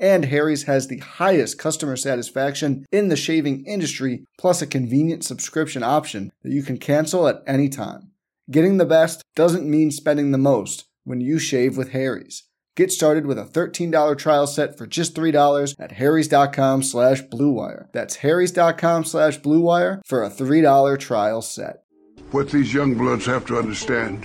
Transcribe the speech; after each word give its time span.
And 0.00 0.24
Harry's 0.24 0.62
has 0.62 0.88
the 0.88 0.98
highest 0.98 1.58
customer 1.58 1.94
satisfaction 1.94 2.86
in 2.90 3.08
the 3.08 3.16
shaving 3.16 3.66
industry, 3.66 4.24
plus 4.38 4.62
a 4.62 4.66
convenient 4.66 5.24
subscription 5.24 5.82
option 5.82 6.32
that 6.42 6.52
you 6.52 6.62
can 6.62 6.78
cancel 6.78 7.28
at 7.28 7.42
any 7.46 7.68
time. 7.68 8.10
Getting 8.50 8.78
the 8.78 8.86
best 8.86 9.22
doesn't 9.36 9.68
mean 9.68 9.90
spending 9.90 10.30
the 10.30 10.38
most 10.38 10.86
when 11.04 11.20
you 11.20 11.38
shave 11.38 11.76
with 11.76 11.90
Harry's. 11.90 12.44
Get 12.76 12.90
started 12.90 13.26
with 13.26 13.38
a 13.38 13.44
$13 13.44 14.16
trial 14.16 14.46
set 14.46 14.78
for 14.78 14.86
just 14.86 15.14
$3 15.14 15.74
at 15.78 15.92
harrys.com 15.92 16.82
slash 16.82 17.22
bluewire. 17.24 17.92
That's 17.92 18.16
harrys.com 18.16 19.04
slash 19.04 19.38
bluewire 19.40 20.00
for 20.06 20.24
a 20.24 20.30
$3 20.30 20.98
trial 20.98 21.42
set. 21.42 21.82
What 22.30 22.48
these 22.48 22.72
young 22.72 22.94
bloods 22.94 23.26
have 23.26 23.44
to 23.46 23.58
understand, 23.58 24.24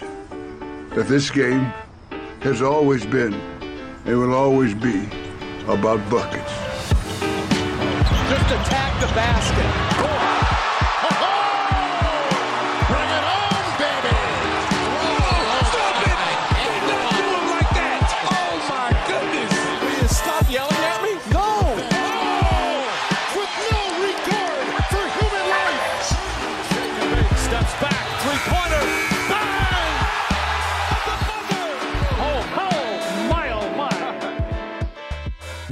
that 0.92 1.08
this 1.10 1.30
game 1.30 1.74
has 2.42 2.62
always 2.62 3.06
been 3.06 3.34
and 4.06 4.20
will 4.20 4.34
always 4.34 4.74
be 4.74 5.10
about 5.68 6.10
buckets. 6.10 6.52
Just 8.30 8.52
attack 8.52 9.00
the 9.02 9.08
basket. 9.16 9.85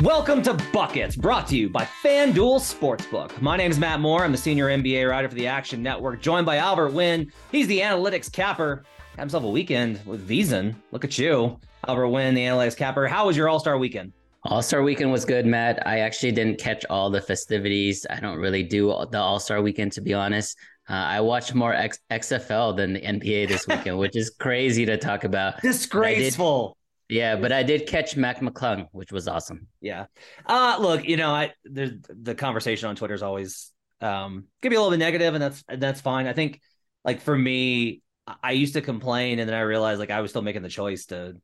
Welcome 0.04 0.42
to 0.42 0.54
Buckets, 0.73 1.16
brought 1.16 1.48
to 1.48 1.56
you 1.56 1.70
by 1.70 1.88
FanDuel 2.04 2.59
Sportsbook. 2.59 3.42
My 3.42 3.56
name 3.56 3.72
is 3.72 3.80
Matt 3.80 4.02
Moore. 4.02 4.26
I'm 4.26 4.34
the 4.34 4.38
senior 4.38 4.68
NBA 4.68 5.09
writer 5.09 5.30
for 5.30 5.36
the 5.36 5.48
Action 5.48 5.82
Network, 5.82 6.22
joined 6.22 6.46
by 6.46 6.58
Albert 6.58 6.92
Nguyen. 6.92 7.32
He's 7.54 7.68
the 7.68 7.80
analytics 7.80 8.30
capper. 8.30 8.84
Had 9.12 9.22
himself 9.22 9.46
a 9.46 9.50
weekend 9.50 10.02
with 10.06 10.28
Veasan. 10.28 10.76
Look 10.92 11.06
at 11.06 11.18
you. 11.18 11.58
Albert 11.88 12.08
Nguyen, 12.08 12.36
the 12.36 12.42
analytics 12.42 12.76
capper. 12.76 13.08
How 13.08 13.28
was 13.28 13.38
your 13.38 13.48
All 13.48 13.62
Star 13.62 13.78
weekend? 13.78 14.12
All 14.44 14.62
Star 14.62 14.84
Weekend 14.84 15.09
was 15.09 15.24
good, 15.24 15.46
Matt. 15.46 15.88
I 15.88 16.00
actually 16.00 16.34
didn't 16.34 16.59
catch 16.59 16.84
all 16.90 17.09
the 17.09 17.22
festivities. 17.22 18.06
I 18.09 18.20
don't 18.20 18.40
really 18.40 18.62
do 18.64 18.88
the 19.09 19.20
All 19.20 19.40
Star 19.40 19.62
Weekend, 19.62 19.94
to 19.94 20.02
be 20.02 20.14
honest. 20.14 20.58
Uh, 20.90 20.96
I 20.96 21.22
watched 21.22 21.56
more 21.56 21.74
X- 21.74 22.00
XFL 22.12 22.75
than 22.75 22.91
the 22.91 23.00
NBA 23.00 23.47
this 23.47 23.66
weekend, 23.68 23.97
which 23.97 24.18
is 24.18 24.31
crazy 24.31 24.85
to 24.85 24.97
talk 24.97 25.24
about. 25.24 25.62
Disgraceful. 25.62 26.75
Yeah, 27.13 27.35
but 27.35 27.51
I 27.51 27.62
did 27.62 27.85
catch 27.85 28.18
Mac 28.18 28.40
McClung, 28.40 28.88
which 28.91 29.12
was 29.12 29.28
awesome. 29.28 29.68
Yeah. 29.81 30.07
Uh 30.47 30.78
look, 30.79 31.07
you 31.07 31.16
know, 31.16 31.29
I 31.29 31.51
there's 31.63 31.91
the 32.09 32.34
conversation 32.34 32.90
on 32.90 32.96
Twitter 32.96 33.13
is 33.13 33.22
always 33.22 33.72
um 34.01 34.46
can 34.63 34.72
be 34.72 34.75
a 34.75 34.79
little 34.79 34.90
bit 34.90 34.97
negative 34.97 35.35
and 35.35 35.44
that's 35.44 35.63
that's 35.78 36.02
fine. 36.02 36.25
I 36.25 36.34
think 36.34 36.59
like 37.06 37.22
for 37.22 37.38
me, 37.38 38.02
I- 38.41 38.53
used 38.53 38.73
to 38.73 38.81
complain 38.81 39.38
and 39.38 39.47
then 39.47 39.56
I 39.56 39.62
realized 39.62 40.00
like 40.00 40.09
I 40.09 40.22
was 40.22 40.31
still 40.31 40.41
making 40.41 40.63
the 40.63 40.69
choice 40.69 41.06
to 41.07 41.35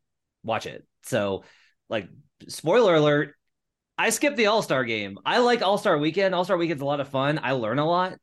watch 0.44 0.66
it. 0.66 0.88
So 1.04 1.44
like 1.88 2.10
spoiler 2.48 2.96
alert, 2.96 3.36
I 3.96 4.10
skipped 4.10 4.38
the 4.38 4.48
All-Star 4.48 4.86
game. 4.86 5.20
I 5.24 5.38
like 5.38 5.62
All-Star 5.62 6.00
weekend. 6.00 6.34
All-Star 6.34 6.58
weekend's 6.58 6.82
a 6.82 6.86
lot 6.86 7.00
of 7.00 7.10
fun. 7.10 7.40
I 7.44 7.52
learn 7.52 7.78
a 7.78 7.86
lot. 7.88 8.18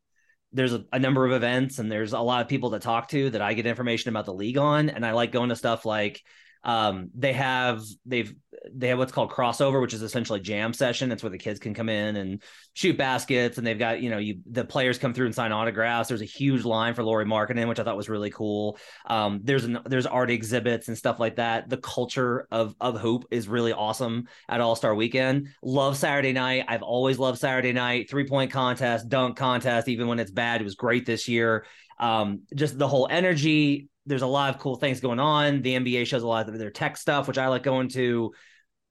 There's 0.53 0.73
a, 0.73 0.85
a 0.93 0.99
number 0.99 1.25
of 1.25 1.33
events 1.33 1.79
and 1.79 1.93
there's 1.93 2.13
a 2.13 2.19
lot 2.19 2.43
of 2.43 2.49
people 2.49 2.73
to 2.73 2.81
talk 2.81 3.09
to 3.11 3.31
that 3.31 3.43
I 3.43 3.55
get 3.55 3.67
information 3.67 4.09
about 4.09 4.25
the 4.25 4.35
league 4.35 4.59
on. 4.59 4.89
And 4.89 5.07
I 5.07 5.13
like 5.13 5.31
going 5.31 5.51
to 5.51 5.57
stuff 5.57 5.85
like 5.85 6.23
um 6.67 7.11
they 7.15 7.33
have 7.33 7.81
they've 8.05 8.35
they 8.75 8.89
have 8.89 8.99
what's 8.99 9.13
called 9.13 9.31
crossover 9.31 9.81
which 9.81 9.95
is 9.95 10.03
essentially 10.03 10.41
jam 10.41 10.73
session. 10.73 11.13
It's 11.13 11.23
where 11.23 11.31
the 11.31 11.39
kids 11.39 11.61
can 11.61 11.73
come 11.73 11.89
in 11.89 12.17
and 12.17 12.43
shoot 12.75 12.99
baskets. 12.99 13.59
And 13.59 13.67
they've 13.67 13.79
got 13.79 14.03
you 14.03 14.11
know 14.11 14.19
you 14.19 14.41
the 14.51 14.65
players 14.65 14.99
come 14.99 15.15
through 15.15 15.27
and 15.27 15.35
sign 15.35 15.53
autographs. 15.53 16.09
There's 16.09 16.23
a 16.23 16.27
huge 16.27 16.65
line 16.65 16.95
for 16.95 17.05
Lauri 17.05 17.25
Markkanen 17.25 17.69
which 17.69 17.79
I 17.79 17.85
thought 17.85 17.97
was 17.97 18.09
really 18.09 18.31
cool. 18.31 18.79
Um 19.07 19.41
there's 19.45 19.65
an 19.65 19.79
there's 19.87 20.07
art 20.07 20.31
exhibits 20.31 20.89
and 20.89 20.99
stuff 20.99 21.21
like 21.21 21.37
that. 21.37 21.69
The 21.69 21.77
culture 21.77 22.49
of 22.51 22.75
of 22.81 23.01
hoop 23.01 23.27
is 23.31 23.47
really 23.47 23.73
awesome 23.73 24.27
at 24.49 24.61
All-Star 24.61 24.95
weekend. 24.95 25.49
Love 25.63 25.97
Saturday 25.97 26.33
night. 26.33 26.65
I've 26.67 26.83
always 26.83 27.19
loved 27.19 27.39
Saturday 27.39 27.73
night. 27.73 28.11
Three 28.11 28.27
point 28.27 28.51
contest 28.51 29.09
dunk 29.09 29.37
contest 29.37 29.87
even 29.89 30.09
when 30.09 30.19
it's 30.19 30.33
bad 30.33 30.61
it 30.61 30.65
was 30.65 30.75
great 30.75 31.07
this 31.07 31.29
year. 31.29 31.65
Um 32.01 32.43
just 32.57 32.77
the 32.77 32.89
whole 32.89 33.07
energy 33.09 33.89
there's 34.07 34.23
a 34.23 34.27
lot 34.27 34.55
of 34.55 34.61
cool 34.61 34.77
things 34.77 35.01
going 35.01 35.21
on. 35.21 35.63
The 35.63 35.75
NBA 35.75 36.07
shows 36.07 36.23
a 36.23 36.29
lot 36.29 36.49
of 36.49 36.59
their 36.59 36.71
tech 36.71 36.97
stuff, 36.97 37.29
which 37.29 37.39
I 37.39 37.49
like 37.49 37.63
going 37.63 37.89
to. 37.91 38.33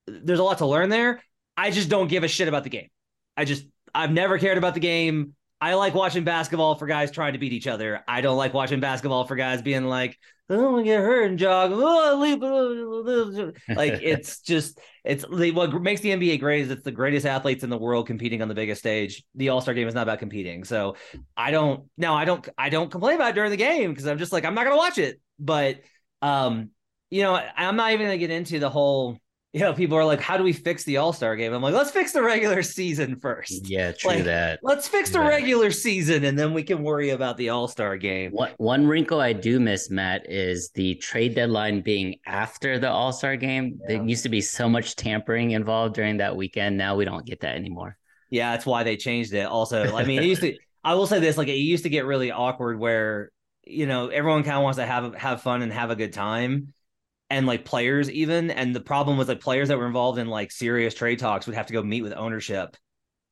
There's 0.08 0.40
a 0.40 0.44
lot 0.44 0.60
to 0.60 0.66
learn 0.66 0.90
there. 0.90 1.24
I 1.58 1.72
just 1.72 1.90
don't 1.90 2.08
give 2.08 2.24
a 2.24 2.28
shit 2.28 2.48
about 2.48 2.64
the 2.64 2.70
game. 2.70 2.90
I 3.38 3.46
just 3.46 3.66
I've 3.94 4.12
never 4.12 4.38
cared 4.38 4.58
about 4.58 4.74
the 4.74 4.80
game. 4.80 5.36
I 5.62 5.74
like 5.76 5.94
watching 5.96 6.26
basketball 6.26 6.76
for 6.76 6.86
guys 6.86 7.12
trying 7.12 7.34
to 7.34 7.40
beat 7.40 7.54
each 7.54 7.68
other. 7.68 8.04
I 8.08 8.22
don't 8.22 8.38
like 8.38 8.54
watching 8.54 8.82
basketball 8.82 9.26
for 9.26 9.36
guys 9.36 9.62
being 9.62 9.86
like, 9.86 10.20
I 10.48 10.54
don't 10.54 10.74
want 10.74 10.86
to 10.86 10.92
get 10.92 11.00
hurt 11.00 11.30
and 11.30 11.40
jog. 11.40 11.72
Like 13.76 14.00
it's 14.04 14.42
just 14.42 14.80
it's 15.04 15.28
what 15.28 15.82
makes 15.82 16.02
the 16.02 16.10
NBA 16.10 16.40
great 16.40 16.62
is 16.62 16.70
it's 16.70 16.84
the 16.84 16.92
greatest 16.92 17.26
athletes 17.26 17.64
in 17.64 17.72
the 17.72 17.78
world 17.78 18.06
competing 18.06 18.44
on 18.44 18.48
the 18.48 18.54
biggest 18.54 18.80
stage. 18.80 19.24
The 19.34 19.50
All 19.50 19.62
Star 19.62 19.74
game 19.74 19.88
is 19.88 19.96
not 19.96 20.04
about 20.04 20.20
competing, 20.20 20.64
so 20.64 20.98
I 21.36 21.50
don't 21.50 21.90
now 21.98 22.16
I 22.16 22.26
don't 22.26 22.48
I 22.58 22.70
don't 22.70 22.92
complain 22.92 23.16
about 23.16 23.30
it 23.30 23.36
during 23.36 23.52
the 23.52 23.58
game 23.58 23.90
because 23.90 24.06
I'm 24.06 24.20
just 24.20 24.32
like 24.32 24.46
I'm 24.46 24.54
not 24.54 24.66
gonna 24.66 24.78
watch 24.78 25.00
it. 25.00 25.20
But 25.40 25.80
um, 26.22 26.70
you 27.10 27.24
know, 27.24 27.36
I'm 27.36 27.76
not 27.76 27.94
even 27.94 28.06
gonna 28.06 28.18
get 28.18 28.32
into 28.32 28.60
the 28.60 28.70
whole. 28.70 29.18
You 29.56 29.62
know, 29.62 29.72
people 29.72 29.98
are 29.98 30.04
like, 30.04 30.20
"How 30.20 30.36
do 30.36 30.44
we 30.44 30.52
fix 30.52 30.84
the 30.84 30.98
All 30.98 31.14
Star 31.14 31.38
game?" 31.38 31.54
I'm 31.54 31.62
like, 31.62 31.74
"Let's 31.74 31.90
fix 31.90 32.12
the 32.12 32.22
regular 32.22 32.62
season 32.62 33.16
first. 33.16 33.70
Yeah, 33.70 33.94
true 33.94 34.12
Like, 34.12 34.26
that. 34.26 34.60
Let's 34.62 34.86
fix 34.86 35.12
the 35.12 35.20
that. 35.20 35.30
regular 35.30 35.72
season, 35.72 36.26
and 36.26 36.38
then 36.38 36.54
we 36.54 36.62
can 36.62 36.84
worry 36.84 37.12
about 37.12 37.38
the 37.38 37.48
All 37.48 37.70
Star 37.70 37.96
game." 37.96 38.32
One, 38.32 38.52
one 38.58 38.86
wrinkle 38.86 39.22
I 39.22 39.32
do 39.32 39.62
miss, 39.62 39.90
Matt, 39.90 40.30
is 40.30 40.72
the 40.72 40.96
trade 40.96 41.36
deadline 41.36 41.80
being 41.80 42.18
after 42.26 42.80
the 42.80 42.90
All 42.90 43.14
Star 43.14 43.38
game. 43.38 43.80
There 43.88 44.04
used 44.04 44.24
to 44.24 44.30
be 44.30 44.42
so 44.42 44.68
much 44.68 44.98
tampering 44.98 45.52
involved 45.52 45.96
during 45.96 46.18
that 46.18 46.36
weekend. 46.36 46.78
Now 46.78 46.98
we 46.98 47.06
don't 47.06 47.26
get 47.26 47.40
that 47.40 47.56
anymore. 47.56 47.98
Yeah, 48.30 48.52
that's 48.52 48.66
why 48.66 48.84
they 48.84 48.98
changed 48.98 49.34
it. 49.34 49.46
Also, 49.46 49.96
I 49.96 50.04
mean, 50.04 50.22
it 50.22 50.26
used 50.26 50.42
to. 50.42 50.54
I 50.84 50.96
will 50.96 51.08
say 51.08 51.22
this: 51.22 51.38
like, 51.38 51.48
it 51.48 51.54
used 51.54 51.84
to 51.84 51.90
get 51.90 52.04
really 52.04 52.30
awkward 52.30 52.78
where 52.78 53.32
you 53.64 53.88
know 53.88 54.10
everyone 54.10 54.44
kind 54.44 54.58
of 54.58 54.64
wants 54.64 54.80
to 54.80 54.86
have 54.86 55.16
have 55.16 55.42
fun 55.44 55.62
and 55.62 55.72
have 55.72 55.92
a 55.92 55.96
good 55.96 56.12
time, 56.12 56.74
and 57.30 57.48
like 57.48 57.66
players 57.66 58.10
even. 58.10 58.52
And 58.52 58.76
the 58.76 58.82
problem 58.82 59.18
was 59.18 59.28
like 59.28 59.42
players 59.42 59.70
that 59.70 59.78
were 59.78 59.88
involved 59.88 60.20
in 60.20 60.28
like 60.28 60.52
serious 60.52 60.94
trade 60.94 61.20
talks 61.20 61.46
would 61.46 61.56
have 61.56 61.68
to 61.68 61.74
go 61.74 61.84
meet 61.84 62.02
with 62.02 62.14
ownership, 62.14 62.76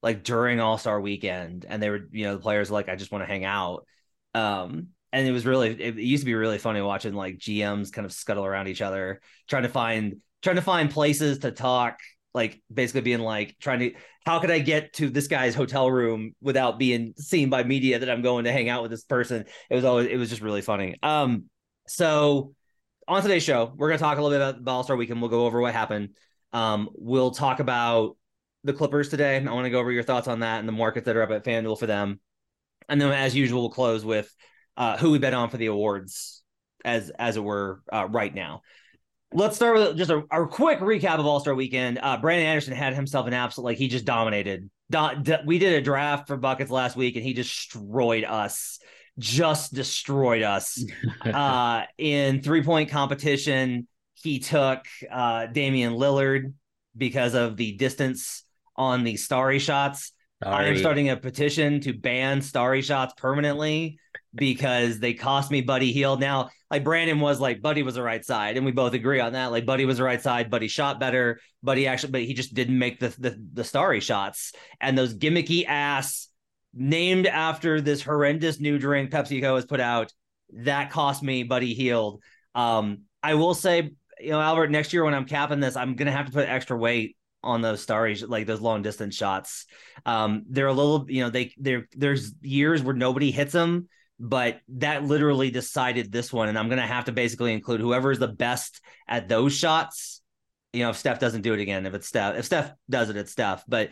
like 0.02 0.24
during 0.24 0.60
All 0.60 0.78
Star 0.78 1.00
Weekend, 1.00 1.66
and 1.68 1.82
they 1.82 1.90
were 1.90 2.08
you 2.12 2.26
know 2.26 2.36
the 2.36 2.42
players 2.42 2.70
were 2.70 2.76
like 2.76 2.90
I 2.90 2.96
just 2.96 3.12
want 3.12 3.24
to 3.24 3.28
hang 3.28 3.46
out. 3.46 3.86
Um, 4.34 4.90
and 5.12 5.28
it 5.28 5.32
was 5.32 5.46
really 5.46 5.70
it, 5.70 5.98
it 5.98 6.04
used 6.04 6.22
to 6.22 6.26
be 6.26 6.34
really 6.34 6.58
funny 6.58 6.82
watching 6.82 7.14
like 7.14 7.38
GMs 7.38 7.92
kind 7.92 8.06
of 8.06 8.12
scuttle 8.12 8.46
around 8.46 8.68
each 8.68 8.82
other, 8.82 9.22
trying 9.48 9.64
to 9.64 9.70
find 9.70 10.18
trying 10.42 10.56
to 10.58 10.62
find 10.62 10.90
places 10.90 11.40
to 11.40 11.52
talk 11.52 12.00
like 12.34 12.62
basically 12.74 13.02
being 13.02 13.20
like 13.20 13.56
trying 13.60 13.80
to 13.80 13.94
how 14.26 14.40
could 14.40 14.52
I 14.52 14.60
get 14.60 14.94
to 14.94 15.10
this 15.10 15.28
guy's 15.28 15.54
hotel 15.54 15.90
room 15.92 16.34
without 16.42 16.80
being 16.80 17.14
seen 17.18 17.50
by 17.50 17.64
media 17.64 18.00
that 18.00 18.10
I'm 18.10 18.22
going 18.22 18.46
to 18.46 18.52
hang 18.52 18.70
out 18.70 18.82
with 18.82 18.92
this 18.92 19.04
person? 19.04 19.46
It 19.70 19.76
was 19.76 19.86
always 19.86 20.08
it 20.08 20.18
was 20.18 20.30
just 20.30 20.42
really 20.42 20.62
funny. 20.62 20.98
Um, 21.04 21.46
so 21.88 22.56
on 23.08 23.22
today's 23.22 23.44
show, 23.44 23.74
we're 23.76 23.90
gonna 23.90 24.00
talk 24.00 24.18
a 24.18 24.22
little 24.22 24.38
bit 24.38 24.46
about 24.46 24.64
the 24.64 24.72
All 24.72 24.84
Star 24.84 24.96
Weekend. 24.96 25.22
We'll 25.22 25.30
go 25.30 25.46
over 25.46 25.62
what 25.62 25.74
happened. 25.74 26.10
Um, 26.52 26.90
we'll 26.94 27.32
talk 27.32 27.60
about 27.60 28.18
the 28.64 28.74
Clippers 28.74 29.10
today. 29.10 29.38
I 29.38 29.52
want 29.52 29.66
to 29.66 29.70
go 29.70 29.80
over 29.80 29.92
your 29.92 30.04
thoughts 30.04 30.28
on 30.28 30.42
that 30.42 30.60
and 30.60 30.68
the 30.68 30.74
markets 30.74 31.06
that 31.06 31.16
are 31.16 31.24
up 31.24 31.32
at 31.32 31.44
FanDuel 31.44 31.78
for 31.78 31.88
them. 31.88 32.20
And 32.88 33.02
then, 33.02 33.12
as 33.12 33.36
usual, 33.36 33.62
we'll 33.62 33.70
close 33.72 34.06
with 34.06 34.34
uh, 34.78 34.98
who 34.98 35.12
we 35.12 35.20
bet 35.20 35.34
on 35.34 35.50
for 35.50 35.58
the 35.58 35.68
awards 35.68 36.44
as 36.86 37.10
as 37.12 37.38
it 37.38 37.44
were 37.44 37.82
uh, 37.92 38.08
right 38.10 38.34
now. 38.34 38.62
Let's 39.34 39.56
start 39.56 39.76
with 39.76 39.98
just 39.98 40.12
a, 40.12 40.24
a 40.32 40.48
quick 40.48 40.80
recap 40.80 41.20
of 41.20 41.26
All 41.26 41.40
Star 41.40 41.56
Weekend. 41.56 42.00
Uh, 42.02 42.18
Brandon 42.18 42.48
Anderson 42.48 42.76
had 42.76 42.94
himself 42.94 43.28
an 43.28 43.34
absolute 43.34 43.66
like 43.66 43.78
he 43.78 43.88
just 43.88 44.06
dominated. 44.06 44.70
Do, 44.92 45.10
do, 45.22 45.38
we 45.46 45.60
did 45.60 45.74
a 45.74 45.82
draft 45.82 46.28
for 46.28 46.38
buckets 46.38 46.70
last 46.70 46.96
week, 46.96 47.16
and 47.16 47.26
he 47.26 47.34
destroyed 47.34 48.26
us. 48.26 48.80
Just 49.20 49.74
destroyed 49.74 50.42
us 50.42 50.84
uh, 51.26 51.84
in 51.98 52.42
three 52.42 52.64
point 52.64 52.90
competition. 52.90 53.88
He 54.16 54.40
took 54.40 54.86
uh, 55.12 55.48
Damian 55.48 55.94
Lillard 55.94 56.54
because 56.96 57.34
of 57.34 57.58
the 57.58 57.74
distance 57.74 58.44
on 58.76 59.04
the 59.04 59.18
starry 59.18 59.60
shots. 59.60 60.12
I 60.46 60.66
am 60.66 60.78
starting 60.78 61.10
a 61.10 61.16
petition 61.18 61.80
to 61.82 61.94
ban 61.94 62.42
starry 62.42 62.82
shots 62.82 63.14
permanently 63.18 63.98
because 64.36 65.00
they 65.00 65.14
cost 65.14 65.52
me 65.52 65.62
Buddy 65.62 65.92
Hield. 65.92 66.20
Now, 66.20 66.50
like 66.70 66.84
Brandon 66.84 67.20
was 67.20 67.40
like 67.40 67.62
Buddy 67.62 67.84
was 67.84 67.96
the 67.96 68.04
right 68.04 68.24
side, 68.26 68.58
and 68.58 68.66
we 68.66 68.72
both 68.72 68.94
agree 68.94 69.20
on 69.20 69.34
that. 69.34 69.52
Like 69.52 69.66
Buddy 69.66 69.86
was 69.86 69.98
the 69.98 70.04
right 70.04 70.22
side. 70.22 70.50
Buddy 70.50 70.68
shot 70.68 71.00
better. 71.00 71.40
Buddy 71.62 71.88
actually, 71.88 72.12
but 72.12 72.22
he 72.24 72.34
just 72.34 72.54
didn't 72.54 72.78
make 72.78 73.00
the 73.00 73.16
the, 73.18 73.40
the 73.54 73.64
starry 73.64 74.00
shots 74.00 74.54
and 74.82 74.98
those 74.98 75.14
gimmicky 75.14 75.66
ass 75.66 76.30
named 76.74 77.28
after 77.28 77.82
this 77.82 78.02
horrendous 78.02 78.60
new 78.60 78.78
drink 78.80 79.12
PepsiCo 79.12 79.56
has 79.56 79.66
put 79.66 79.80
out. 79.80 80.12
That 80.54 80.92
cost 80.92 81.24
me 81.24 81.44
Buddy 81.44 81.74
Hield. 81.74 82.22
Um, 82.56 83.04
I 83.22 83.36
will 83.36 83.54
say, 83.54 83.92
you 84.20 84.30
know, 84.30 84.42
Albert, 84.42 84.70
next 84.70 84.94
year 84.94 85.04
when 85.04 85.14
I'm 85.14 85.26
capping 85.26 85.60
this, 85.60 85.76
I'm 85.76 85.96
gonna 85.96 86.12
have 86.12 86.28
to 86.28 86.32
put 86.32 86.48
extra 86.48 86.78
weight 86.78 87.16
on 87.44 87.62
those 87.62 87.82
starry 87.82 88.16
like 88.16 88.48
those 88.48 88.62
long 88.62 88.82
distance 88.82 89.16
shots. 89.16 89.66
Um, 90.06 90.44
they're 90.50 90.68
a 90.68 90.74
little, 90.74 91.06
you 91.10 91.24
know, 91.24 91.30
they 91.30 91.54
they're 91.58 91.88
there's 91.92 92.34
years 92.42 92.82
where 92.82 92.96
nobody 92.96 93.32
hits 93.32 93.52
them, 93.52 93.90
but 94.20 94.62
that 94.70 95.04
literally 95.04 95.52
decided 95.52 96.12
this 96.12 96.32
one, 96.32 96.50
and 96.50 96.58
I'm 96.58 96.70
gonna 96.70 96.88
have 96.88 97.06
to 97.06 97.12
basically 97.12 97.54
include 97.54 97.82
whoever 97.82 98.12
is 98.12 98.20
the 98.20 98.28
best 98.28 98.82
at 99.08 99.28
those 99.28 99.54
shots. 99.56 100.22
You 100.72 100.84
know, 100.84 100.90
if 100.90 100.98
Steph 100.98 101.20
doesn't 101.20 101.42
do 101.42 101.54
it 101.54 101.60
again, 101.60 101.86
if 101.86 101.94
it's 101.94 102.08
Steph, 102.08 102.36
if 102.38 102.46
Steph 102.46 102.72
does 102.90 103.10
it, 103.10 103.18
it's 103.18 103.32
Steph. 103.32 103.64
But 103.68 103.92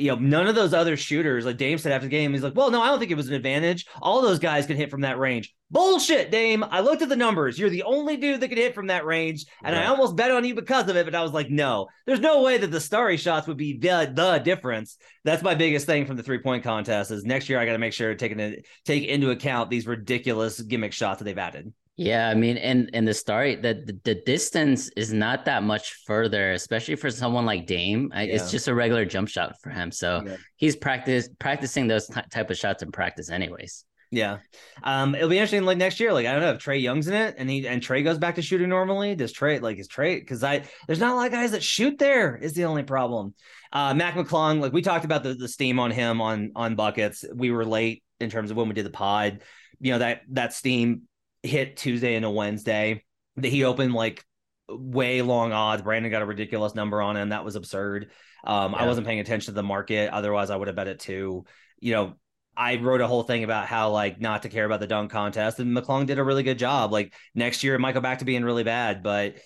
you 0.00 0.10
know, 0.10 0.16
none 0.16 0.46
of 0.46 0.54
those 0.54 0.74
other 0.74 0.96
shooters, 0.96 1.44
like 1.44 1.56
Dame 1.56 1.78
said 1.78 1.92
after 1.92 2.06
the 2.06 2.10
game, 2.10 2.32
he's 2.32 2.42
like, 2.42 2.54
well, 2.54 2.70
no, 2.70 2.80
I 2.80 2.88
don't 2.88 2.98
think 2.98 3.10
it 3.10 3.16
was 3.16 3.28
an 3.28 3.34
advantage. 3.34 3.86
All 4.00 4.22
those 4.22 4.38
guys 4.38 4.66
can 4.66 4.76
hit 4.76 4.90
from 4.90 5.02
that 5.02 5.18
range. 5.18 5.54
Bullshit, 5.70 6.30
Dame. 6.30 6.64
I 6.64 6.80
looked 6.80 7.02
at 7.02 7.08
the 7.08 7.16
numbers. 7.16 7.58
You're 7.58 7.70
the 7.70 7.84
only 7.84 8.16
dude 8.16 8.40
that 8.40 8.48
could 8.48 8.58
hit 8.58 8.74
from 8.74 8.88
that 8.88 9.04
range. 9.04 9.46
And 9.62 9.76
I 9.76 9.86
almost 9.86 10.16
bet 10.16 10.30
on 10.30 10.44
you 10.44 10.54
because 10.54 10.88
of 10.88 10.96
it, 10.96 11.04
but 11.04 11.14
I 11.14 11.22
was 11.22 11.32
like, 11.32 11.48
no, 11.48 11.86
there's 12.06 12.20
no 12.20 12.42
way 12.42 12.58
that 12.58 12.70
the 12.70 12.80
starry 12.80 13.16
shots 13.16 13.46
would 13.46 13.56
be 13.56 13.78
the, 13.78 14.10
the 14.12 14.38
difference. 14.38 14.96
That's 15.24 15.42
my 15.42 15.54
biggest 15.54 15.86
thing 15.86 16.06
from 16.06 16.16
the 16.16 16.22
three 16.22 16.38
point 16.38 16.64
contest 16.64 17.10
is 17.10 17.24
next 17.24 17.48
year 17.48 17.60
I 17.60 17.66
got 17.66 17.72
to 17.72 17.78
make 17.78 17.92
sure 17.92 18.08
to 18.08 18.16
take, 18.16 18.32
into, 18.32 18.62
take 18.84 19.04
into 19.04 19.30
account 19.30 19.70
these 19.70 19.86
ridiculous 19.86 20.60
gimmick 20.60 20.92
shots 20.92 21.18
that 21.18 21.24
they've 21.24 21.38
added. 21.38 21.72
Yeah, 21.96 22.28
I 22.28 22.34
mean, 22.34 22.56
and 22.56 22.88
and 22.94 23.06
the 23.06 23.12
start, 23.12 23.60
the, 23.60 23.74
the 23.84 23.98
the 24.04 24.14
distance 24.24 24.88
is 24.96 25.12
not 25.12 25.44
that 25.44 25.62
much 25.62 25.92
further, 26.06 26.52
especially 26.52 26.96
for 26.96 27.10
someone 27.10 27.44
like 27.44 27.66
Dame. 27.66 28.10
I, 28.14 28.22
Yeah. 28.22 28.34
It's 28.36 28.50
just 28.50 28.68
a 28.68 28.74
regular 28.74 29.04
jump 29.04 29.28
shot 29.28 29.56
for 29.62 29.68
him, 29.70 29.92
so 29.92 30.22
Yeah. 30.24 30.36
he's 30.56 30.76
practice 30.76 31.28
practicing 31.38 31.88
those 31.88 32.06
ty- 32.06 32.24
type 32.30 32.48
of 32.50 32.56
shots 32.56 32.82
in 32.82 32.90
practice, 32.90 33.28
anyways. 33.30 33.84
Yeah. 34.12 34.38
Um, 34.82 35.14
it'll 35.14 35.28
be 35.28 35.36
interesting 35.36 35.64
like 35.64 35.78
next 35.78 36.00
year. 36.00 36.12
Like, 36.12 36.26
I 36.26 36.32
don't 36.32 36.40
know 36.40 36.52
if 36.52 36.58
Trae 36.64 36.80
Young's 36.82 37.06
in 37.06 37.14
it 37.14 37.34
and 37.38 37.48
he 37.50 37.68
and 37.68 37.80
Trey 37.82 38.02
goes 38.02 38.18
back 38.18 38.36
to 38.36 38.42
shooting 38.42 38.68
normally. 38.70 39.14
Does 39.14 39.30
Trey 39.32 39.58
like 39.58 39.78
is 39.78 39.86
Trey 39.86 40.18
because 40.18 40.42
I 40.42 40.64
there's 40.86 40.98
not 41.00 41.12
a 41.12 41.16
lot 41.16 41.26
of 41.26 41.32
guys 41.32 41.50
that 41.52 41.62
shoot 41.62 41.98
there 41.98 42.34
is 42.36 42.54
the 42.54 42.64
only 42.64 42.82
problem. 42.82 43.34
Uh 43.72 43.92
Mac 43.94 44.14
McClung, 44.14 44.60
like 44.60 44.72
we 44.72 44.80
talked 44.82 45.04
about 45.04 45.22
the, 45.22 45.34
the 45.34 45.48
steam 45.48 45.78
on 45.78 45.90
him 45.90 46.20
on 46.22 46.52
on 46.56 46.76
buckets. 46.76 47.24
We 47.34 47.50
were 47.52 47.64
late 47.66 48.02
in 48.20 48.30
terms 48.30 48.50
of 48.50 48.56
when 48.56 48.68
we 48.68 48.74
did 48.74 48.86
the 48.86 48.90
pod. 48.90 49.42
You 49.80 49.92
know, 49.92 49.98
that 49.98 50.22
that 50.30 50.54
steam 50.54 51.02
hit 51.42 51.76
Tuesday 51.76 52.14
and 52.14 52.24
a 52.24 52.30
Wednesday. 52.30 53.04
That 53.36 53.48
he 53.48 53.64
opened 53.64 53.94
like 53.94 54.24
way 54.68 55.22
long 55.22 55.52
odds. 55.52 55.82
Brandon 55.82 56.10
got 56.10 56.22
a 56.22 56.26
ridiculous 56.26 56.74
number 56.74 57.00
on 57.00 57.16
him. 57.16 57.30
That 57.30 57.44
was 57.44 57.56
absurd. 57.56 58.10
Um, 58.44 58.74
I 58.74 58.86
wasn't 58.86 59.06
paying 59.06 59.20
attention 59.20 59.52
to 59.52 59.56
the 59.56 59.62
market. 59.62 60.10
Otherwise, 60.10 60.50
I 60.50 60.56
would 60.56 60.68
have 60.68 60.76
bet 60.76 60.88
it 60.88 61.00
too. 61.00 61.44
You 61.78 61.92
know, 61.92 62.14
I 62.56 62.76
wrote 62.76 63.00
a 63.00 63.06
whole 63.06 63.22
thing 63.22 63.44
about 63.44 63.66
how 63.66 63.90
like 63.90 64.20
not 64.20 64.42
to 64.42 64.48
care 64.48 64.64
about 64.64 64.80
the 64.80 64.86
dunk 64.86 65.10
contest, 65.10 65.60
and 65.60 65.76
McClung 65.76 66.06
did 66.06 66.18
a 66.18 66.24
really 66.24 66.42
good 66.42 66.58
job. 66.58 66.92
Like 66.92 67.14
next 67.34 67.62
year, 67.64 67.74
it 67.74 67.80
might 67.80 67.94
go 67.94 68.00
back 68.00 68.18
to 68.18 68.24
being 68.24 68.44
really 68.44 68.64
bad, 68.64 69.02
but 69.02 69.36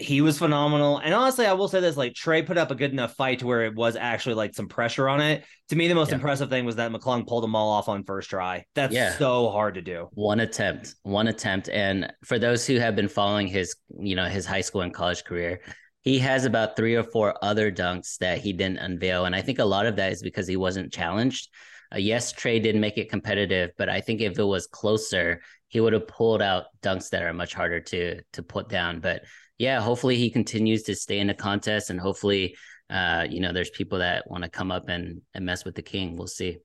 he 0.00 0.20
was 0.20 0.38
phenomenal. 0.38 0.98
And 0.98 1.14
honestly, 1.14 1.46
I 1.46 1.52
will 1.52 1.68
say 1.68 1.80
this: 1.80 1.96
like 1.96 2.14
Trey 2.14 2.42
put 2.42 2.58
up 2.58 2.70
a 2.70 2.74
good 2.74 2.90
enough 2.92 3.14
fight 3.14 3.40
to 3.40 3.46
where 3.46 3.64
it 3.64 3.74
was 3.74 3.94
actually 3.96 4.34
like 4.34 4.54
some 4.54 4.68
pressure 4.68 5.08
on 5.08 5.20
it. 5.20 5.44
To 5.68 5.76
me, 5.76 5.86
the 5.86 5.94
most 5.94 6.08
Yeah. 6.08 6.16
impressive 6.16 6.50
thing 6.50 6.64
was 6.64 6.76
that 6.76 6.90
McClung 6.90 7.26
pulled 7.26 7.44
them 7.44 7.54
all 7.54 7.70
off 7.70 7.88
on 7.88 8.02
first 8.04 8.30
try. 8.30 8.64
That's 8.74 8.92
Yeah. 8.94 9.12
so 9.16 9.50
hard 9.50 9.74
to 9.74 9.82
do. 9.82 10.08
One 10.12 10.40
attempt, 10.40 10.94
one 11.02 11.28
attempt, 11.28 11.68
and 11.68 12.12
for 12.24 12.38
those 12.38 12.66
who 12.66 12.78
have 12.78 12.96
been 12.96 13.08
following 13.08 13.46
his, 13.46 13.76
you 14.00 14.16
know, 14.16 14.24
his 14.26 14.46
high 14.46 14.62
school 14.62 14.80
and 14.80 14.92
college 14.92 15.24
career, 15.24 15.60
he 16.02 16.18
has 16.20 16.44
about 16.44 16.74
three 16.76 16.94
or 16.96 17.04
four 17.04 17.34
other 17.42 17.70
dunks 17.70 18.18
that 18.18 18.38
he 18.38 18.52
didn't 18.52 18.78
unveil, 18.78 19.26
and 19.26 19.36
I 19.36 19.42
think 19.42 19.58
a 19.58 19.64
lot 19.64 19.86
of 19.86 19.96
that 19.96 20.10
is 20.12 20.22
because 20.22 20.48
he 20.48 20.56
wasn't 20.56 20.92
challenged. 20.92 21.48
Uh, 21.94 21.98
yes, 21.98 22.32
Trey 22.32 22.58
did 22.60 22.76
make 22.76 22.98
it 22.98 23.10
competitive, 23.10 23.70
but 23.78 23.88
I 23.88 24.00
think 24.00 24.20
if 24.20 24.38
it 24.38 24.44
was 24.44 24.66
closer, 24.66 25.40
he 25.68 25.80
would 25.80 25.92
have 25.92 26.08
pulled 26.08 26.42
out 26.42 26.64
dunks 26.82 27.10
that 27.10 27.22
are 27.22 27.32
much 27.32 27.54
harder 27.54 27.80
to 27.80 28.20
to 28.32 28.42
put 28.42 28.68
down. 28.68 29.00
But 29.00 29.22
yeah, 29.58 29.80
hopefully 29.80 30.16
he 30.16 30.30
continues 30.30 30.84
to 30.84 30.94
stay 30.94 31.18
in 31.18 31.26
the 31.26 31.34
contest, 31.34 31.90
and 31.90 32.00
hopefully, 32.00 32.56
uh, 32.90 33.26
you 33.28 33.40
know, 33.40 33.52
there's 33.52 33.70
people 33.70 33.98
that 33.98 34.30
want 34.30 34.44
to 34.44 34.50
come 34.50 34.70
up 34.70 34.88
and 34.88 35.20
and 35.34 35.44
mess 35.44 35.64
with 35.64 35.74
the 35.74 35.82
king. 35.82 36.16
We'll 36.16 36.26
see. 36.26 36.58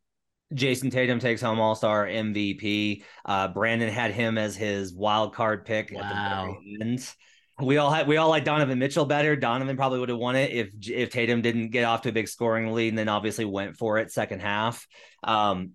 Jayson 0.53 0.91
Tatum 0.91 1.19
takes 1.19 1.41
home 1.41 1.59
All 1.59 1.75
Star 1.75 2.05
MVP. 2.05 3.03
Uh, 3.25 3.47
Brandon 3.47 3.89
had 3.89 4.11
him 4.11 4.37
as 4.37 4.55
his 4.55 4.93
wild 4.93 5.33
card 5.33 5.65
pick 5.65 5.91
at 5.91 5.97
the 5.97 6.03
Wow. 6.03 6.57
very 6.61 6.77
end. 6.81 7.13
We 7.61 7.77
all 7.77 7.91
had 7.91 8.07
we 8.07 8.17
all 8.17 8.29
like 8.29 8.45
Donovan 8.45 8.79
Mitchell 8.79 9.05
better. 9.05 9.35
Donovan 9.35 9.77
probably 9.77 9.99
would 9.99 10.09
have 10.09 10.17
won 10.17 10.35
it 10.35 10.51
if 10.51 10.69
if 10.89 11.09
Tatum 11.11 11.41
didn't 11.41 11.69
get 11.69 11.83
off 11.83 12.01
to 12.01 12.09
a 12.09 12.11
big 12.11 12.27
scoring 12.27 12.71
lead 12.71 12.89
and 12.89 12.97
then 12.97 13.09
obviously 13.09 13.45
went 13.45 13.77
for 13.77 13.99
it 13.99 14.11
second 14.11 14.41
half. 14.41 14.87
Um, 15.23 15.71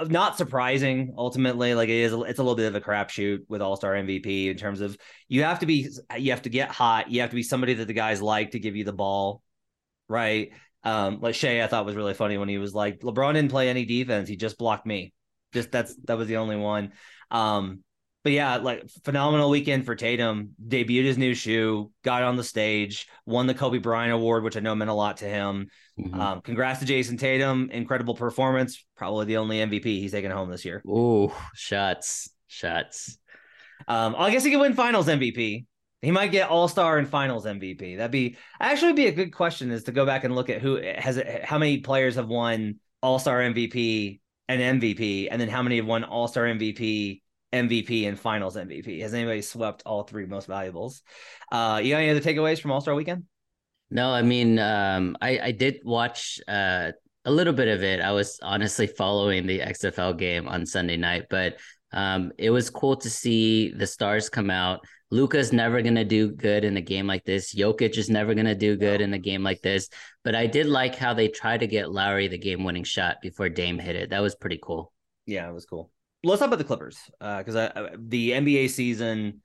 not 0.00 0.36
surprising 0.36 1.14
ultimately. 1.16 1.74
Like 1.74 1.88
it 1.88 1.96
is, 1.96 2.12
it's 2.12 2.38
a 2.38 2.42
little 2.42 2.56
bit 2.56 2.66
of 2.66 2.74
a 2.74 2.80
crapshoot 2.80 3.40
with 3.48 3.62
All 3.62 3.76
Star 3.76 3.94
MVP 3.94 4.48
in 4.50 4.56
terms 4.56 4.80
of 4.80 4.96
you 5.28 5.44
have 5.44 5.60
to 5.60 5.66
be 5.66 5.88
you 6.18 6.32
have 6.32 6.42
to 6.42 6.50
get 6.50 6.70
hot. 6.70 7.10
You 7.10 7.22
have 7.22 7.30
to 7.30 7.36
be 7.36 7.42
somebody 7.42 7.74
that 7.74 7.86
the 7.86 7.94
guys 7.94 8.20
like 8.20 8.50
to 8.52 8.58
give 8.58 8.76
you 8.76 8.84
the 8.84 8.92
ball, 8.92 9.42
right? 10.08 10.50
Um, 10.84 11.20
like 11.20 11.34
Shai, 11.34 11.62
I 11.62 11.66
thought 11.66 11.86
was 11.86 11.96
really 11.96 12.14
funny 12.14 12.38
when 12.38 12.48
he 12.48 12.58
was 12.58 12.74
like, 12.74 13.00
LeBron 13.00 13.34
didn't 13.34 13.50
play 13.50 13.68
any 13.68 13.84
defense. 13.84 14.28
He 14.28 14.36
just 14.36 14.58
blocked 14.58 14.86
me. 14.86 15.12
Just 15.52 15.72
that's 15.72 15.96
that 16.04 16.18
was 16.18 16.28
the 16.28 16.36
only 16.36 16.56
one. 16.56 16.92
Um, 17.30 17.82
but 18.26 18.32
yeah, 18.32 18.56
like 18.56 18.82
phenomenal 19.04 19.48
weekend 19.48 19.86
for 19.86 19.94
Tatum. 19.94 20.50
Debuted 20.66 21.04
his 21.04 21.16
new 21.16 21.32
shoe, 21.32 21.92
got 22.02 22.24
on 22.24 22.34
the 22.34 22.42
stage, 22.42 23.06
won 23.24 23.46
the 23.46 23.54
Kobe 23.54 23.78
Bryant 23.78 24.12
Award, 24.12 24.42
which 24.42 24.56
I 24.56 24.60
know 24.60 24.74
meant 24.74 24.90
a 24.90 24.94
lot 24.94 25.18
to 25.18 25.26
him. 25.26 25.68
Mhm. 25.96 26.12
Um, 26.18 26.40
congrats 26.40 26.80
to 26.80 26.86
Jayson 26.86 27.18
Tatum. 27.18 27.70
Incredible 27.70 28.16
performance. 28.16 28.84
Probably 28.96 29.26
the 29.26 29.36
only 29.36 29.60
MVP 29.60 30.00
he's 30.00 30.10
taken 30.10 30.32
home 30.32 30.50
this 30.50 30.64
year. 30.64 30.82
Ooh, 30.88 31.32
shots, 31.54 32.28
shots. 32.48 33.16
Um, 33.86 34.16
I 34.18 34.32
guess 34.32 34.42
he 34.42 34.50
could 34.50 34.58
win 34.58 34.74
Finals 34.74 35.06
MVP. 35.06 35.64
He 36.02 36.10
might 36.10 36.32
get 36.32 36.50
All 36.50 36.66
Star 36.66 36.98
and 36.98 37.08
Finals 37.08 37.46
MVP. 37.46 37.96
That'd 37.96 38.10
be 38.10 38.36
actually 38.58 38.94
be 38.94 39.06
a 39.06 39.12
good 39.12 39.32
question 39.32 39.70
is 39.70 39.84
to 39.84 39.92
go 39.92 40.04
back 40.04 40.24
and 40.24 40.34
look 40.34 40.50
at 40.50 40.60
who 40.60 40.82
has 40.82 41.16
it, 41.16 41.44
how 41.44 41.58
many 41.58 41.78
players 41.78 42.16
have 42.16 42.26
won 42.26 42.80
All 43.02 43.20
Star 43.20 43.38
MVP 43.38 44.18
and 44.48 44.80
MVP, 44.80 45.28
and 45.30 45.40
then 45.40 45.48
how 45.48 45.62
many 45.62 45.76
have 45.76 45.86
won 45.86 46.02
All 46.02 46.26
Star 46.26 46.46
MVP, 46.46 47.22
MVP, 47.52 48.08
and 48.08 48.18
Finals 48.18 48.56
MVP. 48.56 49.00
Has 49.00 49.14
anybody 49.14 49.42
swept 49.42 49.82
all 49.86 50.02
three 50.02 50.26
most 50.26 50.46
valuables? 50.46 51.02
Uh, 51.50 51.80
you 51.82 51.90
got 51.90 51.98
any 51.98 52.10
other 52.10 52.20
takeaways 52.20 52.60
from 52.60 52.72
All 52.72 52.80
Star 52.80 52.94
Weekend? 52.94 53.24
No, 53.90 54.10
I 54.10 54.22
mean, 54.22 54.58
um, 54.58 55.16
I 55.20 55.38
I 55.38 55.50
did 55.52 55.80
watch 55.84 56.40
uh, 56.48 56.92
a 57.24 57.30
little 57.30 57.52
bit 57.52 57.68
of 57.68 57.82
it. 57.82 58.00
I 58.00 58.12
was 58.12 58.38
honestly 58.42 58.86
following 58.86 59.46
the 59.46 59.60
XFL 59.60 60.18
game 60.18 60.48
on 60.48 60.66
Sunday 60.66 60.96
night, 60.96 61.26
but 61.30 61.56
um, 61.92 62.32
it 62.36 62.50
was 62.50 62.68
cool 62.68 62.96
to 62.96 63.10
see 63.10 63.70
the 63.70 63.86
stars 63.86 64.28
come 64.28 64.50
out. 64.50 64.84
Luka's 65.10 65.52
never 65.52 65.82
gonna 65.82 66.04
do 66.04 66.32
good 66.32 66.64
in 66.64 66.76
a 66.76 66.80
game 66.80 67.06
like 67.06 67.24
this. 67.24 67.54
Jokic 67.54 67.96
is 67.96 68.10
never 68.10 68.34
gonna 68.34 68.56
do 68.56 68.76
good 68.76 69.00
in 69.00 69.14
a 69.14 69.18
game 69.18 69.44
like 69.44 69.62
this. 69.62 69.88
But 70.24 70.34
I 70.34 70.46
did 70.48 70.66
like 70.66 70.96
how 70.96 71.14
they 71.14 71.28
tried 71.28 71.60
to 71.60 71.68
get 71.68 71.92
Lowry 71.92 72.26
the 72.26 72.38
game-winning 72.38 72.82
shot 72.82 73.18
before 73.22 73.48
Dame 73.48 73.78
hit 73.78 73.94
it. 73.94 74.10
That 74.10 74.20
was 74.20 74.34
pretty 74.34 74.58
cool. 74.60 74.92
Yeah, 75.26 75.48
it 75.48 75.52
was 75.52 75.64
cool. 75.64 75.92
Let's 76.24 76.40
talk 76.40 76.48
about 76.48 76.58
the 76.58 76.64
Clippers 76.64 76.98
because 77.20 77.56
I, 77.56 77.90
the 77.98 78.32
NBA 78.32 78.70
season 78.70 79.42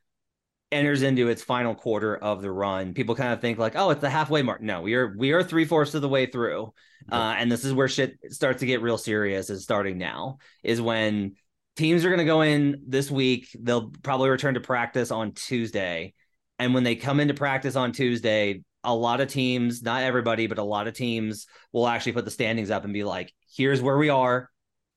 enters 0.72 1.02
into 1.02 1.28
its 1.28 1.44
final 1.44 1.76
quarter 1.76 2.16
of 2.16 2.42
the 2.42 2.52
run. 2.52 2.94
People 2.94 3.16
kind 3.16 3.34
of 3.34 3.42
think 3.42 3.58
like, 3.58 3.76
oh, 3.76 3.90
it's 3.90 4.02
the 4.02 4.10
halfway 4.10 4.42
mark. 4.42 4.62
No, 4.62 4.82
we 4.82 4.94
are 4.96 5.14
we 5.18 5.32
are 5.32 5.44
three 5.44 5.66
fourths 5.66 5.94
of 5.94 6.02
the 6.02 6.10
way 6.10 6.26
through, 6.26 6.74
uh, 7.12 7.36
and 7.38 7.52
this 7.52 7.66
is 7.66 7.74
where 7.74 7.88
shit 7.88 8.18
starts 8.30 8.62
to 8.62 8.66
get 8.66 8.82
real 8.82 8.98
serious. 8.98 9.50
Is 9.50 9.64
starting 9.64 9.98
now 9.98 10.38
is 10.64 10.82
when 10.82 11.36
teams 11.76 12.06
are 12.06 12.10
going 12.10 12.20
to 12.20 12.26
go 12.26 12.42
in 12.42 12.84
this 12.88 13.12
week. 13.12 13.50
They'll 13.60 13.92
probably 14.02 14.30
return 14.30 14.54
to 14.54 14.62
practice 14.62 15.12
on 15.12 15.34
Tuesday, 15.34 16.14
and 16.58 16.74
when 16.74 16.84
they 16.84 16.96
come 16.96 17.20
into 17.20 17.34
practice 17.34 17.76
on 17.76 17.92
Tuesday. 17.92 18.64
A 18.84 18.96
lot 18.96 19.22
of 19.22 19.28
teams, 19.28 19.84
not 19.84 20.02
everybody, 20.02 20.48
but 20.48 20.58
a 20.58 20.64
lot 20.64 20.88
of 20.88 20.96
teams 20.96 21.46
will 21.72 21.88
actually 21.88 22.14
put 22.14 22.26
the 22.26 22.32
standings 22.32 22.72
up 22.72 22.84
and 22.84 22.92
be 22.92 23.04
like, 23.04 23.32
here's 23.56 23.80
where 23.80 23.96
we 23.96 24.10
are, 24.10 24.50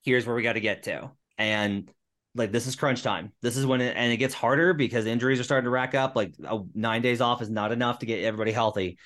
here's 0.05 0.27
where 0.27 0.35
we 0.35 0.43
got 0.43 0.55
to 0.55 0.61
get 0.61 0.85
to. 0.85 1.11
And 1.39 1.91
like 2.35 2.53
this 2.53 2.67
is 2.67 2.77
crunch 2.77 3.03
time. 3.03 3.33
This 3.43 3.57
is 3.57 3.67
when 3.67 3.81
it 3.81 3.97
and 3.97 4.13
it 4.13 4.17
gets 4.17 4.35
harder 4.35 4.75
because 4.75 5.07
injuries 5.07 5.41
are 5.41 5.45
starting 5.45 5.65
to 5.65 5.71
rack 5.71 5.95
up. 5.95 6.17
Like 6.17 6.35
nine 6.75 7.03
days 7.03 7.21
off 7.21 7.43
is 7.43 7.51
not 7.51 7.73
enough 7.73 8.01
to 8.01 8.07
get 8.07 8.25
everybody 8.25 8.53
healthy. 8.53 8.99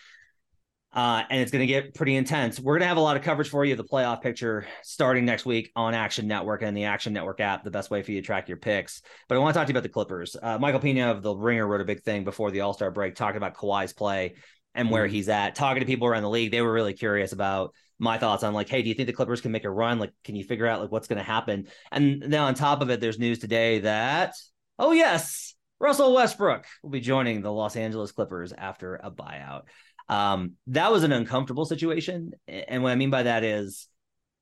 Uh, 0.90 1.22
and 1.28 1.42
it's 1.42 1.50
going 1.50 1.60
to 1.60 1.66
get 1.66 1.94
pretty 1.94 2.16
intense. 2.16 2.58
We're 2.58 2.74
going 2.74 2.80
to 2.80 2.88
have 2.88 2.96
a 2.96 3.00
lot 3.00 3.18
of 3.18 3.22
coverage 3.22 3.50
for 3.50 3.62
you, 3.62 3.76
the 3.76 3.84
playoff 3.84 4.22
picture 4.22 4.66
starting 4.82 5.26
next 5.26 5.44
week 5.44 5.70
on 5.76 5.92
Action 5.92 6.26
Network 6.26 6.62
and 6.62 6.74
the 6.74 6.84
Action 6.84 7.12
Network 7.12 7.40
app, 7.40 7.62
the 7.62 7.70
best 7.70 7.90
way 7.90 8.02
for 8.02 8.10
you 8.10 8.22
to 8.22 8.26
track 8.26 8.48
your 8.48 8.56
picks. 8.56 9.02
But 9.28 9.34
I 9.34 9.38
want 9.38 9.52
to 9.52 9.58
talk 9.58 9.66
to 9.66 9.70
you 9.70 9.74
about 9.74 9.82
the 9.82 9.90
Clippers. 9.90 10.34
Uh, 10.42 10.58
Michael 10.58 10.80
Pina 10.80 11.10
of 11.10 11.22
The 11.22 11.36
Ringer 11.36 11.66
wrote 11.66 11.82
a 11.82 11.84
big 11.84 12.02
thing 12.02 12.24
before 12.24 12.50
the 12.50 12.62
All 12.62 12.72
Star 12.72 12.90
break, 12.90 13.16
talking 13.16 13.36
about 13.36 13.54
Kawhi's 13.54 13.92
play 13.92 14.34
and 14.74 14.90
where 14.90 15.06
mm-hmm. 15.06 15.14
he's 15.14 15.28
at. 15.28 15.54
Talking 15.54 15.80
to 15.80 15.86
people 15.86 16.06
around 16.06 16.22
the 16.22 16.30
league, 16.30 16.50
they 16.50 16.62
were 16.62 16.72
really 16.72 16.94
curious 16.94 17.32
about 17.32 17.74
my 17.98 18.18
thoughts 18.18 18.44
on 18.44 18.54
like, 18.54 18.68
hey, 18.68 18.82
do 18.82 18.88
you 18.88 18.94
think 18.94 19.06
the 19.06 19.12
Clippers 19.12 19.40
can 19.40 19.52
make 19.52 19.64
a 19.64 19.70
run? 19.70 19.98
Like, 19.98 20.12
can 20.24 20.36
you 20.36 20.44
figure 20.44 20.66
out 20.66 20.80
like 20.80 20.92
what's 20.92 21.08
going 21.08 21.18
to 21.18 21.24
happen? 21.24 21.66
And 21.90 22.22
then 22.22 22.40
on 22.40 22.54
top 22.54 22.80
of 22.80 22.90
it, 22.90 23.00
there's 23.00 23.18
news 23.18 23.38
today 23.38 23.80
that, 23.80 24.34
oh, 24.78 24.92
yes, 24.92 25.54
Russell 25.80 26.14
Westbrook 26.14 26.64
will 26.82 26.90
be 26.90 27.00
joining 27.00 27.42
the 27.42 27.52
Los 27.52 27.76
Angeles 27.76 28.12
Clippers 28.12 28.52
after 28.52 28.96
a 28.96 29.10
buyout. 29.10 29.62
Um, 30.08 30.52
that 30.68 30.90
was 30.90 31.02
an 31.02 31.12
uncomfortable 31.12 31.64
situation. 31.64 32.32
And 32.46 32.82
what 32.82 32.92
I 32.92 32.96
mean 32.96 33.10
by 33.10 33.24
that 33.24 33.44
is 33.44 33.88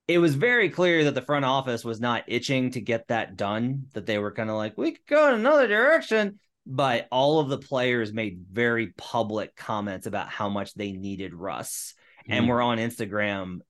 it 0.06 0.18
was 0.18 0.35
very 0.35 0.71
clear 0.71 1.04
that 1.04 1.14
the 1.14 1.23
front 1.23 1.45
office 1.45 1.85
was 1.85 2.00
not 2.00 2.25
itching 2.28 2.71
to 2.73 2.80
get 2.80 3.09
that 3.09 3.37
done, 3.37 3.87
that 3.95 4.06
they 4.06 4.18
were 4.18 4.33
kind 4.33 4.50
of 4.50 4.56
like, 4.56 4.78
we 4.78 4.92
could 4.92 5.06
go 5.09 5.28
in 5.28 5.35
another 5.35 5.66
direction. 5.66 6.38
But 6.66 7.06
all 7.12 7.38
of 7.38 7.49
the 7.49 7.58
players 7.58 8.12
made 8.12 8.44
very 8.50 8.88
public 8.96 9.54
comments 9.54 10.06
about 10.06 10.28
how 10.28 10.49
much 10.49 10.75
they 10.75 10.92
needed 10.92 11.32
Russ 11.32 11.94
mm. 12.28 12.35
and 12.35 12.49
were 12.49 12.61
on 12.61 12.78
Instagram 12.78 13.61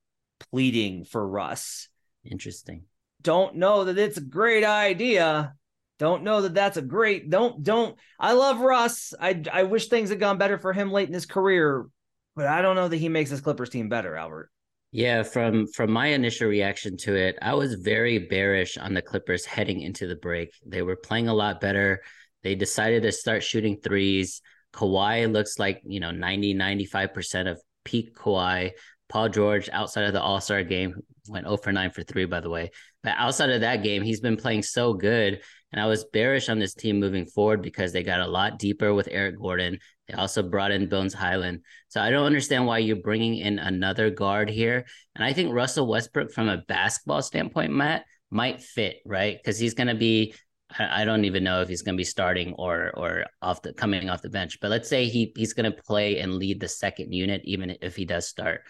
pleading 0.51 1.05
for 1.05 1.25
Russ. 1.27 1.89
Interesting. 2.25 2.83
Don't 3.21 3.55
know 3.55 3.83
that 3.83 3.97
it's 3.97 4.17
a 4.17 4.21
great 4.21 4.63
idea, 4.63 5.53
don't 5.99 6.23
know 6.23 6.41
that 6.41 6.53
that's 6.53 6.77
a 6.77 6.81
great. 6.81 7.29
Don't 7.29 7.63
don't. 7.63 7.97
I 8.19 8.33
love 8.33 8.59
Russ. 8.59 9.13
I 9.19 9.43
I 9.51 9.63
wish 9.63 9.87
things 9.87 10.09
had 10.09 10.19
gone 10.19 10.37
better 10.37 10.57
for 10.57 10.73
him 10.73 10.91
late 10.91 11.07
in 11.07 11.13
his 11.13 11.25
career, 11.25 11.87
but 12.35 12.45
I 12.45 12.61
don't 12.61 12.75
know 12.75 12.87
that 12.87 12.97
he 12.97 13.09
makes 13.09 13.31
his 13.31 13.41
Clippers 13.41 13.69
team 13.69 13.89
better, 13.89 14.15
Albert. 14.15 14.51
Yeah, 14.91 15.23
from 15.23 15.67
from 15.67 15.91
my 15.91 16.07
initial 16.07 16.47
reaction 16.47 16.97
to 16.97 17.15
it, 17.15 17.37
I 17.41 17.55
was 17.55 17.73
very 17.75 18.19
bearish 18.19 18.77
on 18.77 18.93
the 18.93 19.01
Clippers 19.01 19.45
heading 19.45 19.81
into 19.81 20.07
the 20.07 20.15
break. 20.15 20.51
They 20.65 20.83
were 20.83 20.95
playing 20.95 21.29
a 21.29 21.33
lot 21.33 21.59
better. 21.59 22.01
They 22.47 22.55
decided 22.55 23.03
to 23.03 23.11
start 23.11 23.43
shooting 23.43 23.75
threes. 23.83 24.41
Kawhi 24.73 25.29
looks 25.29 25.59
like, 25.59 25.81
you 25.85 25.99
know, 25.99 26.11
90, 26.11 26.55
95% 26.55 27.51
of 27.51 27.61
peak 27.83 28.15
Kawhi. 28.15 28.71
Paul 29.09 29.27
George, 29.27 29.67
outside 29.73 30.05
of 30.05 30.13
the 30.13 30.21
All 30.21 30.39
Star 30.39 30.63
game, 30.63 30.95
went 31.27 31.45
0 31.45 31.57
for 31.57 31.73
9 31.73 31.91
for 31.91 32.03
3, 32.03 32.23
by 32.23 32.39
the 32.39 32.49
way. 32.49 32.71
But 33.03 33.15
outside 33.17 33.49
of 33.49 33.59
that 33.61 33.83
game, 33.83 34.01
he's 34.01 34.21
been 34.21 34.37
playing 34.37 34.63
so 34.63 34.93
good. 34.93 35.41
And 35.73 35.81
I 35.81 35.87
was 35.87 36.05
bearish 36.05 36.47
on 36.47 36.57
this 36.57 36.73
team 36.73 37.01
moving 37.01 37.25
forward 37.25 37.61
because 37.61 37.91
they 37.91 38.01
got 38.01 38.21
a 38.21 38.27
lot 38.27 38.59
deeper 38.59 38.93
with 38.93 39.09
Eric 39.11 39.37
Gordon. 39.37 39.79
They 40.07 40.13
also 40.13 40.41
brought 40.41 40.71
in 40.71 40.87
Bones 40.87 41.13
Hyland. 41.13 41.65
So 41.89 41.99
I 41.99 42.11
don't 42.11 42.25
understand 42.25 42.65
why 42.65 42.77
you're 42.77 42.95
bringing 42.95 43.35
in 43.39 43.59
another 43.59 44.09
guard 44.09 44.49
here. 44.49 44.85
And 45.15 45.25
I 45.25 45.33
think 45.33 45.53
Russell 45.53 45.85
Westbrook, 45.85 46.31
from 46.31 46.47
a 46.47 46.63
basketball 46.65 47.21
standpoint, 47.21 47.73
Matt, 47.73 48.05
might 48.31 48.61
fit, 48.61 48.97
right? 49.05 49.37
Because 49.37 49.59
he's 49.59 49.73
going 49.73 49.87
to 49.87 49.95
be 49.95 50.33
I 50.79 51.05
don't 51.05 51.25
even 51.25 51.43
know 51.43 51.61
if 51.61 51.69
he's 51.69 51.81
going 51.81 51.95
to 51.95 52.01
be 52.01 52.03
starting 52.05 52.53
or 52.53 52.91
or 52.95 53.25
off 53.41 53.61
the 53.61 53.73
coming 53.73 54.09
off 54.09 54.21
the 54.21 54.29
bench. 54.29 54.59
But 54.61 54.71
let's 54.71 54.89
say 54.89 55.05
he 55.05 55.33
he's 55.35 55.53
going 55.53 55.71
to 55.71 55.81
play 55.83 56.19
and 56.19 56.35
lead 56.35 56.59
the 56.59 56.67
second 56.67 57.13
unit, 57.13 57.41
even 57.45 57.75
if 57.81 57.95
he 57.95 58.05
does 58.05 58.27
start 58.27 58.61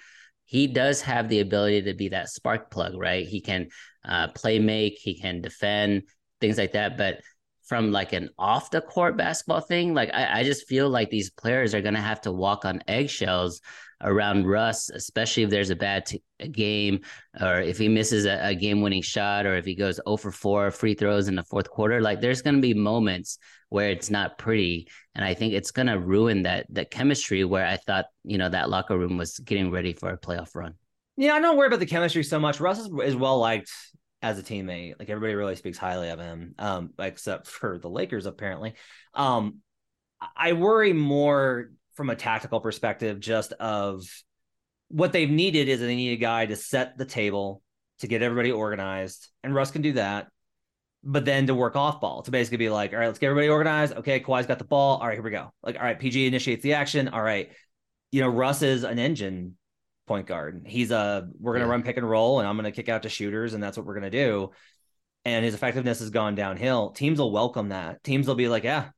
he 0.48 0.66
does 0.66 1.02
have 1.02 1.28
the 1.28 1.42
ability 1.42 1.84
to 1.84 1.94
be 1.94 2.08
that 2.10 2.30
spark 2.30 2.72
plug, 2.72 2.98
right? 2.98 3.28
He 3.28 3.42
can 3.42 3.68
uh, 4.06 4.30
play 4.30 4.60
make, 4.60 4.98
he 4.98 5.20
can 5.20 5.42
defend, 5.42 6.04
things 6.40 6.58
like 6.58 6.72
that. 6.72 6.98
But 6.98 7.20
from 7.66 7.92
like 7.92 8.14
an 8.14 8.30
off 8.40 8.72
the 8.72 8.80
court 8.80 9.18
basketball 9.18 9.60
thing, 9.60 9.94
like 9.94 10.10
I, 10.14 10.40
I 10.40 10.44
just 10.44 10.66
feel 10.66 10.90
like 10.90 11.10
these 11.10 11.30
players 11.30 11.76
are 11.76 11.82
gonna 11.82 12.02
have 12.02 12.22
to 12.22 12.32
walk 12.32 12.64
on 12.64 12.82
eggshells 12.88 13.60
around 14.02 14.46
Russ, 14.46 14.90
especially 14.90 15.44
if 15.44 15.50
there's 15.50 15.70
a 15.70 15.76
bad 15.76 16.06
t- 16.06 16.24
a 16.40 16.48
game 16.48 17.02
or 17.40 17.60
if 17.62 17.78
he 17.78 17.88
misses 17.88 18.26
a, 18.26 18.50
a 18.50 18.56
game 18.56 18.82
winning 18.82 19.02
shot 19.02 19.46
or 19.46 19.56
if 19.56 19.66
he 19.66 19.76
goes 19.76 20.00
0 20.08 20.18
for 20.18 20.32
4 20.32 20.72
free 20.72 20.94
throws 20.94 21.28
in 21.28 21.36
the 21.36 21.44
fourth 21.44 21.70
quarter. 21.70 22.02
Like 22.02 22.22
there's 22.22 22.42
going 22.42 22.56
to 22.56 22.62
be 22.62 22.74
moments 22.74 23.40
where 23.70 23.90
it's 23.90 24.10
not 24.10 24.38
pretty. 24.38 24.88
And 25.16 25.26
I 25.26 25.34
think 25.34 25.54
it's 25.54 25.72
going 25.72 25.88
to 25.88 26.00
ruin 26.00 26.44
that, 26.44 26.68
that 26.70 26.92
chemistry 26.92 27.44
where 27.44 27.66
I 27.66 27.78
thought, 27.78 28.06
you 28.24 28.38
know, 28.38 28.50
that 28.50 28.70
locker 28.70 28.98
room 28.98 29.18
was 29.18 29.40
getting 29.40 29.72
ready 29.72 29.94
for 29.94 30.10
a 30.10 30.18
playoff 30.18 30.56
run. 30.56 30.76
Yeah, 31.18 31.34
I 31.34 31.40
don't 31.40 31.58
worry 31.58 31.68
about 31.68 31.80
the 31.80 31.88
chemistry 31.88 32.24
so 32.24 32.40
much. 32.40 32.60
Russ 32.60 32.80
is, 32.80 32.90
is 33.04 33.16
well 33.16 33.40
liked 33.40 33.72
as 34.22 34.38
a 34.38 34.44
teammate. 34.44 34.96
Like 35.00 35.10
everybody 35.10 35.34
really 35.34 35.56
speaks 35.56 35.78
highly 35.78 36.10
of 36.10 36.20
him, 36.20 36.54
um, 36.60 36.92
except 37.00 37.48
for 37.48 37.80
the 37.80 37.90
Lakers, 37.90 38.28
apparently. 38.28 38.76
Um, 39.16 39.58
I 40.36 40.54
worry 40.54 40.94
more 40.94 41.72
from 41.98 42.12
a 42.12 42.16
tactical 42.16 42.62
perspective, 42.62 43.20
just 43.20 43.54
of 43.54 44.04
what 44.90 45.12
they've 45.12 45.30
needed 45.30 45.68
is 45.68 45.80
they 45.80 45.96
need 45.96 46.14
a 46.14 46.18
guy 46.18 46.46
to 46.46 46.56
set 46.56 46.98
the 46.98 47.06
table 47.06 47.64
to 48.00 48.08
get 48.08 48.22
everybody 48.22 48.52
organized, 48.52 49.28
and 49.44 49.54
Russ 49.54 49.72
can 49.72 49.82
do 49.82 49.94
that. 49.94 50.28
But 51.04 51.26
then 51.26 51.48
to 51.48 51.56
work 51.56 51.76
off 51.76 52.02
ball 52.02 52.22
to 52.24 52.32
basically 52.32 52.58
be 52.58 52.70
like, 52.70 52.92
all 52.92 53.00
right, 53.00 53.08
let's 53.08 53.20
get 53.20 53.28
everybody 53.28 53.50
organized. 53.50 53.94
Okay, 53.94 54.20
Kawhi's 54.20 54.46
got 54.46 54.60
the 54.60 54.66
ball. 54.66 54.98
All 54.98 55.08
right, 55.08 55.14
here 55.14 55.24
we 55.24 55.32
go. 55.32 55.52
Like, 55.64 55.76
all 55.76 55.84
right, 55.84 56.00
PG 56.00 56.28
initiates 56.28 56.64
the 56.64 56.74
action. 56.74 57.08
All 57.08 57.22
right, 57.22 57.52
you 58.12 58.22
know, 58.22 58.30
Russ 58.30 58.62
is 58.62 58.84
an 58.84 59.00
engine 59.00 59.58
point 60.06 60.28
guard. 60.28 60.64
He's 60.68 60.92
a 60.92 61.28
we're 61.40 61.54
gonna 61.54 61.66
yeah. 61.66 61.72
run 61.72 61.84
pick 61.84 61.98
and 61.98 62.08
roll, 62.08 62.40
and 62.40 62.48
I'm 62.48 62.56
gonna 62.56 62.72
kick 62.72 62.90
out 62.90 63.04
to 63.04 63.10
shooters, 63.10 63.54
and 63.54 63.64
that's 63.64 63.76
what 63.76 63.88
we're 63.88 63.96
gonna 63.96 64.12
do. 64.12 64.52
And 65.26 65.44
his 65.44 65.56
effectiveness 65.56 66.00
has 66.00 66.12
gone 66.12 66.36
downhill. 66.36 66.92
Teams 66.92 67.20
will 67.20 67.32
welcome 67.32 67.70
that. 67.70 68.04
Teams 68.04 68.28
will 68.28 68.36
be 68.36 68.48
like, 68.48 68.64
yeah, 68.64 68.90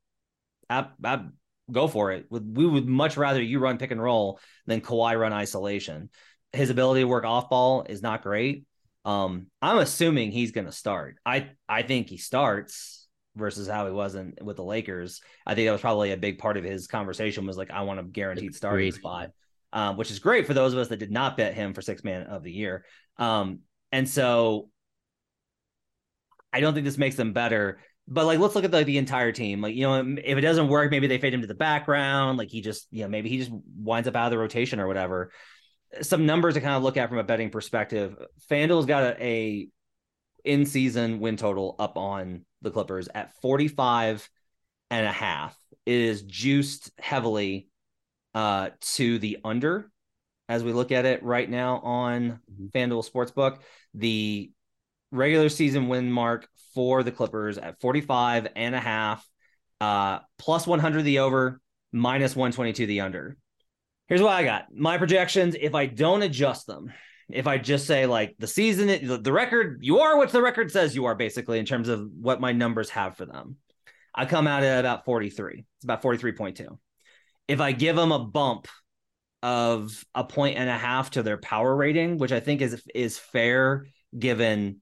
go 1.72 1.88
for 1.88 2.12
it. 2.12 2.26
We 2.30 2.66
would 2.66 2.88
much 2.88 3.18
rather 3.18 3.42
you 3.42 3.60
run 3.60 3.78
pick 3.78 3.92
and 3.92 4.02
roll 4.02 4.40
than 4.66 4.82
Kawhi 4.82 5.20
run 5.20 5.34
isolation. 5.34 6.10
His 6.54 6.70
ability 6.70 7.02
to 7.02 7.08
work 7.08 7.26
off 7.26 7.50
ball 7.50 7.86
is 7.88 8.02
not 8.02 8.24
great. 8.24 8.66
Um, 9.06 9.48
I'm 9.62 9.78
assuming 9.78 10.32
he's 10.32 10.52
going 10.52 10.66
to 10.66 10.72
start. 10.72 11.18
I 11.26 11.52
I 11.68 11.84
think 11.84 12.10
he 12.10 12.18
starts 12.18 13.08
versus 13.36 13.68
how 13.68 13.86
he 13.86 13.92
wasn't 13.92 14.44
with 14.44 14.58
the 14.58 14.64
Lakers. 14.64 15.22
I 15.46 15.56
think 15.56 15.68
that 15.68 15.72
was 15.72 15.82
probably 15.82 16.12
a 16.12 16.18
big 16.18 16.38
part 16.38 16.58
of 16.58 16.64
his 16.64 16.88
conversation 16.88 17.46
was 17.46 17.58
like, 17.58 17.72
I 17.72 17.82
want 17.82 18.00
a 18.00 18.04
guaranteed 18.04 18.56
starting 18.56 18.92
spot, 18.92 19.30
um, 19.72 19.98
which 19.98 20.12
is 20.12 20.20
great 20.20 20.46
for 20.46 20.54
those 20.54 20.74
of 20.74 20.80
us 20.80 20.90
that 20.90 20.98
did 20.98 21.12
not 21.12 21.38
bet 21.38 21.54
him 21.54 21.74
for 21.74 21.82
six 21.82 22.04
man 22.04 22.24
of 22.24 22.44
the 22.44 22.52
year. 22.52 22.86
Um, 23.18 23.60
and 23.92 24.08
so 24.08 24.70
I 26.52 26.60
don't 26.60 26.74
think 26.74 26.86
this 26.86 26.98
makes 26.98 27.16
them 27.16 27.34
better 27.34 27.80
but 28.10 28.26
like 28.26 28.40
let's 28.40 28.56
look 28.56 28.64
at 28.64 28.72
the, 28.72 28.84
the 28.84 28.98
entire 28.98 29.32
team. 29.32 29.62
Like 29.62 29.76
you 29.76 29.84
know 29.84 30.16
if 30.18 30.38
it 30.38 30.42
doesn't 30.42 30.68
work 30.68 30.90
maybe 30.90 31.08
they 31.08 31.20
fade 31.20 31.34
him 31.34 31.42
to 31.42 31.48
the 31.48 31.54
background. 31.54 32.38
Like 32.38 32.50
he 32.50 32.62
just 32.62 32.88
you 32.92 33.04
know 33.04 33.08
maybe 33.08 33.30
he 33.30 33.38
just 33.38 33.52
winds 33.78 34.08
up 34.08 34.16
out 34.16 34.26
of 34.26 34.32
the 34.32 34.38
rotation 34.38 34.80
or 34.80 34.88
whatever. 34.88 35.32
Some 36.02 36.26
numbers 36.26 36.56
to 36.56 36.62
kind 36.62 36.76
of 36.76 36.84
look 36.84 36.98
at 36.98 37.10
from 37.10 37.20
a 37.20 37.24
betting 37.24 37.52
perspective. 37.52 38.16
Fanduel's 38.50 38.86
got 38.86 39.04
a, 39.04 39.24
a 39.24 39.68
in 40.44 40.66
season 40.66 41.20
win 41.20 41.38
total 41.38 41.76
up 41.78 41.98
on 41.98 42.46
the 42.62 42.72
clippers 42.72 43.08
at 43.14 43.34
45 43.42 44.28
and 44.90 45.06
a 45.06 45.12
half. 45.12 45.56
It 45.86 46.02
is 46.02 46.24
juiced 46.24 46.92
heavily 47.00 47.70
uh 48.34 48.70
to 48.82 49.20
the 49.20 49.38
under 49.44 49.92
as 50.48 50.64
we 50.64 50.74
look 50.74 50.92
at 50.92 51.06
it 51.06 51.24
right 51.24 51.50
now 51.50 51.78
on 51.80 52.40
mm-hmm. 52.52 52.66
fanduel 52.76 53.08
sportsbook. 53.08 53.60
The 53.94 54.52
regular 55.12 55.50
season 55.50 55.88
win 55.88 56.12
mark 56.12 56.48
for 56.74 57.04
the 57.04 57.12
Clippers 57.12 57.58
at 57.58 57.80
45 57.80 58.48
and 58.56 58.76
a 58.76 58.80
half, 58.80 59.26
uh, 59.82 60.20
plus 60.38 60.68
100 60.68 61.04
the 61.04 61.20
over, 61.20 61.60
minus 61.92 62.36
122 62.36 62.86
the 62.86 63.02
under. 63.02 63.38
Here's 64.08 64.22
what 64.22 64.34
I 64.34 64.44
got. 64.44 64.74
My 64.74 64.98
projections, 64.98 65.56
if 65.60 65.76
I 65.76 65.86
don't 65.86 66.24
adjust 66.24 66.66
them, 66.68 66.92
if 67.30 67.46
I 67.46 67.60
just 67.60 67.86
say 67.86 68.06
like 68.06 68.36
the 68.40 68.48
season, 68.48 69.22
the 69.22 69.32
record, 69.32 69.80
you 69.82 70.00
are 70.00 70.18
what 70.18 70.32
the 70.32 70.42
record 70.42 70.72
says 70.72 70.96
you 70.96 71.06
are, 71.06 71.16
basically, 71.16 71.60
in 71.60 71.66
terms 71.66 71.90
of 71.90 72.10
what 72.20 72.42
my 72.42 72.52
numbers 72.52 72.90
have 72.90 73.16
for 73.16 73.26
them. 73.26 73.58
I 74.16 74.26
come 74.26 74.48
out 74.48 74.64
at 74.64 74.80
about 74.80 75.06
43. 75.06 75.64
It's 75.78 75.84
about 75.84 76.02
43.2. 76.02 76.78
If 77.48 77.62
I 77.62 77.72
give 77.72 77.96
them 77.96 78.12
a 78.12 78.20
bump 78.20 78.68
of 79.42 80.04
a 80.14 80.24
point 80.24 80.58
and 80.58 80.70
a 80.70 80.78
half 80.78 81.12
to 81.12 81.24
their 81.24 81.38
power 81.38 81.76
rating, 81.76 82.18
which 82.18 82.32
I 82.32 82.40
think 82.40 82.62
is 82.62 82.84
is 82.94 83.18
fair 83.18 83.86
given 84.18 84.82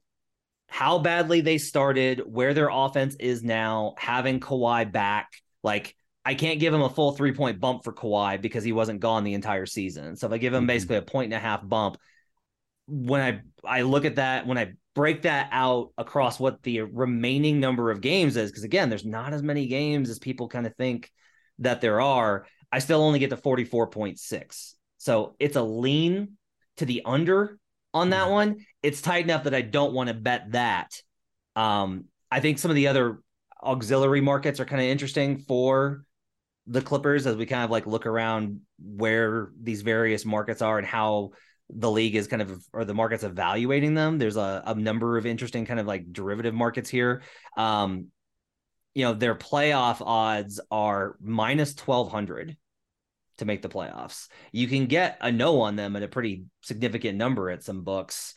how 0.67 0.99
badly 0.99 1.41
they 1.41 1.57
started, 1.57 2.21
where 2.25 2.53
their 2.53 2.69
offense 2.71 3.15
is 3.19 3.43
now, 3.43 3.95
having 3.97 4.39
Kawhi 4.39 4.91
back. 4.91 5.29
Like, 5.63 5.95
I 6.25 6.35
can't 6.35 6.59
give 6.59 6.73
him 6.73 6.81
a 6.81 6.89
full 6.89 7.13
three 7.13 7.31
point 7.31 7.59
bump 7.59 7.83
for 7.83 7.93
Kawhi 7.93 8.41
because 8.41 8.63
he 8.63 8.73
wasn't 8.73 8.99
gone 8.99 9.23
the 9.23 9.33
entire 9.33 9.65
season. 9.65 10.17
So 10.17 10.27
if 10.27 10.33
I 10.33 10.37
give 10.37 10.53
him 10.53 10.61
mm-hmm. 10.61 10.67
basically 10.67 10.97
a 10.97 11.01
point 11.01 11.25
and 11.25 11.33
a 11.33 11.39
half 11.39 11.67
bump, 11.67 11.97
when 12.87 13.21
I 13.21 13.41
I 13.65 13.81
look 13.83 14.05
at 14.05 14.15
that, 14.15 14.45
when 14.45 14.57
I 14.57 14.73
break 14.93 15.21
that 15.21 15.49
out 15.51 15.91
across 15.97 16.39
what 16.39 16.63
the 16.63 16.81
remaining 16.81 17.59
number 17.59 17.91
of 17.91 18.01
games 18.01 18.35
is, 18.35 18.51
because 18.51 18.63
again, 18.63 18.89
there's 18.89 19.05
not 19.05 19.33
as 19.33 19.43
many 19.43 19.67
games 19.67 20.09
as 20.09 20.19
people 20.19 20.49
kind 20.49 20.65
of 20.67 20.75
think 20.75 21.11
that 21.59 21.81
there 21.81 22.01
are. 22.01 22.45
I 22.71 22.79
still 22.79 23.01
only 23.01 23.19
get 23.19 23.29
to 23.29 23.37
44.6. 23.37 24.73
So 24.97 25.35
it's 25.39 25.55
a 25.55 25.61
lean 25.61 26.33
to 26.77 26.85
the 26.85 27.03
under 27.05 27.57
on 27.93 28.11
that 28.11 28.23
mm-hmm. 28.23 28.31
one. 28.31 28.65
It's 28.83 29.01
tight 29.01 29.23
enough 29.23 29.43
that 29.45 29.55
I 29.55 29.61
don't 29.61 29.93
want 29.93 30.09
to 30.09 30.13
bet 30.13 30.51
that. 30.51 30.91
Um, 31.55 32.05
I 32.31 32.39
think 32.39 32.59
some 32.59 32.71
of 32.71 32.75
the 32.75 32.87
other 32.87 33.19
auxiliary 33.63 34.21
markets 34.21 34.59
are 34.59 34.65
kind 34.65 34.81
of 34.81 34.87
interesting 34.87 35.39
for 35.39 36.03
the 36.67 36.81
Clippers 36.81 37.25
as 37.25 37.35
we 37.35 37.45
kind 37.45 37.63
of 37.63 37.71
like 37.71 37.87
look 37.87 38.05
around 38.05 38.61
where 38.79 39.49
these 39.61 39.81
various 39.81 40.25
markets 40.25 40.61
are 40.61 40.77
and 40.77 40.85
how 40.85 41.31
the 41.69 41.89
league 41.89 42.15
is 42.15 42.27
kind 42.27 42.41
of 42.41 42.63
or 42.73 42.85
the 42.85 42.93
markets 42.93 43.23
evaluating 43.23 43.93
them. 43.93 44.17
There's 44.17 44.37
a, 44.37 44.63
a 44.65 44.75
number 44.75 45.17
of 45.17 45.25
interesting 45.25 45.65
kind 45.65 45.79
of 45.79 45.87
like 45.87 46.11
derivative 46.11 46.53
markets 46.53 46.89
here. 46.89 47.23
Um, 47.57 48.07
you 48.93 49.03
know, 49.03 49.13
their 49.13 49.35
playoff 49.35 49.97
odds 50.01 50.59
are 50.71 51.17
minus 51.21 51.75
1200 51.75 52.57
to 53.37 53.45
make 53.45 53.61
the 53.61 53.69
playoffs. 53.69 54.27
You 54.51 54.67
can 54.67 54.87
get 54.87 55.17
a 55.21 55.31
no 55.31 55.61
on 55.61 55.75
them 55.75 55.95
at 55.95 56.03
a 56.03 56.07
pretty 56.07 56.45
significant 56.61 57.17
number 57.17 57.49
at 57.49 57.63
some 57.63 57.83
books. 57.83 58.33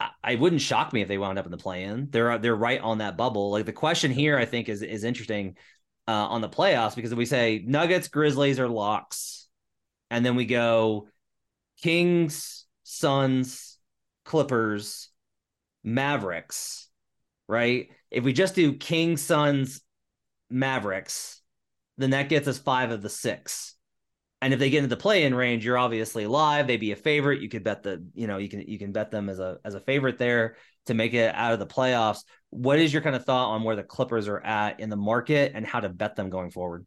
I, 0.00 0.10
I 0.22 0.34
wouldn't 0.36 0.62
shock 0.62 0.92
me 0.92 1.02
if 1.02 1.08
they 1.08 1.18
wound 1.18 1.38
up 1.38 1.44
in 1.44 1.50
the 1.50 1.58
play-in. 1.58 2.08
They're 2.10 2.38
they're 2.38 2.56
right 2.56 2.80
on 2.80 2.98
that 2.98 3.16
bubble. 3.16 3.50
Like 3.50 3.66
the 3.66 3.72
question 3.72 4.10
here, 4.10 4.38
I 4.38 4.44
think 4.44 4.68
is 4.68 4.82
is 4.82 5.04
interesting 5.04 5.56
uh, 6.08 6.12
on 6.12 6.40
the 6.40 6.48
playoffs 6.48 6.94
because 6.94 7.12
if 7.12 7.18
we 7.18 7.26
say 7.26 7.62
Nuggets, 7.66 8.08
Grizzlies, 8.08 8.60
or 8.60 8.68
locks, 8.68 9.46
and 10.10 10.24
then 10.24 10.36
we 10.36 10.46
go 10.46 11.08
Kings, 11.82 12.66
Suns, 12.82 13.78
Clippers, 14.24 15.10
Mavericks, 15.82 16.88
right? 17.48 17.88
If 18.10 18.24
we 18.24 18.32
just 18.32 18.54
do 18.54 18.74
Kings, 18.74 19.22
Suns, 19.22 19.80
Mavericks, 20.50 21.40
then 21.98 22.10
that 22.10 22.28
gets 22.28 22.48
us 22.48 22.58
five 22.58 22.90
of 22.90 23.02
the 23.02 23.08
six. 23.08 23.73
And 24.44 24.52
if 24.52 24.60
they 24.60 24.68
get 24.68 24.84
into 24.84 24.88
the 24.88 25.00
play-in 25.00 25.34
range, 25.34 25.64
you're 25.64 25.78
obviously 25.78 26.26
live. 26.26 26.66
They'd 26.66 26.76
be 26.76 26.92
a 26.92 26.96
favorite. 26.96 27.40
You 27.40 27.48
could 27.48 27.64
bet 27.64 27.82
the, 27.82 28.04
you 28.12 28.26
know, 28.26 28.36
you 28.36 28.50
can 28.50 28.60
you 28.60 28.78
can 28.78 28.92
bet 28.92 29.10
them 29.10 29.30
as 29.30 29.38
a 29.38 29.56
as 29.64 29.74
a 29.74 29.80
favorite 29.80 30.18
there 30.18 30.56
to 30.84 30.92
make 30.92 31.14
it 31.14 31.34
out 31.34 31.54
of 31.54 31.60
the 31.60 31.66
playoffs. 31.66 32.24
What 32.50 32.78
is 32.78 32.92
your 32.92 33.00
kind 33.00 33.16
of 33.16 33.24
thought 33.24 33.52
on 33.52 33.62
where 33.62 33.74
the 33.74 33.82
Clippers 33.82 34.28
are 34.28 34.44
at 34.44 34.80
in 34.80 34.90
the 34.90 34.96
market 34.96 35.52
and 35.54 35.66
how 35.66 35.80
to 35.80 35.88
bet 35.88 36.14
them 36.14 36.28
going 36.28 36.50
forward? 36.50 36.84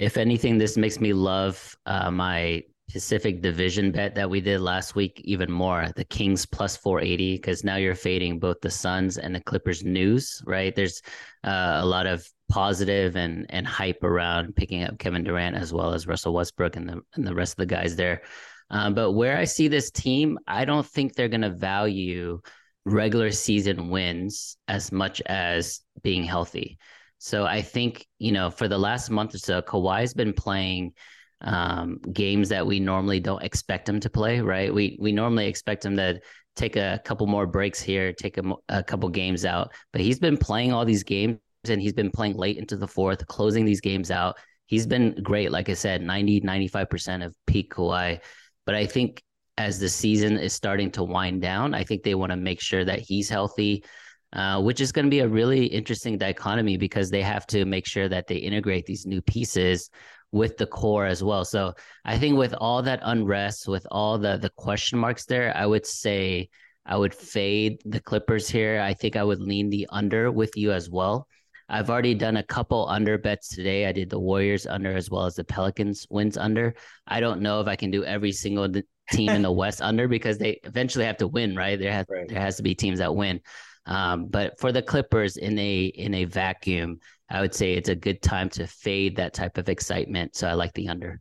If 0.00 0.16
anything, 0.16 0.58
this 0.58 0.76
makes 0.76 0.98
me 0.98 1.12
love 1.12 1.76
uh, 1.86 2.10
my 2.10 2.64
Pacific 2.92 3.40
Division 3.40 3.92
bet 3.92 4.16
that 4.16 4.28
we 4.28 4.40
did 4.40 4.60
last 4.60 4.96
week 4.96 5.20
even 5.22 5.48
more. 5.48 5.88
The 5.94 6.04
Kings 6.06 6.44
plus 6.44 6.76
480 6.76 7.36
because 7.36 7.62
now 7.62 7.76
you're 7.76 7.94
fading 7.94 8.40
both 8.40 8.60
the 8.62 8.70
Suns 8.70 9.16
and 9.16 9.32
the 9.32 9.40
Clippers 9.42 9.84
news, 9.84 10.42
right? 10.44 10.74
There's 10.74 11.02
uh, 11.44 11.78
a 11.80 11.86
lot 11.86 12.08
of 12.08 12.28
positive 12.48 13.16
and 13.16 13.46
and 13.50 13.66
hype 13.66 14.02
around 14.04 14.54
picking 14.54 14.82
up 14.82 14.98
Kevin 14.98 15.24
Durant 15.24 15.56
as 15.56 15.72
well 15.72 15.92
as 15.92 16.06
Russell 16.06 16.34
Westbrook 16.34 16.76
and 16.76 16.88
the 16.88 17.00
and 17.14 17.26
the 17.26 17.34
rest 17.34 17.54
of 17.54 17.56
the 17.58 17.66
guys 17.66 17.96
there. 17.96 18.22
Um, 18.70 18.94
but 18.94 19.12
where 19.12 19.36
I 19.36 19.44
see 19.44 19.68
this 19.68 19.90
team, 19.90 20.38
I 20.46 20.64
don't 20.64 20.86
think 20.86 21.14
they're 21.14 21.28
going 21.28 21.42
to 21.42 21.50
value 21.50 22.40
regular 22.84 23.30
season 23.30 23.90
wins 23.90 24.56
as 24.68 24.92
much 24.92 25.20
as 25.22 25.80
being 26.02 26.24
healthy. 26.24 26.78
So 27.18 27.44
I 27.44 27.62
think 27.62 28.06
you 28.18 28.32
know 28.32 28.50
for 28.50 28.68
the 28.68 28.78
last 28.78 29.10
month 29.10 29.34
or 29.34 29.38
so, 29.38 29.62
Kawhi's 29.62 30.14
been 30.14 30.32
playing 30.32 30.92
um, 31.40 31.98
games 32.12 32.48
that 32.48 32.66
we 32.66 32.80
normally 32.80 33.20
don't 33.20 33.42
expect 33.42 33.88
him 33.88 34.00
to 34.00 34.10
play. 34.10 34.40
Right? 34.40 34.72
We 34.72 34.96
we 35.00 35.12
normally 35.12 35.46
expect 35.46 35.84
him 35.84 35.96
to 35.96 36.20
take 36.54 36.76
a 36.76 37.00
couple 37.04 37.26
more 37.26 37.46
breaks 37.46 37.80
here, 37.80 38.12
take 38.12 38.38
a, 38.38 38.54
a 38.68 38.82
couple 38.82 39.08
games 39.10 39.44
out, 39.44 39.72
but 39.92 40.00
he's 40.00 40.18
been 40.18 40.38
playing 40.38 40.72
all 40.72 40.86
these 40.86 41.02
games 41.02 41.38
and 41.70 41.80
he's 41.80 41.92
been 41.92 42.10
playing 42.10 42.36
late 42.36 42.58
into 42.58 42.76
the 42.76 42.88
fourth, 42.88 43.26
closing 43.26 43.64
these 43.64 43.80
games 43.80 44.10
out. 44.10 44.36
He's 44.66 44.86
been 44.86 45.16
great. 45.22 45.50
Like 45.50 45.68
I 45.68 45.74
said, 45.74 46.02
90, 46.02 46.40
95% 46.40 47.24
of 47.24 47.34
peak 47.46 47.72
Kawhi. 47.72 48.20
But 48.64 48.74
I 48.74 48.86
think 48.86 49.22
as 49.58 49.78
the 49.78 49.88
season 49.88 50.36
is 50.36 50.52
starting 50.52 50.90
to 50.92 51.04
wind 51.04 51.40
down, 51.40 51.74
I 51.74 51.84
think 51.84 52.02
they 52.02 52.14
want 52.14 52.30
to 52.30 52.36
make 52.36 52.60
sure 52.60 52.84
that 52.84 53.00
he's 53.00 53.28
healthy, 53.28 53.84
uh, 54.32 54.60
which 54.60 54.80
is 54.80 54.92
going 54.92 55.06
to 55.06 55.10
be 55.10 55.20
a 55.20 55.28
really 55.28 55.66
interesting 55.66 56.18
dichotomy 56.18 56.76
because 56.76 57.10
they 57.10 57.22
have 57.22 57.46
to 57.48 57.64
make 57.64 57.86
sure 57.86 58.08
that 58.08 58.26
they 58.26 58.36
integrate 58.36 58.86
these 58.86 59.06
new 59.06 59.22
pieces 59.22 59.88
with 60.32 60.56
the 60.56 60.66
core 60.66 61.06
as 61.06 61.22
well. 61.22 61.44
So 61.44 61.74
I 62.04 62.18
think 62.18 62.36
with 62.36 62.54
all 62.54 62.82
that 62.82 63.00
unrest, 63.02 63.68
with 63.68 63.86
all 63.90 64.18
the 64.18 64.36
the 64.36 64.50
question 64.50 64.98
marks 64.98 65.24
there, 65.24 65.56
I 65.56 65.64
would 65.64 65.86
say 65.86 66.50
I 66.84 66.96
would 66.96 67.14
fade 67.14 67.80
the 67.84 68.00
Clippers 68.00 68.48
here. 68.48 68.80
I 68.80 68.94
think 68.94 69.16
I 69.16 69.24
would 69.24 69.40
lean 69.40 69.70
the 69.70 69.88
under 69.90 70.30
with 70.30 70.56
you 70.56 70.72
as 70.72 70.90
well. 70.90 71.26
I've 71.68 71.90
already 71.90 72.14
done 72.14 72.36
a 72.36 72.42
couple 72.42 72.88
under 72.88 73.18
bets 73.18 73.48
today. 73.48 73.86
I 73.86 73.92
did 73.92 74.10
the 74.10 74.20
Warriors 74.20 74.66
under 74.66 74.96
as 74.96 75.10
well 75.10 75.26
as 75.26 75.34
the 75.34 75.44
Pelicans 75.44 76.06
wins 76.10 76.36
under. 76.36 76.74
I 77.06 77.20
don't 77.20 77.40
know 77.40 77.60
if 77.60 77.66
I 77.66 77.76
can 77.76 77.90
do 77.90 78.04
every 78.04 78.32
single 78.32 78.68
team 79.10 79.30
in 79.30 79.42
the 79.42 79.52
West 79.52 79.82
under 79.82 80.06
because 80.06 80.38
they 80.38 80.60
eventually 80.64 81.04
have 81.04 81.16
to 81.18 81.28
win, 81.28 81.56
right? 81.56 81.78
There 81.78 81.92
has 81.92 82.06
right. 82.08 82.28
there 82.28 82.40
has 82.40 82.56
to 82.56 82.62
be 82.62 82.74
teams 82.74 82.98
that 82.98 83.14
win. 83.14 83.40
Um, 83.86 84.26
but 84.26 84.58
for 84.58 84.72
the 84.72 84.82
Clippers 84.82 85.36
in 85.36 85.58
a 85.58 85.84
in 85.86 86.14
a 86.14 86.24
vacuum, 86.24 86.98
I 87.28 87.40
would 87.40 87.54
say 87.54 87.74
it's 87.74 87.88
a 87.88 87.96
good 87.96 88.22
time 88.22 88.48
to 88.50 88.66
fade 88.66 89.16
that 89.16 89.34
type 89.34 89.58
of 89.58 89.68
excitement. 89.68 90.36
So 90.36 90.48
I 90.48 90.52
like 90.52 90.72
the 90.74 90.88
under. 90.88 91.20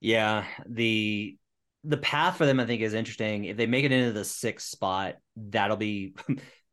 Yeah, 0.00 0.44
the 0.66 1.36
the 1.84 1.98
path 1.98 2.38
for 2.38 2.46
them 2.46 2.60
I 2.60 2.66
think 2.66 2.82
is 2.82 2.94
interesting. 2.94 3.44
If 3.44 3.56
they 3.56 3.66
make 3.66 3.84
it 3.84 3.92
into 3.92 4.12
the 4.12 4.24
sixth 4.24 4.68
spot, 4.68 5.16
that'll 5.36 5.76
be 5.76 6.14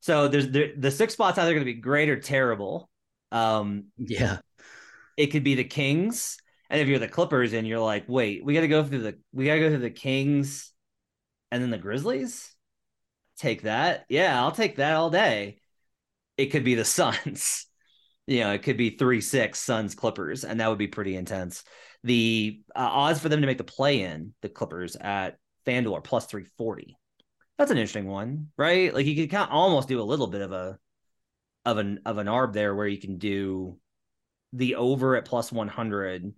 So 0.00 0.28
there's 0.28 0.50
the, 0.50 0.72
the 0.76 0.90
six 0.90 1.12
spots 1.12 1.38
either 1.38 1.52
going 1.52 1.60
to 1.60 1.72
be 1.72 1.74
great 1.74 2.08
or 2.08 2.18
terrible. 2.18 2.88
Um, 3.30 3.86
yeah, 3.98 4.38
it 5.16 5.28
could 5.28 5.44
be 5.44 5.54
the 5.54 5.64
Kings, 5.64 6.38
and 6.68 6.80
if 6.80 6.88
you're 6.88 6.98
the 6.98 7.08
Clippers 7.08 7.52
and 7.52 7.66
you're 7.66 7.80
like, 7.80 8.04
wait, 8.08 8.44
we 8.44 8.54
got 8.54 8.62
to 8.62 8.68
go 8.68 8.82
through 8.82 9.02
the 9.02 9.18
we 9.32 9.46
got 9.46 9.54
to 9.54 9.60
go 9.60 9.68
through 9.68 9.78
the 9.78 9.90
Kings, 9.90 10.72
and 11.50 11.62
then 11.62 11.70
the 11.70 11.78
Grizzlies. 11.78 12.54
Take 13.38 13.62
that, 13.62 14.04
yeah, 14.10 14.38
I'll 14.38 14.52
take 14.52 14.76
that 14.76 14.96
all 14.96 15.08
day. 15.08 15.60
It 16.36 16.46
could 16.46 16.64
be 16.64 16.74
the 16.74 16.84
Suns. 16.84 17.66
you 18.26 18.40
know, 18.40 18.52
it 18.52 18.62
could 18.62 18.76
be 18.76 18.90
three 18.90 19.20
six 19.20 19.58
Suns 19.58 19.94
Clippers, 19.94 20.44
and 20.44 20.60
that 20.60 20.68
would 20.68 20.78
be 20.78 20.88
pretty 20.88 21.16
intense. 21.16 21.64
The 22.04 22.62
uh, 22.74 22.88
odds 22.90 23.20
for 23.20 23.28
them 23.28 23.40
to 23.40 23.46
make 23.46 23.58
the 23.58 23.64
play 23.64 24.02
in 24.02 24.34
the 24.42 24.48
Clippers 24.48 24.96
at 24.96 25.36
FanDuel 25.66 25.98
are 25.98 26.02
plus 26.02 26.26
three 26.26 26.44
forty. 26.56 26.96
That's 27.60 27.70
an 27.70 27.76
interesting 27.76 28.06
one, 28.06 28.48
right? 28.56 28.94
Like 28.94 29.04
you 29.04 29.14
could 29.14 29.30
kind 29.30 29.44
of 29.44 29.54
almost 29.54 29.86
do 29.86 30.00
a 30.00 30.02
little 30.02 30.28
bit 30.28 30.40
of 30.40 30.50
a 30.50 30.78
of 31.66 31.76
an 31.76 32.00
of 32.06 32.16
an 32.16 32.26
arb 32.26 32.54
there 32.54 32.74
where 32.74 32.86
you 32.86 32.98
can 32.98 33.18
do 33.18 33.76
the 34.54 34.76
over 34.76 35.14
at 35.14 35.26
plus 35.26 35.52
100 35.52 36.32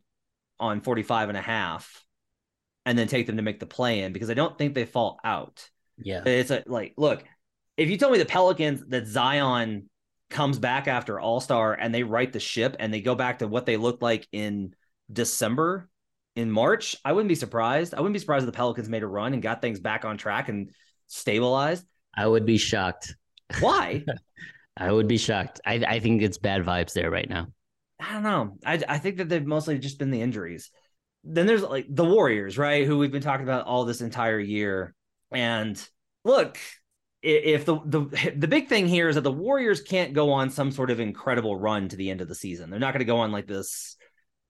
on 0.59 0.81
45 0.81 1.29
and 1.29 1.39
a 1.39 1.41
half 1.41 2.05
and 2.85 2.99
then 2.99 3.07
take 3.07 3.29
them 3.29 3.37
to 3.37 3.43
make 3.43 3.61
the 3.61 3.67
play 3.67 4.01
in 4.01 4.13
because 4.13 4.31
I 4.31 4.35
don't 4.35 4.59
think 4.59 4.75
they 4.75 4.85
fall 4.85 5.21
out. 5.23 5.71
Yeah. 5.97 6.25
It's 6.27 6.51
a, 6.51 6.65
like, 6.67 6.95
look, 6.97 7.23
if 7.77 7.89
you 7.89 7.99
told 7.99 8.15
me 8.15 8.19
the 8.19 8.25
Pelicans 8.25 8.83
that 8.89 9.07
Zion 9.07 9.89
comes 10.29 10.59
back 10.59 10.89
after 10.89 11.21
All 11.21 11.39
Star 11.39 11.73
and 11.73 11.95
they 11.95 12.03
right 12.03 12.33
the 12.33 12.41
ship 12.41 12.75
and 12.81 12.93
they 12.93 13.01
go 13.01 13.15
back 13.15 13.39
to 13.39 13.47
what 13.47 13.65
they 13.65 13.77
looked 13.77 14.03
like 14.03 14.27
in 14.33 14.75
December, 15.13 15.89
in 16.35 16.51
March, 16.51 16.97
I 17.05 17.13
wouldn't 17.13 17.29
be 17.29 17.37
surprised. 17.37 17.95
I 17.95 18.01
wouldn't 18.01 18.15
be 18.15 18.19
surprised 18.19 18.43
if 18.43 18.47
the 18.47 18.57
Pelicans 18.57 18.89
made 18.89 19.05
a 19.05 19.07
run 19.07 19.35
and 19.35 19.41
got 19.41 19.63
things 19.63 19.79
back 19.79 20.05
on 20.05 20.19
track 20.19 20.49
and 20.49 20.73
stabilized? 21.13 21.87
I 22.15 22.27
would 22.27 22.47
be 22.47 22.59
shocked. 22.59 23.17
Why? 23.61 24.05
I 24.77 24.91
would 24.91 25.09
be 25.09 25.19
shocked. 25.19 25.61
I, 25.65 25.75
I 25.87 26.01
think 26.01 26.23
it's 26.23 26.39
bad 26.39 26.65
vibes 26.65 26.95
there 26.95 27.11
right 27.11 27.29
now. 27.29 27.49
I 28.01 28.15
don't 28.15 28.23
know. 28.23 28.59
I, 28.65 28.83
I 28.89 28.99
think 28.99 29.19
that 29.19 29.29
they've 29.29 29.45
mostly 29.45 29.79
just 29.79 29.99
been 29.99 30.11
the 30.11 30.23
injuries. 30.23 30.71
Then 31.25 31.47
there's 31.47 31.63
like 31.63 31.87
the 31.89 32.05
Warriors, 32.05 32.59
right? 32.59 32.87
Who 32.87 32.99
we've 32.99 33.13
been 33.13 33.23
talking 33.23 33.45
about 33.45 33.67
all 33.67 33.85
this 33.85 34.01
entire 34.01 34.41
year. 34.41 34.95
And 35.31 35.81
look, 36.25 36.59
if 37.23 37.65
the 37.65 37.79
the 37.85 38.33
the 38.37 38.49
big 38.49 38.69
thing 38.69 38.89
here 38.89 39.09
is 39.09 39.15
that 39.15 39.21
the 39.21 39.31
Warriors 39.31 39.81
can't 39.81 40.15
go 40.15 40.33
on 40.33 40.51
some 40.51 40.73
sort 40.73 40.91
of 40.91 40.99
incredible 40.99 41.57
run 41.57 41.89
to 41.89 41.97
the 41.97 42.11
end 42.11 42.21
of 42.21 42.29
the 42.29 42.35
season. 42.35 42.71
They're 42.71 42.81
not 42.81 42.93
going 42.93 43.01
to 43.01 43.05
go 43.05 43.19
on 43.19 43.31
like 43.31 43.47
this 43.47 43.97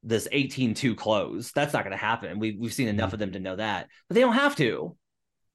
this 0.05 0.27
18-2 0.33 0.97
close. 0.97 1.53
That's 1.53 1.73
not 1.73 1.85
going 1.85 1.97
to 1.97 2.03
happen. 2.03 2.39
We 2.39 2.57
we've 2.59 2.73
seen 2.73 2.89
enough 2.89 3.09
mm-hmm. 3.09 3.15
of 3.15 3.21
them 3.21 3.33
to 3.33 3.41
know 3.41 3.57
that. 3.57 3.89
But 4.09 4.15
they 4.15 4.21
don't 4.23 4.33
have 4.33 4.57
to. 4.57 4.97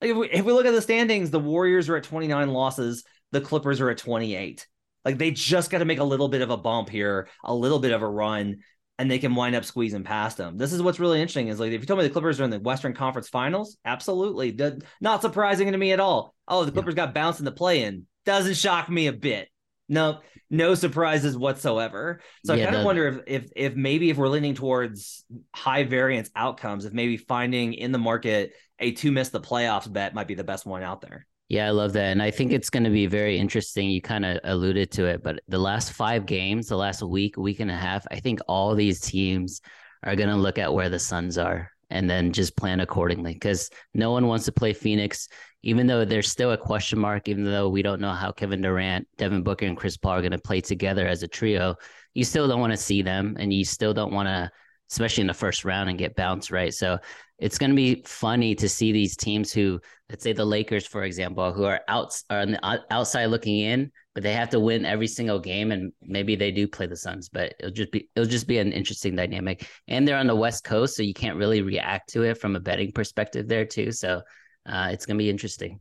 Like 0.01 0.11
if 0.11 0.17
we, 0.17 0.29
if 0.29 0.45
we 0.45 0.53
look 0.53 0.65
at 0.65 0.73
the 0.73 0.81
standings, 0.81 1.31
the 1.31 1.39
Warriors 1.39 1.89
are 1.89 1.95
at 1.95 2.03
29 2.03 2.49
losses, 2.49 3.03
the 3.31 3.41
Clippers 3.41 3.81
are 3.81 3.89
at 3.89 3.97
28. 3.97 4.67
Like 5.03 5.17
they 5.17 5.31
just 5.31 5.69
got 5.69 5.79
to 5.79 5.85
make 5.85 5.99
a 5.99 6.03
little 6.03 6.27
bit 6.27 6.41
of 6.41 6.49
a 6.49 6.57
bump 6.57 6.89
here, 6.89 7.29
a 7.43 7.53
little 7.53 7.79
bit 7.79 7.93
of 7.93 8.01
a 8.01 8.07
run, 8.07 8.57
and 8.99 9.09
they 9.09 9.19
can 9.19 9.35
wind 9.35 9.55
up 9.55 9.63
squeezing 9.63 10.03
past 10.03 10.37
them. 10.37 10.57
This 10.57 10.73
is 10.73 10.81
what's 10.81 10.99
really 10.99 11.21
interesting 11.21 11.47
is 11.47 11.59
like 11.59 11.71
if 11.71 11.81
you 11.81 11.87
told 11.87 11.99
me 11.99 12.05
the 12.05 12.11
Clippers 12.11 12.39
are 12.39 12.43
in 12.43 12.49
the 12.49 12.59
Western 12.59 12.93
Conference 12.93 13.29
Finals, 13.29 13.77
absolutely, 13.85 14.57
not 14.99 15.21
surprising 15.21 15.71
to 15.71 15.77
me 15.77 15.91
at 15.91 15.99
all. 15.99 16.33
Oh, 16.47 16.65
the 16.65 16.71
Clippers 16.71 16.95
yeah. 16.95 17.05
got 17.05 17.13
bounced 17.13 17.39
in 17.39 17.45
the 17.45 17.51
play-in. 17.51 18.07
Doesn't 18.25 18.55
shock 18.55 18.89
me 18.89 19.07
a 19.07 19.13
bit. 19.13 19.49
No, 19.89 20.19
no 20.49 20.75
surprises 20.75 21.37
whatsoever. 21.37 22.19
So 22.45 22.53
yeah, 22.53 22.63
I 22.63 22.65
kind 22.65 22.77
of 22.77 22.85
wonder 22.85 23.07
if, 23.07 23.43
if 23.45 23.51
if 23.55 23.75
maybe 23.75 24.09
if 24.09 24.17
we're 24.17 24.27
leaning 24.27 24.53
towards 24.53 25.23
high 25.55 25.83
variance 25.83 26.29
outcomes, 26.35 26.85
if 26.85 26.93
maybe 26.93 27.17
finding 27.17 27.73
in 27.73 27.91
the 27.91 27.97
market 27.97 28.51
a 28.79 28.91
two 28.91 29.11
miss 29.11 29.29
the 29.29 29.41
playoffs 29.41 29.91
bet 29.91 30.13
might 30.13 30.27
be 30.27 30.35
the 30.35 30.43
best 30.43 30.65
one 30.65 30.83
out 30.83 31.01
there. 31.01 31.25
Yeah, 31.49 31.67
I 31.67 31.69
love 31.69 31.93
that. 31.93 32.11
And 32.11 32.21
I 32.21 32.31
think 32.31 32.51
it's 32.51 32.69
going 32.69 32.83
to 32.83 32.89
be 32.89 33.07
very 33.07 33.37
interesting. 33.37 33.89
You 33.89 34.01
kind 34.01 34.25
of 34.25 34.39
alluded 34.43 34.91
to 34.91 35.05
it, 35.05 35.23
but 35.23 35.39
the 35.47 35.57
last 35.57 35.93
five 35.93 36.25
games, 36.25 36.67
the 36.67 36.75
last 36.75 37.01
week, 37.01 37.37
week 37.37 37.61
and 37.61 37.71
a 37.71 37.75
half, 37.75 38.05
I 38.11 38.19
think 38.19 38.39
all 38.49 38.75
these 38.75 38.99
teams 38.99 39.61
are 40.03 40.15
going 40.15 40.29
to 40.29 40.35
look 40.35 40.57
at 40.57 40.73
where 40.73 40.89
the 40.89 40.99
Suns 40.99 41.37
are 41.37 41.71
and 41.89 42.09
then 42.09 42.33
just 42.33 42.57
plan 42.57 42.81
accordingly 42.81 43.33
because 43.33 43.69
no 43.93 44.11
one 44.11 44.27
wants 44.27 44.43
to 44.45 44.51
play 44.51 44.73
Phoenix 44.73 45.29
even 45.67 45.87
though 45.87 46.05
there's 46.05 46.31
still 46.31 46.51
a 46.51 46.57
question 46.57 46.97
mark, 46.97 47.27
even 47.27 47.43
though 47.43 47.67
we 47.67 47.81
don't 47.81 47.99
know 47.99 48.13
how 48.13 48.31
Kevin 48.31 48.61
Durant, 48.61 49.05
Devin 49.17 49.43
Booker, 49.43 49.65
and 49.65 49.75
Chris 49.75 49.97
Paul 49.97 50.13
are 50.13 50.21
going 50.21 50.31
to 50.31 50.37
play 50.37 50.61
together 50.61 51.05
as 51.05 51.23
a 51.23 51.27
trio, 51.27 51.75
you 52.13 52.23
still 52.23 52.47
don't 52.47 52.61
want 52.61 52.71
to 52.71 52.77
see 52.77 53.01
them, 53.01 53.35
and 53.37 53.51
you 53.53 53.65
still 53.65 53.93
don't 53.93 54.13
want 54.13 54.27
to, 54.27 54.49
especially 54.91 55.21
in 55.21 55.27
the 55.27 55.33
first 55.33 55.65
round, 55.65 55.89
and 55.89 55.99
get 55.99 56.15
bounced, 56.15 56.51
right? 56.51 56.73
So 56.73 56.97
it's 57.39 57.57
going 57.57 57.69
to 57.69 57.75
be 57.75 58.01
funny 58.05 58.55
to 58.55 58.67
see 58.67 58.91
these 58.91 59.15
teams 59.15 59.53
who, 59.53 59.79
let's 60.09 60.23
say 60.23 60.33
the 60.33 60.45
Lakers, 60.45 60.87
for 60.87 61.03
example, 61.03 61.53
who 61.53 61.65
are 61.65 61.81
out 61.87 62.19
are 62.29 62.39
on 62.39 62.51
the 62.51 62.83
outside 62.91 63.25
looking 63.27 63.59
in, 63.59 63.91
but 64.15 64.23
they 64.23 64.33
have 64.33 64.49
to 64.49 64.59
win 64.59 64.85
every 64.85 65.07
single 65.07 65.39
game, 65.39 65.71
and 65.71 65.91
maybe 66.01 66.35
they 66.35 66.51
do 66.51 66.67
play 66.67 66.87
the 66.87 66.95
Suns, 66.95 67.29
but 67.29 67.53
it'll 67.59 67.71
just 67.71 67.91
be 67.91 68.09
it'll 68.15 68.29
just 68.29 68.47
be 68.47 68.57
an 68.57 68.71
interesting 68.71 69.15
dynamic. 69.15 69.67
And 69.87 70.07
they're 70.07 70.17
on 70.17 70.27
the 70.27 70.35
West 70.35 70.63
Coast, 70.63 70.95
so 70.95 71.03
you 71.03 71.13
can't 71.13 71.37
really 71.37 71.61
react 71.61 72.09
to 72.13 72.23
it 72.23 72.39
from 72.39 72.55
a 72.55 72.59
betting 72.59 72.91
perspective 72.91 73.47
there 73.47 73.65
too. 73.65 73.91
So 73.91 74.21
uh, 74.65 74.89
it's 74.91 75.05
going 75.05 75.17
to 75.17 75.23
be 75.23 75.29
interesting. 75.29 75.79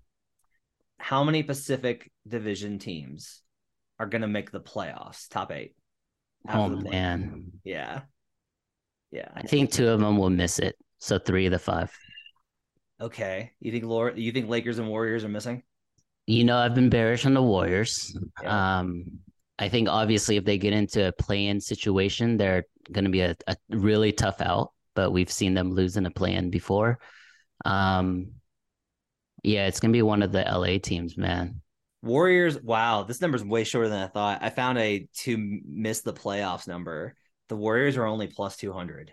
How 0.98 1.24
many 1.24 1.42
Pacific 1.42 2.10
Division 2.28 2.78
teams 2.78 3.42
are 3.98 4.06
going 4.06 4.22
to 4.22 4.28
make 4.28 4.50
the 4.50 4.60
playoffs? 4.60 5.28
Top 5.28 5.52
eight. 5.52 5.74
Oh 6.48 6.68
man, 6.68 7.52
yeah, 7.64 8.02
yeah. 9.10 9.28
I 9.34 9.42
think 9.42 9.70
two 9.70 9.88
of 9.88 10.00
them 10.00 10.18
will 10.18 10.30
miss 10.30 10.58
it. 10.58 10.76
So 10.98 11.18
three 11.18 11.46
of 11.46 11.52
the 11.52 11.58
five. 11.58 11.92
Okay. 13.00 13.52
You 13.60 13.72
think 13.72 13.84
Laura, 13.84 14.12
you 14.16 14.32
think 14.32 14.48
Lakers 14.48 14.78
and 14.78 14.88
Warriors 14.88 15.24
are 15.24 15.28
missing? 15.28 15.62
You 16.26 16.44
know, 16.44 16.56
I've 16.56 16.74
been 16.74 16.88
bearish 16.88 17.26
on 17.26 17.34
the 17.34 17.42
Warriors. 17.42 18.16
Yeah. 18.42 18.78
Um, 18.78 19.20
I 19.58 19.68
think 19.68 19.88
obviously 19.88 20.36
if 20.36 20.44
they 20.44 20.58
get 20.58 20.72
into 20.72 21.08
a 21.08 21.12
play-in 21.12 21.60
situation, 21.60 22.36
they're 22.36 22.64
going 22.92 23.04
to 23.04 23.10
be 23.10 23.20
a, 23.20 23.36
a, 23.46 23.56
really 23.70 24.12
tough 24.12 24.40
out. 24.40 24.72
But 24.94 25.12
we've 25.12 25.30
seen 25.30 25.54
them 25.54 25.72
lose 25.72 25.96
in 25.96 26.06
a 26.06 26.10
play-in 26.10 26.50
before. 26.50 26.98
Um, 27.64 28.32
yeah, 29.42 29.66
it's 29.66 29.78
going 29.78 29.92
to 29.92 29.96
be 29.96 30.02
one 30.02 30.22
of 30.22 30.32
the 30.32 30.42
LA 30.42 30.78
teams, 30.78 31.16
man. 31.16 31.60
Warriors. 32.02 32.60
Wow, 32.60 33.02
this 33.02 33.20
number's 33.20 33.44
way 33.44 33.64
shorter 33.64 33.88
than 33.88 34.02
I 34.02 34.06
thought. 34.06 34.42
I 34.42 34.50
found 34.50 34.78
a 34.78 35.08
to 35.18 35.60
miss 35.66 36.00
the 36.00 36.14
playoffs 36.14 36.66
number. 36.66 37.14
The 37.48 37.56
Warriors 37.56 37.96
are 37.96 38.06
only 38.06 38.26
plus 38.26 38.56
two 38.56 38.72
hundred 38.72 39.12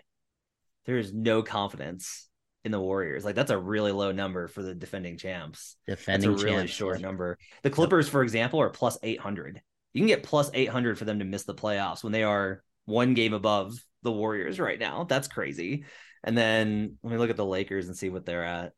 there 0.84 0.98
is 0.98 1.12
no 1.12 1.42
confidence 1.42 2.28
in 2.64 2.72
the 2.72 2.80
Warriors. 2.80 3.24
Like 3.24 3.34
that's 3.34 3.50
a 3.50 3.58
really 3.58 3.92
low 3.92 4.12
number 4.12 4.48
for 4.48 4.62
the 4.62 4.74
defending 4.74 5.16
champs. 5.16 5.76
Defending 5.86 6.30
that's 6.30 6.42
a 6.42 6.46
really 6.46 6.58
champs, 6.58 6.72
short 6.72 7.00
number. 7.00 7.38
The 7.62 7.70
Clippers, 7.70 8.08
for 8.08 8.22
example, 8.22 8.60
are 8.60 8.70
plus 8.70 8.98
800. 9.02 9.60
You 9.92 10.00
can 10.00 10.08
get 10.08 10.22
plus 10.22 10.50
800 10.52 10.98
for 10.98 11.04
them 11.04 11.20
to 11.20 11.24
miss 11.24 11.44
the 11.44 11.54
playoffs 11.54 12.02
when 12.02 12.12
they 12.12 12.22
are 12.22 12.62
one 12.84 13.14
game 13.14 13.32
above 13.32 13.74
the 14.02 14.12
Warriors 14.12 14.58
right 14.58 14.78
now. 14.78 15.04
That's 15.04 15.28
crazy. 15.28 15.84
And 16.22 16.36
then 16.36 16.96
let 17.02 17.12
me 17.12 17.18
look 17.18 17.30
at 17.30 17.36
the 17.36 17.44
Lakers 17.44 17.86
and 17.86 17.96
see 17.96 18.08
what 18.08 18.26
they're 18.26 18.44
at. 18.44 18.72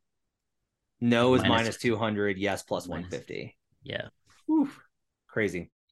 No 1.00 1.34
is 1.34 1.42
minus, 1.42 1.50
minus 1.50 1.76
200. 1.78 2.38
Yes, 2.38 2.62
plus 2.62 2.88
minus, 2.88 3.10
150. 3.10 3.56
Yeah. 3.82 4.08
Whew. 4.46 4.70
Crazy. 5.28 5.70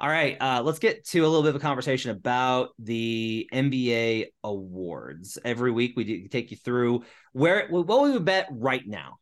All 0.00 0.08
right, 0.08 0.38
uh, 0.40 0.62
let's 0.64 0.78
get 0.78 1.04
to 1.08 1.20
a 1.20 1.28
little 1.28 1.42
bit 1.42 1.50
of 1.50 1.56
a 1.56 1.60
conversation 1.60 2.10
about 2.10 2.70
the 2.78 3.46
NBA 3.52 4.28
awards. 4.42 5.36
Every 5.44 5.70
week 5.70 5.92
we 5.94 6.26
take 6.28 6.50
you 6.50 6.56
through 6.56 7.04
where 7.34 7.68
what 7.68 8.02
we 8.02 8.12
would 8.12 8.24
bet 8.24 8.48
right 8.50 8.82
now 8.86 9.18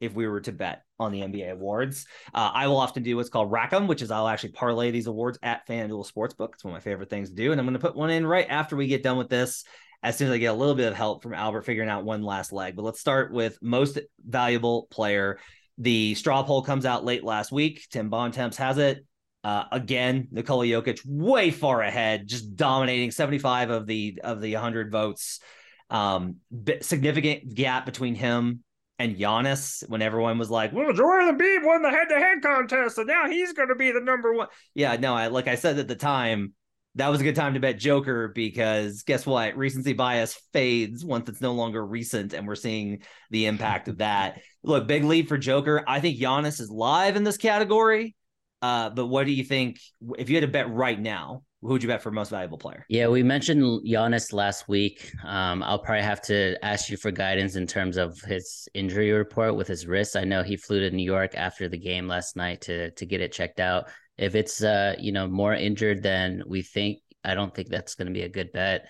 if 0.00 0.14
we 0.14 0.26
were 0.26 0.40
to 0.40 0.50
bet 0.50 0.82
on 0.98 1.12
the 1.12 1.20
NBA 1.20 1.52
awards. 1.52 2.06
Uh, 2.34 2.50
I 2.52 2.66
will 2.66 2.78
often 2.78 3.04
do 3.04 3.14
what's 3.14 3.28
called 3.28 3.52
Rack'em, 3.52 3.86
which 3.86 4.02
is 4.02 4.10
I'll 4.10 4.26
actually 4.26 4.50
parlay 4.50 4.90
these 4.90 5.06
awards 5.06 5.38
at 5.44 5.64
FanDuel 5.68 6.10
Sportsbook. 6.12 6.54
It's 6.54 6.64
one 6.64 6.74
of 6.74 6.76
my 6.76 6.80
favorite 6.80 7.08
things 7.08 7.30
to 7.30 7.36
do, 7.36 7.52
and 7.52 7.60
I'm 7.60 7.66
going 7.66 7.74
to 7.74 7.80
put 7.80 7.94
one 7.94 8.10
in 8.10 8.26
right 8.26 8.48
after 8.50 8.74
we 8.74 8.88
get 8.88 9.04
done 9.04 9.18
with 9.18 9.28
this. 9.28 9.62
As 10.02 10.16
soon 10.16 10.26
as 10.26 10.34
I 10.34 10.38
get 10.38 10.46
a 10.52 10.58
little 10.58 10.74
bit 10.74 10.88
of 10.88 10.94
help 10.96 11.22
from 11.22 11.34
Albert 11.34 11.62
figuring 11.62 11.88
out 11.88 12.04
one 12.04 12.24
last 12.24 12.52
leg, 12.52 12.74
but 12.74 12.82
let's 12.82 12.98
start 12.98 13.32
with 13.32 13.58
most 13.62 14.00
valuable 14.26 14.88
player. 14.90 15.38
The 15.78 16.16
straw 16.16 16.42
poll 16.42 16.62
comes 16.62 16.84
out 16.84 17.04
late 17.04 17.22
last 17.22 17.52
week. 17.52 17.86
Tim 17.92 18.10
Bontemps 18.10 18.56
has 18.56 18.78
it. 18.78 19.04
Uh, 19.46 19.64
again, 19.70 20.26
Nikola 20.32 20.66
Jokic 20.66 20.98
way 21.06 21.52
far 21.52 21.80
ahead, 21.80 22.26
just 22.26 22.56
dominating 22.56 23.12
75 23.12 23.70
of 23.70 23.86
the 23.86 24.18
of 24.24 24.40
the 24.40 24.54
100 24.54 24.90
votes. 24.90 25.38
Um, 25.88 26.38
significant 26.80 27.54
gap 27.54 27.86
between 27.86 28.16
him 28.16 28.64
and 28.98 29.14
Giannis 29.14 29.88
when 29.88 30.02
everyone 30.02 30.38
was 30.38 30.50
like, 30.50 30.72
"Well, 30.72 30.92
Joel 30.92 31.32
Embiid 31.32 31.64
won 31.64 31.82
the 31.82 31.90
head-to-head 31.90 32.42
contest, 32.42 32.98
and 32.98 33.06
now 33.06 33.28
he's 33.28 33.52
going 33.52 33.68
to 33.68 33.76
be 33.76 33.92
the 33.92 34.00
number 34.00 34.34
one." 34.34 34.48
Yeah, 34.74 34.96
no, 34.96 35.14
I 35.14 35.28
like 35.28 35.46
I 35.46 35.54
said 35.54 35.78
at 35.78 35.86
the 35.86 35.94
time, 35.94 36.54
that 36.96 37.08
was 37.08 37.20
a 37.20 37.24
good 37.24 37.36
time 37.36 37.54
to 37.54 37.60
bet 37.60 37.78
Joker 37.78 38.32
because 38.34 39.04
guess 39.04 39.24
what? 39.24 39.56
Recency 39.56 39.92
bias 39.92 40.34
fades 40.52 41.04
once 41.04 41.28
it's 41.28 41.40
no 41.40 41.52
longer 41.52 41.86
recent, 41.86 42.32
and 42.32 42.48
we're 42.48 42.56
seeing 42.56 43.02
the 43.30 43.46
impact 43.46 43.86
of 43.86 43.98
that. 43.98 44.40
Look, 44.64 44.88
big 44.88 45.04
lead 45.04 45.28
for 45.28 45.38
Joker. 45.38 45.84
I 45.86 46.00
think 46.00 46.18
Giannis 46.18 46.60
is 46.60 46.68
live 46.68 47.14
in 47.14 47.22
this 47.22 47.36
category. 47.36 48.16
Uh, 48.62 48.90
but 48.90 49.06
what 49.06 49.26
do 49.26 49.32
you 49.32 49.44
think 49.44 49.80
if 50.18 50.30
you 50.30 50.36
had 50.36 50.42
to 50.42 50.48
bet 50.48 50.70
right 50.70 50.98
now? 50.98 51.42
Who 51.62 51.68
would 51.68 51.82
you 51.82 51.88
bet 51.88 52.02
for 52.02 52.10
most 52.10 52.30
valuable 52.30 52.58
player? 52.58 52.84
Yeah, 52.88 53.08
we 53.08 53.22
mentioned 53.22 53.62
Giannis 53.84 54.32
last 54.32 54.68
week. 54.68 55.12
Um, 55.24 55.62
I'll 55.62 55.78
probably 55.78 56.04
have 56.04 56.22
to 56.22 56.56
ask 56.64 56.88
you 56.90 56.96
for 56.96 57.10
guidance 57.10 57.56
in 57.56 57.66
terms 57.66 57.96
of 57.96 58.20
his 58.20 58.68
injury 58.72 59.10
report 59.10 59.56
with 59.56 59.66
his 59.66 59.86
wrist. 59.86 60.16
I 60.16 60.24
know 60.24 60.42
he 60.42 60.56
flew 60.56 60.80
to 60.80 60.94
New 60.94 61.02
York 61.02 61.34
after 61.34 61.68
the 61.68 61.78
game 61.78 62.06
last 62.06 62.36
night 62.36 62.60
to 62.62 62.90
to 62.92 63.06
get 63.06 63.20
it 63.20 63.32
checked 63.32 63.58
out. 63.58 63.88
If 64.16 64.34
it's 64.34 64.62
uh, 64.62 64.94
you 64.98 65.12
know 65.12 65.26
more 65.26 65.54
injured 65.54 66.02
than 66.02 66.42
we 66.46 66.62
think, 66.62 67.00
I 67.24 67.34
don't 67.34 67.54
think 67.54 67.68
that's 67.68 67.94
going 67.94 68.06
to 68.06 68.14
be 68.14 68.22
a 68.22 68.28
good 68.28 68.52
bet. 68.52 68.86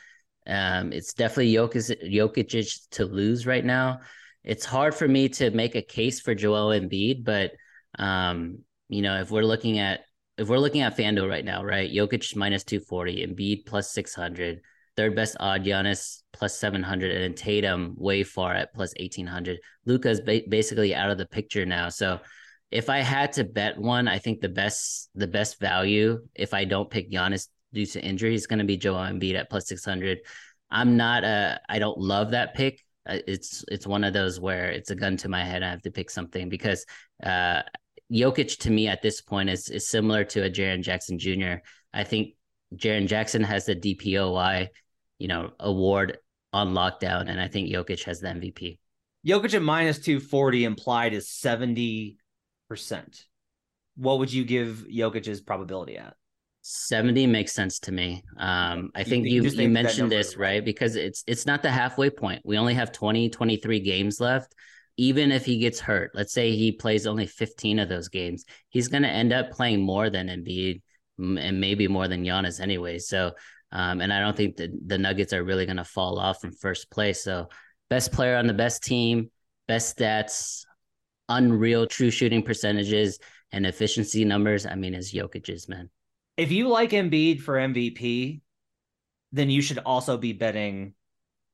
Um, 0.47 0.93
it's 0.93 1.15
definitely 1.15 1.55
Jokic, 1.55 2.13
Jokic 2.13 2.89
to 2.91 3.05
lose 3.05 3.47
right 3.47 3.65
now. 3.65 4.01
It's 4.45 4.65
hard 4.65 4.95
for 4.95 5.09
me 5.09 5.29
to 5.31 5.51
make 5.51 5.75
a 5.75 5.83
case 5.83 6.21
for 6.21 6.35
Joel 6.35 6.79
Embiid, 6.79 7.25
but 7.25 7.53
um, 7.99 8.59
you 8.89 9.03
know, 9.03 9.21
if 9.21 9.31
we're 9.31 9.43
looking 9.43 9.79
at 9.79 10.01
if 10.39 10.49
we're 10.49 10.59
looking 10.59 10.83
at 10.83 10.97
FanDuel 10.97 11.29
right 11.31 11.45
now, 11.45 11.65
right? 11.65 11.91
Jokic 11.91 12.37
minus 12.37 12.63
240, 12.65 13.27
Embiid 13.27 13.67
plus 13.67 13.91
600, 13.93 14.61
third 14.97 15.17
best 15.17 15.37
odd, 15.41 15.65
Giannis 15.65 16.23
plus 16.33 16.59
700, 16.59 17.11
and 17.11 17.23
then 17.23 17.35
Tatum 17.35 17.95
way 17.97 18.23
far 18.23 18.55
at 18.55 18.75
plus 18.75 18.93
1800. 18.99 19.59
Luka's 19.87 20.21
ba- 20.21 20.43
basically 20.49 20.95
out 20.95 21.11
of 21.11 21.17
the 21.19 21.27
picture 21.27 21.65
now. 21.65 21.89
So 21.89 22.21
if 22.71 22.91
I 22.91 22.99
had 22.99 23.33
to 23.35 23.45
bet 23.45 23.79
one, 23.79 24.09
I 24.09 24.19
think 24.19 24.41
the 24.41 24.49
best 24.49 25.09
the 25.15 25.27
best 25.27 25.59
value 25.61 26.21
if 26.35 26.53
I 26.53 26.65
don't 26.65 26.91
pick 26.91 27.11
Giannis 27.11 27.49
due 27.73 27.87
to 27.87 28.01
injury 28.05 28.35
is 28.35 28.47
going 28.47 28.59
to 28.59 28.65
be 28.65 28.77
Joel 28.77 28.99
Embiid 28.99 29.37
at 29.37 29.49
plus 29.51 29.69
six 29.69 29.85
hundred. 29.85 30.19
I'm 30.71 30.97
not 30.97 31.25
a 31.25 31.61
I 31.69 31.79
don't 31.79 31.99
love 31.99 32.33
that 32.33 32.55
pick. 32.55 32.83
Uh, 33.09 33.19
It's 33.27 33.65
it's 33.69 33.87
one 33.87 34.05
of 34.05 34.13
those 34.13 34.41
where 34.41 34.71
it's 34.71 34.91
a 34.91 34.97
gun 34.97 35.17
to 35.19 35.29
my 35.29 35.45
head. 35.45 35.63
I 35.63 35.71
have 35.71 35.83
to 35.83 35.91
pick 35.91 36.11
something 36.11 36.49
because 36.49 36.85
uh, 37.23 37.63
Jokic 38.13 38.59
to 38.61 38.71
me 38.71 38.89
at 38.89 39.03
this 39.03 39.21
point 39.21 39.51
is 39.51 39.69
is 39.69 39.89
similar 39.89 40.25
to 40.25 40.45
a 40.45 40.51
Jaren 40.51 40.83
Jackson 40.83 41.19
Jr. 41.19 41.57
I 41.93 42.05
think 42.05 42.35
Jaren 42.75 43.07
Jackson 43.07 43.43
has 43.43 43.67
the 43.67 43.75
DPOY, 43.75 44.69
you 45.19 45.29
know, 45.29 45.53
award 45.59 46.19
on 46.53 46.75
lockdown, 46.75 47.29
and 47.29 47.41
I 47.41 47.49
think 47.49 47.69
Jokic 47.71 48.05
has 48.05 48.21
the 48.21 48.29
MVP. 48.29 48.79
Jokic 49.27 49.55
at 49.55 49.63
minus 49.63 49.99
240 49.99 50.65
implied 50.65 51.13
is 51.15 51.29
70%. 51.29 52.17
What 53.97 54.19
would 54.19 54.33
you 54.33 54.45
give 54.45 54.87
Jokic's 54.89 55.41
probability 55.41 55.97
at? 55.99 56.15
70 56.63 57.27
makes 57.27 57.53
sense 57.53 57.79
to 57.81 57.93
me. 57.93 58.23
Um, 58.39 58.91
I 58.95 59.01
You 59.01 59.05
think 59.05 59.27
you 59.27 59.43
you 59.43 59.69
mentioned 59.69 60.11
this, 60.11 60.37
right? 60.37 60.55
right? 60.55 60.65
Because 60.65 60.97
it's 60.97 61.23
it's 61.27 61.47
not 61.47 61.63
the 61.63 61.71
halfway 61.71 62.11
point. 62.11 62.43
We 62.45 62.59
only 62.59 62.75
have 62.75 62.93
20, 62.93 63.31
23 63.31 63.81
games 63.81 64.21
left. 64.21 64.55
Even 64.97 65.31
if 65.31 65.45
he 65.45 65.59
gets 65.59 65.79
hurt, 65.79 66.13
let's 66.15 66.33
say 66.33 66.53
he 66.53 66.73
plays 66.73 67.07
only 67.07 67.27
15 67.27 67.79
of 67.79 67.89
those 67.89 68.09
games, 68.09 68.45
he's 68.71 68.89
going 68.89 69.03
to 69.03 69.09
end 69.09 69.33
up 69.33 69.51
playing 69.51 69.83
more 69.83 70.09
than 70.09 70.29
Embiid 70.29 70.81
and 71.19 71.61
maybe 71.61 71.89
more 71.89 72.09
than 72.09 72.25
Giannis 72.25 72.61
anyway. 72.61 72.99
So, 72.99 73.33
um, 73.73 74.01
and 74.01 74.13
I 74.13 74.21
don't 74.21 74.37
think 74.37 74.57
that 74.57 74.71
the 74.87 74.99
Nuggets 74.99 75.33
are 75.33 75.45
really 75.45 75.67
going 75.67 75.77
to 75.77 75.85
fall 75.85 76.19
off 76.19 76.41
from 76.41 76.53
first 76.53 76.91
place. 76.91 77.23
So, 77.23 77.49
best 77.91 78.13
player 78.13 78.37
on 78.37 78.47
the 78.47 78.55
best 78.55 78.83
team, 78.83 79.31
best 79.69 79.99
stats, 79.99 80.65
unreal 81.29 81.87
true 81.87 82.11
shooting 82.11 82.43
percentages 82.43 83.19
and 83.53 83.67
efficiency 83.67 84.25
numbers. 84.25 84.67
I 84.67 84.75
mean, 84.75 84.95
is 84.95 85.13
Jokic's 85.13 85.69
man. 85.69 85.91
If 86.37 86.53
you 86.53 86.69
like 86.69 86.91
Embiid 86.91 87.41
for 87.41 87.57
MVP, 87.57 88.41
then 89.33 89.51
you 89.51 89.63
should 89.63 89.79
also 89.79 90.17
be 90.17 90.33
betting. 90.33 90.95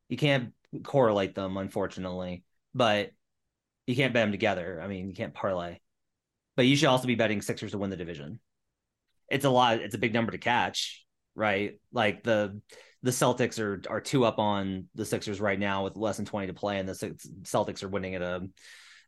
You 0.09 0.17
can't 0.17 0.53
correlate 0.83 1.35
them, 1.35 1.57
unfortunately, 1.57 2.45
but 2.75 3.11
you 3.93 3.97
can't 3.97 4.15
bet 4.15 4.25
them 4.25 4.33
together. 4.33 4.81
I 4.83 4.87
mean, 4.89 5.09
you 5.09 5.15
can't 5.15 5.35
parlay, 5.35 5.79
but 6.57 6.67
you 6.67 6.77
should 6.77 6.89
also 6.89 7.07
be 7.07 7.15
betting 7.15 7.43
Sixers 7.43 7.73
to 7.73 7.79
win 7.79 7.91
the 7.91 7.97
division. 7.97 8.41
It's 9.31 9.45
a 9.45 9.51
lot. 9.51 9.79
It's 9.81 9.95
a 9.95 9.99
big 9.99 10.13
number 10.15 10.33
to 10.33 10.39
catch, 10.39 11.05
right? 11.35 11.79
Like 11.93 12.23
the 12.23 12.61
the 13.03 13.11
Celtics 13.11 13.59
are 13.59 13.83
are 13.91 14.01
two 14.01 14.25
up 14.25 14.39
on 14.39 14.87
the 14.95 15.05
Sixers 15.05 15.41
right 15.41 15.59
now 15.59 15.85
with 15.85 15.97
less 15.97 16.17
than 16.17 16.27
twenty 16.27 16.47
to 16.49 16.55
play, 16.55 16.79
and 16.79 16.89
the 16.89 16.93
Celtics 17.43 17.83
are 17.83 17.89
winning 17.89 18.15
at 18.15 18.23
a 18.23 18.49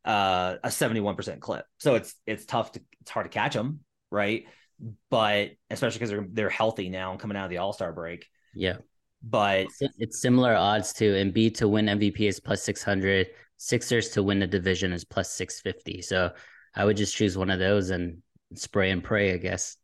uh, 0.05 0.57
a 0.63 0.71
seventy 0.71 1.01
one 1.01 1.17
percent 1.17 1.41
clip. 1.41 1.65
So 1.79 1.95
it's 1.95 2.15
it's 2.27 2.45
tough 2.45 2.73
to 2.73 2.81
it's 3.01 3.11
hard 3.11 3.25
to 3.25 3.31
catch 3.31 3.55
them, 3.55 3.81
right? 4.11 4.45
But 5.11 5.53
especially 5.71 5.99
because 5.99 6.11
they're 6.11 6.27
they're 6.31 6.51
healthy 6.51 6.89
now 6.89 7.13
and 7.13 7.21
coming 7.21 7.37
out 7.37 7.45
of 7.45 7.51
the 7.51 7.59
All 7.59 7.73
Star 7.73 7.93
break. 7.93 8.27
Yeah. 8.55 8.77
But 9.23 9.61
It's- 9.81 9.95
It's 9.99 10.21
similar 10.21 10.55
odds 10.55 10.93
to 10.95 11.05
Embiid 11.05 11.55
to 11.59 11.69
win 11.69 11.87
MVP 11.87 12.21
is 12.29 12.41
plus 12.41 12.63
600, 12.63 13.29
Sixers 13.65 14.11
to 14.11 14.23
win 14.23 14.41
the 14.41 14.47
division 14.47 14.93
is 14.93 15.05
plus 15.05 15.33
650. 15.33 16.03
So 16.03 16.33
I 16.75 16.85
would 16.85 16.99
just 16.99 17.17
choose 17.17 17.37
one 17.39 17.51
of 17.51 17.59
those 17.59 17.91
and 17.91 18.19
spray 18.55 18.91
and 18.91 19.03
pray, 19.03 19.33
I 19.33 19.39
guess. 19.39 19.77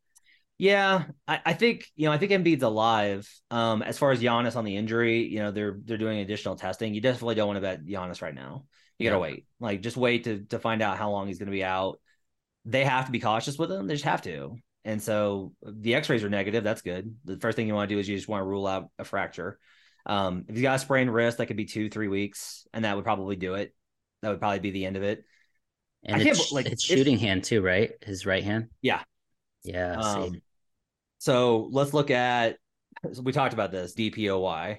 Yeah, 0.58 1.04
I, 1.26 1.40
I 1.46 1.52
think 1.54 1.86
you 1.96 2.04
know 2.04 2.12
I 2.12 2.18
think 2.18 2.32
Embiid's 2.32 2.62
alive. 2.62 3.26
Um, 3.50 3.80
as 3.80 3.96
far 3.96 4.10
as 4.10 4.20
Giannis 4.20 4.56
on 4.56 4.64
the 4.64 4.76
injury, 4.76 5.22
you 5.26 5.38
know 5.38 5.50
they're 5.50 5.78
they're 5.84 5.96
doing 5.96 6.18
additional 6.18 6.56
testing. 6.56 6.92
You 6.92 7.00
definitely 7.00 7.34
don't 7.36 7.46
want 7.46 7.56
to 7.56 7.62
bet 7.62 7.84
Giannis 7.86 8.20
right 8.20 8.34
now. 8.34 8.66
You 8.98 9.08
gotta 9.08 9.16
Yeah. 9.16 9.22
wait, 9.22 9.46
like 9.58 9.80
just 9.80 9.96
wait 9.96 10.24
to 10.24 10.44
to 10.50 10.58
find 10.58 10.82
out 10.82 10.98
how 10.98 11.10
long 11.10 11.26
he's 11.28 11.38
going 11.38 11.46
to 11.46 11.52
be 11.52 11.64
out. 11.64 11.98
They 12.66 12.84
have 12.84 13.06
to 13.06 13.12
be 13.12 13.20
cautious 13.20 13.56
with 13.58 13.72
him. 13.72 13.86
They 13.86 13.94
just 13.94 14.04
have 14.04 14.20
to. 14.22 14.56
And 14.84 15.02
so 15.02 15.54
the 15.62 15.94
X-rays 15.94 16.24
are 16.24 16.28
negative. 16.28 16.62
That's 16.64 16.82
good. 16.82 17.14
The 17.24 17.38
first 17.38 17.56
thing 17.56 17.66
you 17.66 17.74
want 17.74 17.88
to 17.88 17.94
do 17.94 17.98
is 17.98 18.06
you 18.08 18.16
just 18.16 18.28
want 18.28 18.42
to 18.42 18.46
rule 18.46 18.66
out 18.66 18.90
a 18.98 19.04
fracture. 19.04 19.58
Um, 20.06 20.44
if 20.48 20.54
he's 20.54 20.62
got 20.62 20.76
a 20.76 20.78
sprained 20.78 21.12
wrist, 21.12 21.38
that 21.38 21.46
could 21.46 21.56
be 21.56 21.66
two 21.66 21.90
three 21.90 22.08
weeks, 22.08 22.66
and 22.72 22.84
that 22.84 22.96
would 22.96 23.04
probably 23.04 23.36
do 23.36 23.54
it. 23.54 23.74
That 24.22 24.30
would 24.30 24.40
probably 24.40 24.60
be 24.60 24.70
the 24.70 24.86
end 24.86 24.96
of 24.96 25.02
it. 25.02 25.24
And 26.02 26.16
I 26.16 26.24
can't 26.24 26.38
it's, 26.38 26.52
like, 26.52 26.66
it's 26.66 26.82
shooting 26.82 27.18
hand 27.18 27.44
too, 27.44 27.62
right? 27.62 27.92
His 28.02 28.24
right 28.24 28.42
hand. 28.42 28.68
Yeah. 28.80 29.02
Yeah. 29.64 29.98
Um, 29.98 30.40
so 31.18 31.68
let's 31.70 31.92
look 31.92 32.10
at. 32.10 32.56
So 33.12 33.22
we 33.22 33.32
talked 33.32 33.54
about 33.54 33.70
this 33.70 33.94
DPOY. 33.94 34.78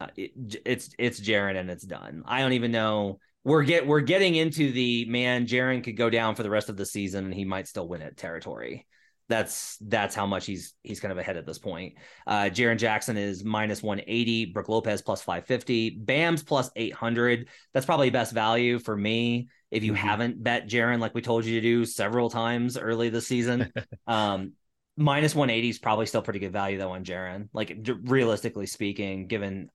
Uh, 0.00 0.06
it, 0.16 0.32
it's 0.64 0.90
it's 0.98 1.20
Jaren 1.20 1.56
and 1.56 1.70
it's 1.70 1.84
done. 1.84 2.22
I 2.26 2.40
don't 2.40 2.52
even 2.52 2.72
know. 2.72 3.18
We're 3.44 3.62
get 3.62 3.86
we're 3.86 4.00
getting 4.00 4.34
into 4.34 4.72
the 4.72 5.04
man. 5.06 5.46
Jaren 5.46 5.84
could 5.84 5.96
go 5.96 6.10
down 6.10 6.34
for 6.34 6.42
the 6.42 6.50
rest 6.50 6.68
of 6.68 6.76
the 6.76 6.86
season 6.86 7.26
and 7.26 7.34
he 7.34 7.44
might 7.44 7.68
still 7.68 7.86
win 7.86 8.02
it 8.02 8.16
territory. 8.16 8.86
That's 9.28 9.78
that's 9.80 10.14
how 10.14 10.26
much 10.26 10.44
he's 10.44 10.74
he's 10.82 11.00
kind 11.00 11.12
of 11.12 11.18
ahead 11.18 11.36
at 11.36 11.46
this 11.46 11.58
point. 11.58 11.94
Uh 12.26 12.44
Jaren 12.44 12.76
Jackson 12.78 13.16
is 13.16 13.42
minus 13.42 13.82
180, 13.82 14.46
Brook 14.46 14.68
Lopez 14.68 15.00
plus 15.00 15.22
550, 15.22 15.90
Bam's 15.90 16.42
plus 16.42 16.70
800. 16.76 17.48
That's 17.72 17.86
probably 17.86 18.10
best 18.10 18.32
value 18.32 18.78
for 18.78 18.96
me 18.96 19.48
if 19.70 19.82
you 19.82 19.92
Mhm. 19.92 19.96
haven't 19.96 20.42
bet 20.42 20.68
Jaren 20.68 21.00
like 21.00 21.14
we 21.14 21.22
told 21.22 21.44
you 21.46 21.54
to 21.54 21.60
do 21.62 21.84
several 21.86 22.28
times 22.28 22.76
early 22.76 23.08
this 23.08 23.26
season. 23.26 23.72
um 24.06 24.52
minus 24.96 25.34
180 25.34 25.70
is 25.70 25.78
probably 25.78 26.06
still 26.06 26.22
pretty 26.22 26.38
good 26.38 26.52
value 26.52 26.78
though 26.78 26.92
on 26.92 27.02
Jaren. 27.04 27.48
Like 27.52 27.82
d- 27.82 27.92
realistically 28.02 28.66
speaking, 28.66 29.26
given 29.26 29.70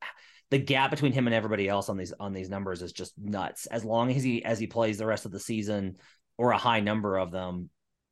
the 0.52 0.60
gap 0.60 0.92
between 0.92 1.12
him 1.12 1.28
and 1.28 1.34
everybody 1.34 1.68
else 1.68 1.90
on 1.90 1.98
these 1.98 2.14
on 2.20 2.34
these 2.34 2.50
numbers 2.50 2.82
is 2.84 2.94
just 2.94 3.14
nuts. 3.18 3.66
As 3.66 3.84
long 3.84 4.12
as 4.12 4.24
he 4.24 4.46
as 4.46 4.60
he 4.60 4.68
plays 4.68 4.98
the 5.00 5.06
rest 5.08 5.26
of 5.26 5.32
the 5.32 5.40
season 5.40 5.98
or 6.38 6.52
a 6.52 6.58
high 6.58 6.80
number 6.80 7.18
of 7.18 7.32
them, 7.32 7.70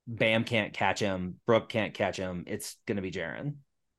Bam 0.08 0.44
can't 0.44 0.74
catch 0.74 1.00
him, 1.00 1.36
Brook 1.46 1.70
can't 1.70 1.94
catch 1.94 2.18
him. 2.18 2.46
It's 2.48 2.78
gonna 2.86 3.02
be 3.02 3.12
Jaren. 3.12 3.56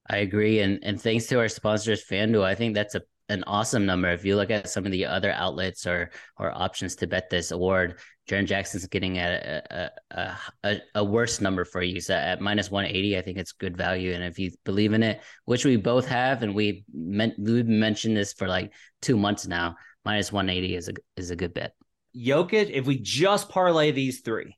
I 0.09 0.19
agree. 0.19 0.61
And 0.61 0.81
and 0.83 1.01
thanks 1.01 1.27
to 1.27 1.39
our 1.39 1.49
sponsors, 1.49 2.05
FanDuel, 2.05 2.45
I 2.45 2.55
think 2.55 2.75
that's 2.75 2.95
a 2.95 3.03
an 3.31 3.45
awesome 3.47 3.85
number. 3.85 4.09
If 4.11 4.25
you 4.25 4.37
look 4.37 4.51
at 4.51 4.71
some 4.71 4.87
of 4.87 4.93
the 4.93 5.05
other 5.05 5.31
outlets 5.33 5.87
or 5.87 6.11
or 6.39 6.51
options 6.57 6.97
to 6.97 7.07
bet 7.07 7.29
this 7.29 7.51
award, 7.51 7.99
Jaren 8.29 8.47
Jackson's 8.47 8.87
getting 8.87 9.19
at 9.19 9.31
a 9.31 9.91
a, 10.11 10.37
a, 10.65 10.81
a 10.97 11.05
worse 11.05 11.41
number 11.41 11.65
for 11.65 11.83
you. 11.83 12.01
So 12.01 12.15
at 12.15 12.41
minus 12.41 12.71
180, 12.71 13.19
I 13.19 13.23
think 13.23 13.39
it's 13.39 13.53
good 13.53 13.77
value. 13.77 14.13
And 14.13 14.25
if 14.25 14.39
you 14.39 14.51
believe 14.65 14.95
in 14.95 15.03
it, 15.03 15.21
which 15.45 15.65
we 15.65 15.77
both 15.77 16.07
have, 16.09 16.43
and 16.43 16.55
we 16.55 16.85
meant 16.93 17.35
we've 17.39 17.67
mentioned 17.67 18.17
this 18.17 18.33
for 18.33 18.49
like 18.49 18.73
two 19.03 19.17
months 19.17 19.47
now, 19.47 19.77
minus 20.05 20.33
180 20.33 20.75
is 20.75 20.89
a 20.89 20.93
is 21.17 21.31
a 21.31 21.37
good 21.37 21.53
bet. 21.53 21.75
Jokic, 22.17 22.71
if 22.71 22.87
we 22.87 22.99
just 22.99 23.51
parlay 23.51 23.91
these 23.91 24.21
three, 24.21 24.57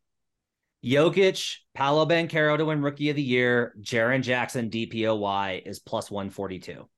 Jokic, 0.84 1.56
Paolo 1.74 2.06
Banchero 2.06 2.56
to 2.56 2.64
win 2.64 2.82
Rookie 2.82 3.10
of 3.10 3.16
the 3.16 3.22
Year, 3.22 3.74
Jaren 3.80 4.22
Jackson 4.22 4.70
DPOY 4.70 5.62
is 5.66 5.78
plus 5.78 6.10
142. 6.10 6.88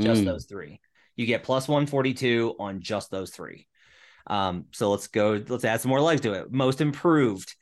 Just 0.00 0.22
Mm. 0.22 0.24
those 0.24 0.44
three. 0.46 0.80
You 1.16 1.26
get 1.26 1.42
plus 1.42 1.68
142 1.68 2.56
on 2.58 2.80
just 2.80 3.10
those 3.10 3.30
three. 3.30 3.66
Um, 4.26 4.66
so 4.72 4.90
let's 4.90 5.08
go, 5.08 5.42
let's 5.48 5.64
add 5.64 5.80
some 5.80 5.88
more 5.88 6.00
legs 6.00 6.20
to 6.22 6.32
it. 6.34 6.52
Most 6.52 6.80
improved. 6.80 7.54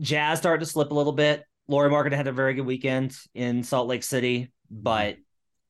Jazz 0.00 0.38
started 0.38 0.64
to 0.64 0.70
slip 0.70 0.90
a 0.90 0.94
little 0.94 1.12
bit. 1.12 1.42
Lauri 1.68 1.90
Markkanen 1.90 2.12
had 2.16 2.28
a 2.28 2.32
very 2.32 2.54
good 2.54 2.66
weekend 2.66 3.14
in 3.34 3.62
Salt 3.64 3.88
Lake 3.88 4.04
City, 4.04 4.52
but 4.70 5.16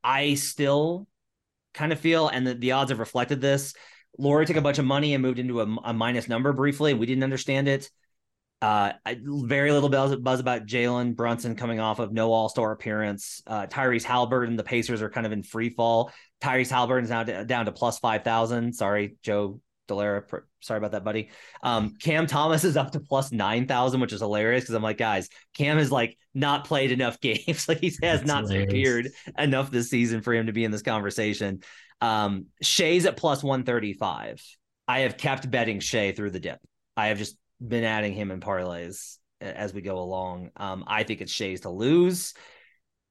I 0.04 0.34
still 0.34 1.06
kind 1.72 1.92
of 1.92 1.98
feel, 2.00 2.28
and 2.28 2.46
the, 2.46 2.54
the 2.54 2.72
odds 2.72 2.90
have 2.90 2.98
reflected 3.00 3.40
this. 3.40 3.74
Lauri 4.18 4.46
took 4.46 4.56
a 4.56 4.60
bunch 4.62 4.78
of 4.78 4.84
money 4.84 5.14
and 5.14 5.22
moved 5.22 5.38
into 5.38 5.60
a, 5.60 5.76
a 5.84 5.92
minus 5.92 6.28
number 6.28 6.52
briefly. 6.52 6.94
We 6.94 7.06
didn't 7.06 7.24
understand 7.24 7.68
it. 7.68 7.90
Uh, 8.62 8.92
I, 9.04 9.18
very 9.22 9.70
little 9.70 9.88
buzz, 9.90 10.16
buzz 10.16 10.40
about 10.40 10.66
Jalen 10.66 11.14
Brunson 11.14 11.56
coming 11.56 11.78
off 11.78 11.98
of 11.98 12.12
no 12.12 12.32
All 12.32 12.48
Star 12.48 12.72
appearance. 12.72 13.42
Uh, 13.46 13.66
Tyrese 13.66 14.02
Halliburton, 14.04 14.56
the 14.56 14.64
Pacers 14.64 15.02
are 15.02 15.10
kind 15.10 15.26
of 15.26 15.32
in 15.32 15.42
free 15.42 15.70
fall. 15.70 16.10
Tyrese 16.40 16.70
Halliburton's 16.70 17.10
now 17.10 17.22
down 17.24 17.66
to 17.66 17.72
plus 17.72 17.98
five 17.98 18.24
thousand. 18.24 18.74
Sorry, 18.74 19.16
Joe 19.22 19.60
Dellera. 19.88 20.26
pr- 20.26 20.38
Sorry 20.60 20.78
about 20.78 20.92
that, 20.92 21.04
buddy. 21.04 21.30
Um, 21.62 21.96
Cam 22.00 22.26
Thomas 22.26 22.64
is 22.64 22.76
up 22.76 22.92
to 22.92 23.00
plus 23.00 23.30
nine 23.30 23.66
thousand, 23.66 24.00
which 24.00 24.12
is 24.14 24.20
hilarious 24.20 24.64
because 24.64 24.74
I'm 24.74 24.82
like, 24.82 24.98
guys, 24.98 25.28
Cam 25.54 25.76
has 25.76 25.92
like 25.92 26.16
not 26.34 26.64
played 26.66 26.92
enough 26.92 27.20
games. 27.20 27.68
like 27.68 27.80
he 27.80 27.88
has 27.88 27.98
That's 28.00 28.24
not 28.24 28.44
hilarious. 28.44 28.68
appeared 28.70 29.08
enough 29.38 29.70
this 29.70 29.90
season 29.90 30.22
for 30.22 30.32
him 30.34 30.46
to 30.46 30.52
be 30.52 30.64
in 30.64 30.70
this 30.70 30.82
conversation. 30.82 31.60
Um, 32.00 32.46
Shai's 32.62 33.04
at 33.06 33.16
plus 33.18 33.42
one 33.42 33.64
thirty 33.64 33.92
five. 33.92 34.42
I 34.88 35.00
have 35.00 35.16
kept 35.18 35.50
betting 35.50 35.80
Shai 35.80 36.12
through 36.12 36.30
the 36.30 36.40
dip. 36.40 36.58
I 36.96 37.08
have 37.08 37.18
just 37.18 37.36
been 37.60 37.84
adding 37.84 38.12
him 38.12 38.30
in 38.30 38.40
parlays 38.40 39.18
as 39.40 39.72
we 39.74 39.82
go 39.82 39.98
along. 39.98 40.50
Um, 40.56 40.84
I 40.86 41.02
think 41.02 41.20
it's 41.20 41.32
Shai's 41.32 41.62
to 41.62 41.70
lose. 41.70 42.34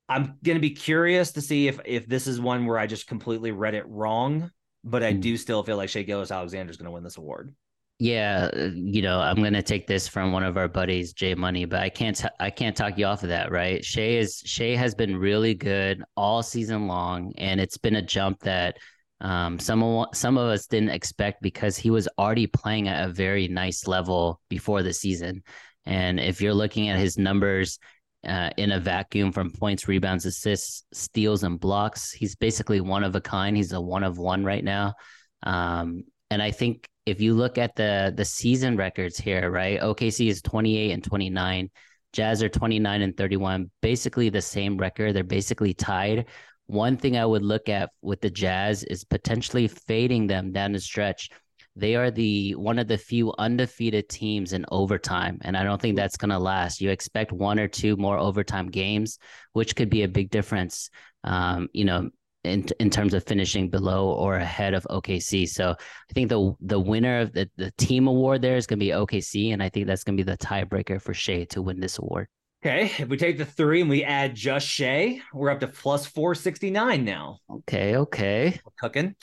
I'm 0.08 0.38
gonna 0.44 0.60
be 0.60 0.72
curious 0.72 1.32
to 1.34 1.42
see 1.42 1.68
if 1.68 1.80
if 1.86 2.08
this 2.08 2.28
is 2.28 2.40
one 2.40 2.66
where 2.66 2.78
I 2.78 2.88
just 2.88 3.08
completely 3.08 3.52
read 3.52 3.74
it 3.74 3.88
wrong, 3.88 4.52
but 4.84 5.04
I 5.04 5.14
Mm. 5.14 5.22
do 5.22 5.38
still 5.38 5.64
feel 5.64 5.78
like 5.78 5.90
Shai 5.90 6.04
Gilgeous-Alexander 6.04 6.70
is 6.70 6.78
gonna 6.78 6.92
win 6.92 7.04
this 7.04 7.18
award. 7.18 7.56
Yeah, 7.98 8.52
you 8.74 9.02
know, 9.02 9.20
I'm 9.22 9.42
gonna 9.42 9.64
take 9.64 9.88
this 9.88 10.08
from 10.08 10.32
one 10.34 10.44
of 10.44 10.58
our 10.58 10.68
buddies, 10.68 11.14
Jay 11.14 11.34
Money, 11.34 11.66
but 11.66 11.80
I 11.80 11.90
can't 11.90 12.16
t- 12.16 12.28
I 12.40 12.50
can't 12.50 12.76
talk 12.76 12.98
you 12.98 13.06
off 13.06 13.24
of 13.24 13.30
that, 13.30 13.52
right? 13.52 13.84
Shai 13.84 14.18
is 14.18 14.44
Shai 14.46 14.76
has 14.76 14.94
been 14.94 15.16
really 15.16 15.54
good 15.54 16.04
all 16.18 16.44
season 16.44 16.88
long, 16.88 17.34
and 17.38 17.60
it's 17.60 17.78
been 17.78 17.96
a 17.96 18.02
jump 18.02 18.42
that 18.42 18.78
Um, 19.26 19.58
some 19.58 19.82
of 19.82 20.16
some 20.16 20.38
of 20.38 20.48
us 20.50 20.68
didn't 20.68 20.90
expect 20.90 21.42
because 21.42 21.76
he 21.76 21.90
was 21.90 22.08
already 22.20 22.46
playing 22.46 22.88
at 22.88 23.10
a 23.10 23.12
very 23.12 23.48
nice 23.48 23.88
level 23.88 24.40
before 24.50 24.84
the 24.84 24.94
season. 24.94 25.42
And 25.88 26.20
if 26.20 26.42
you're 26.42 26.54
looking 26.54 26.90
at 26.90 27.00
his 27.00 27.18
numbers 27.18 27.80
uh, 28.28 28.52
in 28.56 28.72
a 28.72 28.80
vacuum 28.80 29.32
from 29.32 29.50
points, 29.50 29.88
rebounds, 29.88 30.28
assists, 30.28 30.84
steals, 30.94 31.42
and 31.42 31.60
blocks, 31.60 32.12
he's 32.12 32.36
basically 32.36 32.82
one 32.82 33.04
of 33.04 33.16
a 33.16 33.22
kind. 33.22 33.58
He's 33.58 33.72
a 33.72 33.82
one 33.82 34.04
of 34.04 34.20
one 34.20 34.46
right 34.46 34.64
now. 34.64 34.94
Um, 35.42 36.04
and 36.30 36.40
I 36.40 36.52
think 36.52 36.88
if 37.08 37.20
you 37.20 37.34
look 37.34 37.58
at 37.58 37.76
the 37.76 38.14
the 38.16 38.26
season 38.26 38.78
records 38.78 39.18
here, 39.18 39.50
right? 39.50 39.80
OKC 39.80 40.28
is 40.28 40.44
28 40.44 40.92
and 40.92 41.04
29. 41.04 41.72
Jazz 42.14 42.44
are 42.44 42.50
29 42.50 43.02
and 43.02 43.18
31, 43.18 43.72
basically 43.82 44.30
the 44.30 44.42
same 44.42 44.78
record. 44.78 45.16
They're 45.16 45.24
basically 45.24 45.74
tied. 45.74 46.28
One 46.68 46.98
thing 46.98 47.18
I 47.18 47.26
would 47.26 47.44
look 47.44 47.70
at 47.70 47.92
with 48.02 48.22
the 48.22 48.30
Jazz 48.30 48.84
is 48.84 49.04
potentially 49.04 49.68
fading 49.68 50.28
them 50.28 50.52
down 50.52 50.72
the 50.72 50.80
stretch. 50.80 51.30
They 51.76 51.96
are 51.96 52.10
the 52.10 52.56
one 52.56 52.80
of 52.80 52.88
the 52.88 52.98
few 52.98 53.34
undefeated 53.38 54.08
teams 54.08 54.54
in 54.54 54.66
overtime, 54.72 55.40
and 55.42 55.58
I 55.58 55.64
don't 55.64 55.82
think 55.82 55.96
that's 55.96 56.18
going 56.18 56.30
to 56.30 56.40
last. 56.40 56.80
You 56.80 56.90
expect 56.90 57.34
one 57.34 57.60
or 57.60 57.68
two 57.68 57.98
more 57.98 58.18
overtime 58.18 58.72
games, 58.72 59.20
which 59.54 59.76
could 59.76 59.90
be 59.90 60.04
a 60.04 60.08
big 60.08 60.30
difference. 60.30 60.90
Um, 61.26 61.68
you 61.74 61.84
know, 61.84 62.10
in 62.46 62.66
in 62.80 62.90
terms 62.90 63.14
of 63.14 63.26
finishing 63.26 63.70
below 63.70 64.10
or 64.12 64.36
ahead 64.36 64.74
of 64.74 64.88
OKC. 64.90 65.50
So 65.50 65.72
I 65.72 66.14
think 66.14 66.30
the 66.30 66.54
the 66.62 66.80
winner 66.80 67.20
of 67.20 67.34
the, 67.34 67.50
the 67.58 67.72
team 67.78 68.08
award 68.08 68.42
there 68.42 68.56
is 68.56 68.68
going 68.68 68.80
to 68.80 68.86
be 68.86 68.92
OKC, 68.92 69.52
and 69.52 69.62
I 69.62 69.70
think 69.70 69.88
that's 69.88 70.04
going 70.04 70.18
to 70.18 70.24
be 70.24 70.32
the 70.32 70.38
tiebreaker 70.38 71.02
for 71.02 71.14
Shai 71.14 71.46
to 71.46 71.62
win 71.62 71.80
this 71.80 72.00
award. 72.00 72.28
Okay, 72.66 72.92
if 72.98 73.10
we 73.10 73.18
take 73.18 73.38
the 73.38 73.46
three 73.46 73.82
and 73.82 73.90
we 73.92 74.04
add 74.04 74.34
just 74.34 74.68
Shai, 74.68 75.22
we're 75.32 75.52
up 75.52 75.60
to 75.60 75.68
plus 75.68 76.08
four 76.08 76.34
sixty 76.34 76.72
nine 76.72 77.06
now. 77.06 77.38
Okay, 77.48 77.96
okay, 77.96 78.60
we're 78.66 78.72
cooking. 78.80 79.16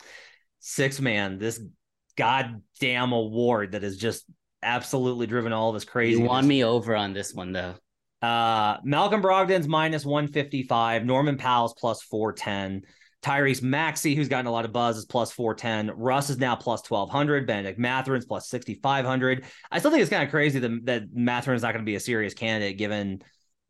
Six 0.60 1.00
man, 1.00 1.38
this 1.38 1.60
goddamn 2.16 3.10
award 3.10 3.72
that 3.72 3.82
has 3.82 3.96
just 3.96 4.26
absolutely 4.62 5.26
driven 5.26 5.52
all 5.52 5.70
of 5.70 5.74
this 5.74 5.84
crazy. 5.84 6.20
You 6.20 6.28
won 6.28 6.46
me 6.46 6.62
over 6.62 6.94
on 6.94 7.14
this 7.14 7.34
one 7.34 7.50
though. 7.50 7.74
Uh, 8.24 8.76
Malcolm 8.84 9.20
Brogdon's 9.20 9.66
minus 9.66 10.04
155, 10.04 11.04
Norman 11.04 11.36
Powell's 11.36 11.74
plus 11.74 12.00
410. 12.00 12.82
Tyrese 13.22 13.62
Maxey, 13.62 14.14
who's 14.16 14.28
gotten 14.28 14.46
a 14.46 14.52
lot 14.52 14.64
of 14.64 14.72
buzz, 14.72 14.96
is 14.96 15.04
plus 15.04 15.32
410. 15.32 15.96
Russ 15.96 16.28
is 16.28 16.38
now 16.38 16.56
plus 16.56 16.88
1200. 16.88 17.46
Bennedict 17.46 17.78
Mathurin's 17.78 18.24
plus 18.24 18.48
6500. 18.48 19.44
I 19.70 19.78
still 19.78 19.90
think 19.90 20.00
it's 20.00 20.10
kind 20.10 20.24
of 20.24 20.30
crazy 20.30 20.58
that, 20.58 20.80
that 20.84 21.02
Mathurin's 21.12 21.62
not 21.62 21.72
going 21.72 21.84
to 21.84 21.88
be 21.88 21.94
a 21.94 22.00
serious 22.00 22.34
candidate 22.34 22.78
given 22.78 23.22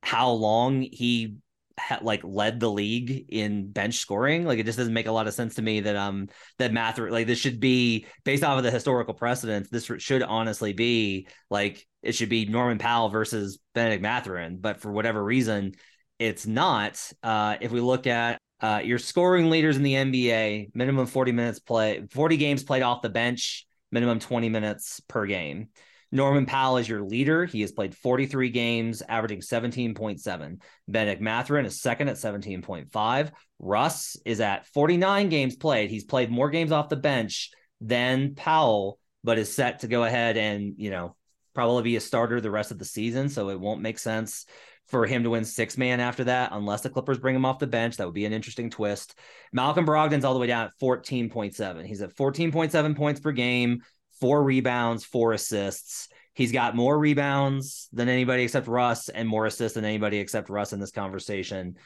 how 0.03 0.31
long 0.31 0.83
he 0.83 1.37
ha- 1.79 2.01
like 2.03 2.23
led 2.25 2.61
the 2.61 2.71
league 2.71 3.27
in 3.29 3.71
bench 3.71 3.97
scoring. 3.97 4.45
Like 4.45 4.59
it 4.59 4.67
just 4.67 4.79
doesn't 4.79 4.95
make 4.95 5.07
a 5.07 5.13
lot 5.13 5.27
of 5.27 5.35
sense 5.35 5.57
to 5.57 5.63
me 5.63 5.81
that 5.81 5.97
um 5.97 6.29
that 6.59 6.73
Mathurin 6.73 7.13
like 7.13 7.27
this 7.27 7.39
should 7.39 7.61
be 7.61 8.07
based 8.25 8.45
off 8.45 8.59
of 8.59 8.65
the 8.65 8.71
historical 8.71 9.15
precedents. 9.15 9.71
This 9.71 9.91
should 9.99 10.23
honestly 10.23 10.73
be 10.73 11.29
like 11.51 11.87
it 12.03 12.15
should 12.15 12.29
be 12.29 12.47
Norman 12.47 12.79
Powell 12.79 13.09
versus 13.09 13.59
Bennedict 13.75 14.03
Mathurin, 14.03 14.59
but 14.61 14.81
for 14.81 14.91
whatever 14.91 15.23
reason, 15.23 15.73
it's 16.19 16.47
not. 16.47 17.01
Uh, 17.23 17.57
if 17.61 17.71
we 17.71 17.81
look 17.81 18.07
at 18.07 18.39
uh, 18.61 18.81
your 18.85 18.99
scoring 18.99 19.51
leaders 19.51 19.77
in 19.77 19.83
the 19.83 19.95
NBA, 19.95 20.71
minimum 20.75 21.07
40 21.07 21.33
minutes 21.33 21.59
play, 21.59 22.05
40 22.11 22.37
games 22.37 22.63
played 22.63 22.83
off 22.83 23.03
the 23.03 23.09
bench, 23.09 23.67
minimum 23.91 24.19
20 24.19 24.49
minutes 24.49 25.01
per 25.09 25.27
game. 25.27 25.69
Norman 26.13 26.45
Powell 26.45 26.77
is 26.77 26.89
your 26.89 27.03
leader. 27.03 27.47
He 27.47 27.63
has 27.63 27.73
played 27.73 27.97
43 27.97 28.51
games, 28.51 29.03
averaging 29.09 29.41
17.7. 29.41 30.61
Bennedict 30.87 31.23
Mathurin 31.23 31.67
is 31.67 31.81
second 31.81 32.09
at 32.09 32.17
17.5. 32.17 33.31
Russ 33.59 34.17
is 34.27 34.41
at 34.41 34.67
49 34.67 35.31
games 35.31 35.57
played. 35.57 35.91
He's 35.91 36.05
played 36.05 36.31
more 36.31 36.51
games 36.51 36.71
off 36.71 36.91
the 36.91 36.97
bench 36.97 37.51
than 37.81 38.35
Powell, 38.35 38.99
but 39.25 39.39
is 39.39 39.53
set 39.55 39.81
to 39.81 39.89
go 39.89 40.05
ahead 40.05 40.37
and, 40.37 40.75
you 40.77 40.91
know, 40.91 41.17
probably 41.55 41.83
be 41.83 41.97
a 41.97 42.01
starter 42.01 42.41
the 42.41 42.51
rest 42.51 42.71
of 42.71 42.79
the 42.79 42.85
season. 42.85 43.31
So 43.31 43.49
it 43.49 43.59
won't 43.59 43.81
make 43.81 43.99
sense 43.99 44.45
for 44.89 45.07
him 45.07 45.23
to 45.23 45.31
win 45.31 45.45
six 45.45 45.79
man 45.79 46.01
after 46.01 46.25
that, 46.25 46.51
unless 46.53 46.83
the 46.83 46.91
Clippers 46.91 47.19
bring 47.19 47.35
him 47.35 47.47
off 47.47 47.59
the 47.59 47.67
bench. 47.67 47.97
That 47.97 48.07
would 48.07 48.15
be 48.15 48.27
an 48.27 48.33
interesting 48.33 48.69
twist. 48.69 49.15
Malcolm 49.53 49.87
Brogdon's 49.87 50.25
all 50.25 50.35
the 50.35 50.41
way 50.41 50.49
down 50.49 50.67
at 50.67 50.73
14.7. 50.83 51.87
He's 51.87 52.03
at 52.03 52.15
14.7 52.15 52.97
points 52.97 53.21
per 53.21 53.33
game, 53.33 53.81
four 54.23 54.45
rebounds, 54.45 55.05
four 55.05 55.33
assists. 55.33 56.09
He's 56.33 56.53
got 56.53 56.77
more 56.77 56.97
rebounds 56.97 57.89
than 57.93 58.09
anybody 58.09 58.45
except 58.45 58.69
Russ 58.69 59.09
and 59.09 59.29
more 59.29 59.47
assists 59.47 59.75
than 59.75 59.85
anybody 59.85 60.19
except 60.19 60.49
Russ 60.49 60.73
in 60.73 60.79
this 60.79 60.93
conversation. 60.93 61.77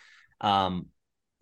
Um, 0.42 0.88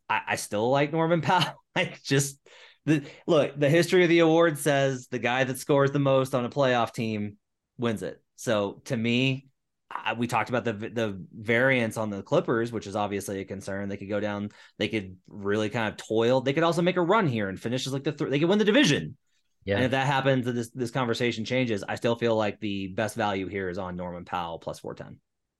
I, 0.08 0.20
I 0.28 0.36
still 0.36 0.70
like 0.70 0.92
Norman 0.92 1.20
Powell. 1.20 1.60
I 1.74 1.92
just 2.04 2.38
the 2.86 3.02
look, 3.26 3.58
the 3.58 3.68
history 3.68 4.04
of 4.04 4.08
the 4.08 4.20
award 4.20 4.56
says 4.56 5.08
the 5.08 5.18
guy 5.18 5.42
that 5.42 5.58
scores 5.58 5.90
the 5.90 5.98
most 5.98 6.32
on 6.32 6.44
a 6.44 6.48
playoff 6.48 6.92
team 6.94 7.38
wins 7.76 8.04
it. 8.04 8.22
So 8.36 8.82
to 8.84 8.96
me, 8.96 9.48
I, 9.90 10.12
we 10.12 10.28
talked 10.28 10.48
about 10.48 10.64
the 10.64 10.74
the 10.74 11.20
variance 11.32 11.96
on 11.96 12.10
the 12.10 12.22
Clippers, 12.22 12.70
which 12.70 12.86
is 12.86 12.94
obviously 12.94 13.40
a 13.40 13.44
concern. 13.44 13.88
They 13.88 13.96
could 13.96 14.08
go 14.08 14.20
down. 14.20 14.50
They 14.78 14.86
could 14.86 15.16
really 15.26 15.70
kind 15.70 15.88
of 15.88 15.96
toil. 15.96 16.40
They 16.40 16.52
could 16.52 16.62
also 16.62 16.82
make 16.82 16.96
a 16.96 17.02
run 17.02 17.26
here 17.26 17.48
and 17.48 17.58
finish 17.58 17.84
as 17.88 17.92
like 17.92 18.04
the 18.04 18.12
th- 18.12 18.30
they 18.30 18.38
could 18.38 18.48
win 18.48 18.60
the 18.60 18.64
division. 18.64 19.16
Yeah. 19.64 19.76
And 19.76 19.84
if 19.84 19.90
that 19.92 20.06
happens, 20.06 20.44
this 20.44 20.70
this 20.70 20.90
conversation 20.90 21.44
changes. 21.44 21.82
I 21.88 21.94
still 21.94 22.16
feel 22.16 22.36
like 22.36 22.60
the 22.60 22.88
best 22.88 23.16
value 23.16 23.48
here 23.48 23.68
is 23.68 23.78
on 23.78 23.96
Norman 23.96 24.24
Powell 24.24 24.58
plus 24.58 24.78
four 24.78 24.94
ten. 24.94 25.18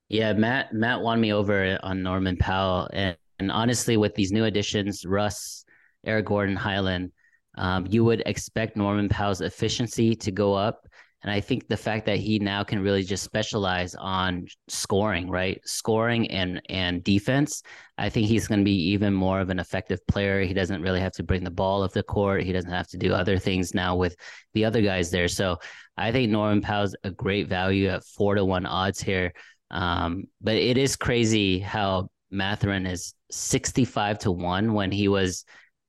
Yeah, 0.09 0.33
Matt 0.35 0.75
Matt 0.75 1.01
won 1.01 1.21
me 1.21 1.33
over 1.33 1.79
on 1.83 2.03
Norman 2.03 2.37
Powell, 2.37 2.89
and, 2.93 3.17
and 3.39 3.51
honestly, 3.51 3.97
with 3.97 4.15
these 4.15 4.33
new 4.33 4.45
additions, 4.45 5.05
Russ, 5.07 5.65
Eric 6.05 6.27
Gordon, 6.27 6.57
Hyland, 6.57 7.13
um, 7.57 7.87
you 7.89 8.05
would 8.05 8.23
expect 8.27 8.77
Norman 8.77 9.09
Powell's 9.09 9.41
efficiency 9.41 10.15
to 10.17 10.31
go 10.31 10.53
up 10.55 10.87
and 11.25 11.33
I 11.33 11.41
think 11.41 11.69
the 11.69 11.77
fact 11.77 12.05
that 12.05 12.19
he 12.19 12.39
now 12.39 12.63
can 12.65 12.81
really 12.81 13.03
just 13.03 13.25
specialize 13.25 13.95
on 13.95 14.47
scoring, 14.69 15.31
right? 15.31 15.59
Scoring 15.65 16.31
and 16.31 16.61
and 16.69 17.03
defense. 17.03 17.63
I 17.97 18.11
think 18.11 18.29
he's 18.29 18.47
going 18.47 18.61
to 18.61 18.65
be 18.65 18.91
even 18.91 19.15
more 19.15 19.41
of 19.41 19.49
an 19.49 19.59
effective 19.59 20.07
player. 20.07 20.43
He 20.43 20.53
doesn't 20.53 20.83
really 20.83 21.01
have 21.01 21.13
to 21.13 21.23
bring 21.23 21.43
the 21.43 21.51
ball 21.51 21.83
of 21.83 21.95
the 21.95 22.03
court. 22.03 22.43
He 22.43 22.53
doesn't 22.53 22.71
have 22.71 22.89
to 22.89 22.99
do 22.99 23.15
other 23.15 23.39
things 23.39 23.75
now 23.75 23.97
with 23.97 24.17
the 24.53 24.67
other 24.67 24.83
guys 24.83 25.11
there. 25.11 25.29
So 25.29 25.59
I 25.97 26.13
think 26.13 26.31
Norman 26.31 26.61
Powell's 26.61 26.95
a 27.05 27.11
great 27.11 27.49
value 27.49 27.89
at 27.89 28.05
four 28.05 28.35
to 28.35 28.45
one 28.45 28.67
odds 28.67 29.01
here. 29.01 29.33
Um, 29.71 30.25
but 30.43 30.57
it 30.57 30.77
is 30.77 30.95
crazy 30.95 31.59
how 31.59 32.11
Mathurin 32.31 32.85
is 32.85 33.15
65 33.31 34.19
to 34.21 34.31
one 34.31 34.75
when 34.75 34.93
he 34.93 35.09
was, 35.09 35.47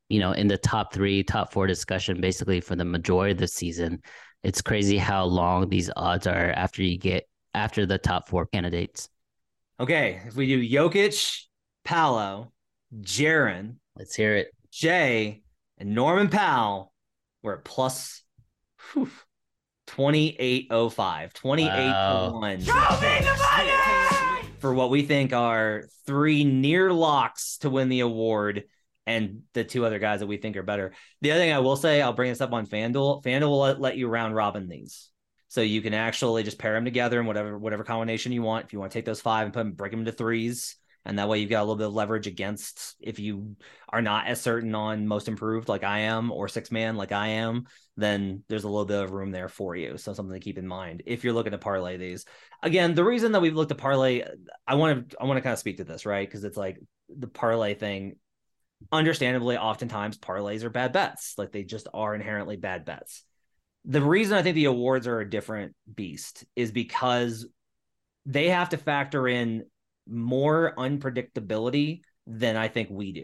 you 0.07 0.21
know, 0.21 0.31
in 0.31 0.47
the 0.47 0.57
top 0.57 0.93
three, 0.93 1.23
top 1.23 1.51
four 1.51 1.67
discussion 1.67 2.21
basically 2.21 2.61
for 2.61 2.77
the 2.77 2.85
majority 2.85 3.33
of 3.33 3.37
the 3.37 3.49
season 3.49 4.01
it's 4.45 4.61
crazy 4.61 4.99
how 4.99 5.25
long 5.25 5.69
these 5.69 5.89
odds 5.95 6.27
are 6.27 6.51
after 6.51 6.83
you 6.83 6.99
get 6.99 7.27
after 7.55 7.87
the 7.87 7.97
top 7.97 8.29
four 8.29 8.45
candidates. 8.45 9.09
Okay, 9.79 10.21
if 10.27 10.35
we 10.35 10.45
do 10.45 10.61
Jokic, 10.61 11.45
Paolo, 11.83 12.51
Jaren, 13.01 13.77
let's 13.97 14.13
hear 14.13 14.35
it. 14.35 14.49
Shai 14.69 15.41
and 15.79 15.95
Norman 15.95 16.29
Powell, 16.29 16.93
we're 17.41 17.55
at 17.55 17.63
plus 17.63 18.21
whew, 18.93 19.09
2805, 19.87 21.33
28 21.33 21.67
wow. 21.67 22.27
to 22.27 22.33
1. 22.33 22.61
Show 22.61 22.73
me 22.73 22.79
the 23.21 23.47
money! 23.57 24.49
For 24.59 24.75
what 24.75 24.91
we 24.91 25.01
think 25.01 25.33
are 25.33 25.85
three 26.05 26.43
near 26.43 26.93
locks 26.93 27.57
to 27.59 27.71
win 27.71 27.89
the 27.89 28.01
award 28.01 28.65
and 29.05 29.41
the 29.53 29.63
two 29.63 29.85
other 29.85 29.99
guys 29.99 30.19
that 30.19 30.27
we 30.27 30.37
think 30.37 30.57
are 30.57 30.63
better. 30.63 30.93
The 31.21 31.31
other 31.31 31.39
thing 31.39 31.53
I 31.53 31.59
will 31.59 31.75
say, 31.75 32.01
I'll 32.01 32.13
bring 32.13 32.31
this 32.31 32.41
up 32.41 32.53
on 32.53 32.65
FanDuel. 32.65 33.23
FanDuel 33.23 33.49
will 33.49 33.79
let, 33.79 33.97
you 33.97 34.07
round 34.07 34.35
robin 34.35 34.67
these. 34.67 35.09
So 35.47 35.61
you 35.61 35.81
can 35.81 35.93
actually 35.93 36.43
just 36.43 36.57
pair 36.57 36.73
them 36.73 36.85
together 36.85 37.19
in 37.19 37.25
whatever 37.25 37.57
whatever 37.57 37.83
combination 37.83 38.31
you 38.31 38.41
want. 38.41 38.65
If 38.65 38.73
you 38.73 38.79
want 38.79 38.91
to 38.91 38.97
take 38.97 39.05
those 39.05 39.21
five 39.21 39.45
and 39.45 39.53
put 39.53 39.59
them, 39.59 39.73
break 39.73 39.91
them 39.91 40.01
into 40.01 40.11
threes, 40.11 40.75
and 41.05 41.19
that 41.19 41.29
way 41.29 41.39
you've 41.39 41.51
got 41.51 41.59
a 41.59 41.65
little 41.65 41.75
bit 41.75 41.87
of 41.87 41.93
leverage 41.93 42.27
against 42.27 42.95
if 42.99 43.19
you 43.19 43.55
are 43.89 44.01
not 44.01 44.27
as 44.27 44.41
certain 44.41 44.73
on 44.73 45.07
most 45.07 45.27
improved 45.27 45.69
like 45.69 45.83
I 45.83 45.99
am 45.99 46.31
or 46.31 46.47
six 46.47 46.71
man 46.71 46.95
like 46.95 47.11
I 47.11 47.27
am, 47.27 47.67
then 47.95 48.43
there's 48.49 48.63
a 48.63 48.69
little 48.69 48.85
bit 48.85 49.03
of 49.03 49.11
room 49.11 49.31
there 49.31 49.47
for 49.47 49.75
you. 49.75 49.97
So 49.97 50.13
something 50.13 50.33
to 50.33 50.39
keep 50.39 50.57
in 50.57 50.67
mind 50.67 51.03
if 51.05 51.23
you're 51.23 51.33
looking 51.33 51.51
to 51.51 51.57
parlay 51.59 51.97
these. 51.97 52.25
Again, 52.63 52.95
the 52.95 53.03
reason 53.03 53.31
that 53.33 53.41
we've 53.41 53.55
looked 53.55 53.71
at 53.71 53.77
parlay, 53.77 54.23
I 54.67 54.75
want 54.75 55.11
to 55.11 55.17
I 55.21 55.25
want 55.25 55.37
to 55.37 55.41
kind 55.41 55.53
of 55.53 55.59
speak 55.59 55.77
to 55.77 55.83
this 55.83 56.07
right 56.07 56.27
because 56.27 56.43
it's 56.43 56.57
like 56.57 56.79
the 57.07 57.27
parlay 57.27 57.75
thing 57.75 58.15
understandably, 58.91 59.57
oftentimes 59.57 60.17
parlays 60.17 60.63
are 60.63 60.69
bad 60.69 60.93
bets. 60.93 61.35
Like 61.37 61.51
they 61.51 61.63
just 61.63 61.87
are 61.93 62.15
inherently 62.15 62.57
bad 62.57 62.85
bets. 62.85 63.23
The 63.85 64.01
reason 64.01 64.35
I 64.35 64.41
think 64.41 64.55
the 64.55 64.65
awards 64.65 65.07
are 65.07 65.19
a 65.19 65.29
different 65.29 65.75
beast 65.93 66.45
is 66.55 66.71
because 66.71 67.45
they 68.25 68.49
have 68.49 68.69
to 68.69 68.77
factor 68.77 69.27
in 69.27 69.65
more 70.07 70.73
unpredictability 70.77 72.01
than 72.25 72.55
I 72.55 72.67
think 72.67 72.89
we 72.89 73.11
do. 73.11 73.21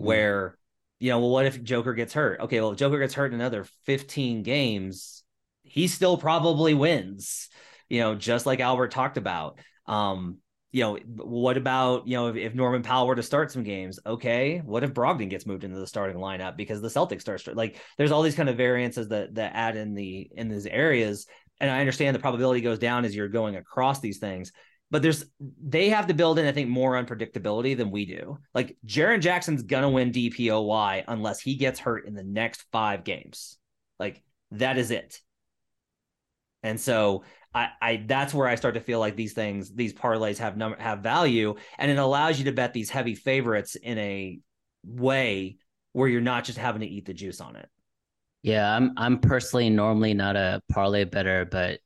Mm. 0.00 0.04
Where, 0.04 0.58
you 0.98 1.10
know, 1.10 1.18
well, 1.18 1.30
what 1.30 1.46
if 1.46 1.62
Joker 1.62 1.94
gets 1.94 2.14
hurt? 2.14 2.40
Okay, 2.40 2.60
well, 2.60 2.72
if 2.72 2.78
Joker 2.78 2.98
gets 2.98 3.14
hurt 3.14 3.32
in 3.32 3.40
another 3.40 3.66
15 3.84 4.42
games, 4.42 5.22
he 5.62 5.88
still 5.88 6.16
probably 6.16 6.74
wins, 6.74 7.48
you 7.88 8.00
know, 8.00 8.14
just 8.14 8.46
like 8.46 8.60
Albert 8.60 8.90
talked 8.90 9.16
about. 9.16 9.58
Um, 9.86 10.38
you 10.72 10.82
know, 10.82 10.98
what 11.16 11.58
about, 11.58 12.08
you 12.08 12.16
know, 12.16 12.28
if, 12.28 12.36
if, 12.36 12.54
Norman 12.54 12.82
Powell 12.82 13.06
were 13.06 13.14
to 13.14 13.22
start 13.22 13.52
some 13.52 13.62
games? 13.62 14.00
Okay. 14.06 14.62
What 14.64 14.82
if 14.82 14.94
Brogdon 14.94 15.28
gets 15.28 15.44
moved 15.44 15.64
into 15.64 15.78
the 15.78 15.86
starting 15.86 16.16
lineup 16.16 16.56
because 16.56 16.80
the 16.80 16.88
Celtics 16.88 17.20
start 17.20 17.46
like 17.54 17.78
there's 17.98 18.10
all 18.10 18.22
these 18.22 18.34
kind 18.34 18.48
of 18.48 18.56
variances 18.56 19.08
that 19.08 19.34
that 19.34 19.52
add 19.54 19.76
in 19.76 19.94
the 19.94 20.30
in 20.34 20.48
these 20.48 20.66
areas. 20.66 21.26
And 21.60 21.70
I 21.70 21.80
understand 21.80 22.16
the 22.16 22.20
probability 22.20 22.62
goes 22.62 22.78
down 22.78 23.04
as 23.04 23.14
you're 23.14 23.28
going 23.28 23.56
across 23.56 24.00
these 24.00 24.18
things, 24.18 24.50
but 24.90 25.02
there's 25.02 25.26
they 25.62 25.90
have 25.90 26.06
to 26.06 26.14
build 26.14 26.38
in, 26.38 26.46
I 26.46 26.52
think, 26.52 26.70
more 26.70 26.94
unpredictability 26.94 27.76
than 27.76 27.90
we 27.90 28.06
do. 28.06 28.38
Like 28.54 28.78
Jaren 28.86 29.20
Jackson's 29.20 29.62
gonna 29.62 29.90
win 29.90 30.10
DPOY 30.10 31.04
unless 31.06 31.40
he 31.40 31.56
gets 31.56 31.80
hurt 31.80 32.06
in 32.06 32.14
the 32.14 32.24
next 32.24 32.64
five 32.72 33.04
games. 33.04 33.58
Like 33.98 34.22
that 34.52 34.78
is 34.78 34.90
it. 34.90 35.20
And 36.62 36.80
so 36.80 37.24
I, 37.54 37.68
I 37.80 38.04
that's 38.06 38.32
where 38.32 38.48
I 38.48 38.54
start 38.54 38.74
to 38.74 38.80
feel 38.80 38.98
like 38.98 39.16
these 39.16 39.34
things, 39.34 39.72
these 39.74 39.92
parlays 39.92 40.38
have 40.38 40.56
number 40.56 40.76
have 40.80 41.00
value, 41.00 41.54
and 41.78 41.90
it 41.90 41.98
allows 41.98 42.38
you 42.38 42.46
to 42.46 42.52
bet 42.52 42.72
these 42.72 42.90
heavy 42.90 43.14
favorites 43.14 43.74
in 43.76 43.98
a 43.98 44.38
way 44.84 45.56
where 45.92 46.08
you're 46.08 46.20
not 46.20 46.44
just 46.44 46.58
having 46.58 46.80
to 46.80 46.86
eat 46.86 47.04
the 47.06 47.14
juice 47.14 47.40
on 47.40 47.56
it. 47.56 47.68
Yeah, 48.42 48.74
I'm 48.74 48.92
I'm 48.96 49.18
personally 49.18 49.70
normally 49.70 50.14
not 50.14 50.36
a 50.36 50.62
parlay 50.72 51.04
bettor, 51.04 51.46
but 51.50 51.80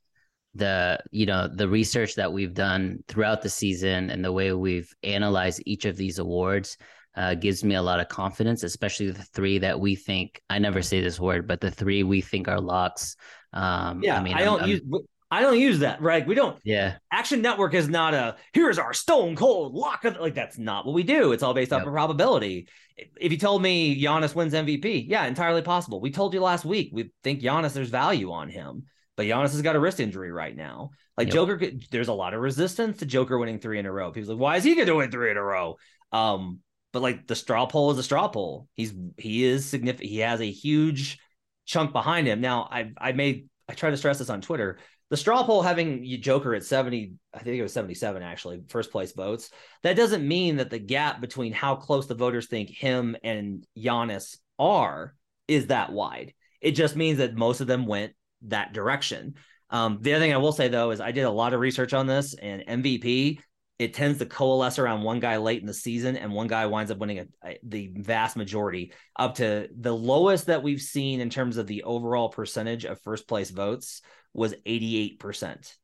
the 0.55 0.99
you 1.11 1.27
know 1.27 1.49
the 1.49 1.69
research 1.69 2.15
that 2.15 2.33
we've 2.33 2.55
done 2.55 3.03
throughout 3.09 3.43
the 3.43 3.51
season 3.51 4.11
and 4.11 4.25
the 4.25 4.33
way 4.33 4.53
we've 4.53 4.91
analyzed 5.03 5.63
each 5.67 5.85
of 5.85 5.97
these 5.97 6.19
awards 6.19 6.79
uh, 7.17 7.35
gives 7.35 7.65
me 7.65 7.75
a 7.75 7.83
lot 7.83 8.01
of 8.01 8.09
confidence, 8.09 8.63
especially 8.63 9.11
the 9.11 9.23
three 9.23 9.59
that 9.59 9.79
we 9.79 9.97
think. 9.97 10.41
I 10.49 10.59
never 10.59 10.83
say 10.83 11.01
this 11.01 11.19
word, 11.19 11.47
but 11.47 11.61
the 11.61 11.71
three 11.71 12.03
we 12.03 12.21
think 12.21 12.47
are 12.47 12.61
locks. 12.61 13.17
Um, 13.53 14.03
yeah, 14.03 14.19
I 14.19 14.23
mean, 14.23 14.35
I 14.35 14.45
don't 14.45 14.63
I'm, 14.63 14.69
use. 14.69 14.83
I'm, 15.31 15.43
don't 15.43 15.59
use 15.59 15.81
that, 15.81 16.01
right? 16.01 16.27
We 16.27 16.35
don't. 16.35 16.59
Yeah. 16.65 16.99
Action 17.11 17.43
Network 17.43 17.75
is 17.75 17.89
not 17.89 18.15
a 18.15 18.37
here's 18.53 18.79
our 18.79 18.95
stone 18.95 19.35
cold 19.35 19.75
lock 19.75 20.05
of 20.05 20.17
like 20.19 20.35
that's 20.35 20.59
not 20.59 20.87
what 20.87 20.95
we 20.95 21.03
do. 21.03 21.33
It's 21.33 21.43
all 21.43 21.55
based 21.55 21.73
yep. 21.73 21.81
off 21.81 21.87
of 21.87 21.93
probability. 21.93 22.69
If 22.97 23.33
you 23.33 23.39
told 23.39 23.61
me 23.61 24.01
Giannis 24.01 24.35
wins 24.35 24.55
MVP, 24.55 25.07
yeah, 25.09 25.27
entirely 25.27 25.63
possible. 25.63 26.01
We 26.01 26.11
told 26.11 26.33
you 26.33 26.41
last 26.41 26.65
week 26.65 26.91
we 26.93 27.11
think 27.25 27.41
Giannis 27.41 27.73
there's 27.73 27.91
value 27.91 28.31
on 28.31 28.49
him, 28.49 28.85
but 29.17 29.27
Giannis 29.27 29.53
has 29.53 29.63
got 29.63 29.77
a 29.77 29.81
wrist 29.81 30.01
injury 30.01 30.31
right 30.31 30.57
now. 30.57 30.91
Like 31.17 31.29
yep. 31.29 31.35
Joker, 31.35 31.61
there's 31.91 32.09
a 32.09 32.13
lot 32.13 32.35
of 32.35 32.41
resistance 32.41 32.99
to 32.99 33.07
Joker 33.07 33.39
winning 33.39 33.59
three 33.59 33.79
in 33.79 33.87
a 33.87 33.93
row. 33.93 34.13
People's 34.13 34.31
like, 34.31 34.39
why 34.39 34.57
is 34.57 34.65
he 34.65 34.75
going 34.75 34.87
to 34.87 34.95
win 34.95 35.11
three 35.11 35.31
in 35.31 35.37
a 35.37 35.43
row? 35.43 35.77
Um, 36.13 36.61
but 36.93 37.03
like 37.03 37.27
the 37.27 37.35
straw 37.35 37.67
poll 37.67 37.91
is 37.91 37.99
a 37.99 38.03
straw 38.03 38.29
poll. 38.29 38.69
He's 38.75 38.95
he 39.19 39.45
is 39.45 39.67
significant. 39.67 40.09
He 40.09 40.19
has 40.19 40.41
a 40.41 40.51
huge 40.51 41.19
chunk 41.67 41.93
behind 41.93 42.29
him. 42.29 42.41
Now 42.41 42.69
I 42.71 42.93
I 42.97 43.13
made 43.13 43.49
I 43.69 43.75
try 43.75 43.91
to 43.91 43.97
stress 43.97 44.19
this 44.19 44.31
on 44.31 44.41
Twitter 44.41 44.79
the 45.09 45.17
straw 45.17 45.45
poll 45.45 45.63
having 45.63 46.05
Joker 46.21 46.55
at 46.55 46.65
70, 46.65 47.13
I 47.33 47.39
think 47.39 47.57
it 47.59 47.63
was 47.63 47.73
77 47.73 48.23
actually, 48.23 48.63
first 48.69 48.91
place 48.91 49.13
votes. 49.13 49.51
That 49.83 49.97
doesn't 49.97 50.27
mean 50.27 50.57
that 50.57 50.71
the 50.71 50.79
gap 50.79 51.21
between 51.21 51.53
how 51.53 51.77
close 51.77 52.07
the 52.07 52.15
voters 52.15 52.47
think 52.47 52.71
him 52.71 53.17
and 53.23 53.65
Giannis 53.79 54.39
are 54.59 55.15
is 55.47 55.69
that 55.69 55.93
wide. 55.93 56.35
It 56.61 56.73
just 56.73 56.97
means 56.97 57.19
that 57.19 57.37
most 57.37 57.61
of 57.61 57.69
them 57.69 57.87
went 57.87 58.15
that 58.43 58.73
direction. 58.73 59.35
Um, 59.71 59.99
the 60.01 60.15
other 60.15 60.25
thing 60.25 60.35
I 60.35 60.39
will 60.39 60.53
say 60.53 60.69
though 60.69 60.91
is 60.91 61.01
I 61.01 61.13
did 61.13 61.23
a 61.23 61.31
lot 61.31 61.55
of 61.55 61.61
research 61.61 61.95
on 61.95 62.07
this 62.07 62.35
and 62.35 62.65
MVP. 62.67 63.39
It 63.79 63.93
tends 63.93 64.19
to 64.19 64.27
coalesce 64.27 64.79
around 64.79 65.03
one 65.03 65.21
guy 65.21 65.37
late 65.37 65.61
in 65.61 65.67
the 65.67 65.75
season, 65.75 66.17
and 66.17 66.33
one 66.33 66.47
guy 66.47 66.65
winds 66.65 66.91
up 66.91 66.97
winning 66.97 67.19
a, 67.19 67.27
a, 67.45 67.59
the 67.63 67.93
vast 67.95 68.35
majority, 68.35 68.93
up 69.19 69.35
to 69.35 69.69
the 69.79 69.95
lowest 69.95 70.47
that 70.47 70.63
we've 70.63 70.81
seen 70.81 71.21
in 71.21 71.29
terms 71.29 71.59
of 71.59 71.67
the 71.67 71.83
overall 71.83 72.31
percentage 72.31 72.87
of 72.87 72.99
first 73.03 73.29
place 73.29 73.51
votes 73.51 74.01
was 74.37 74.55
88% 74.67 75.75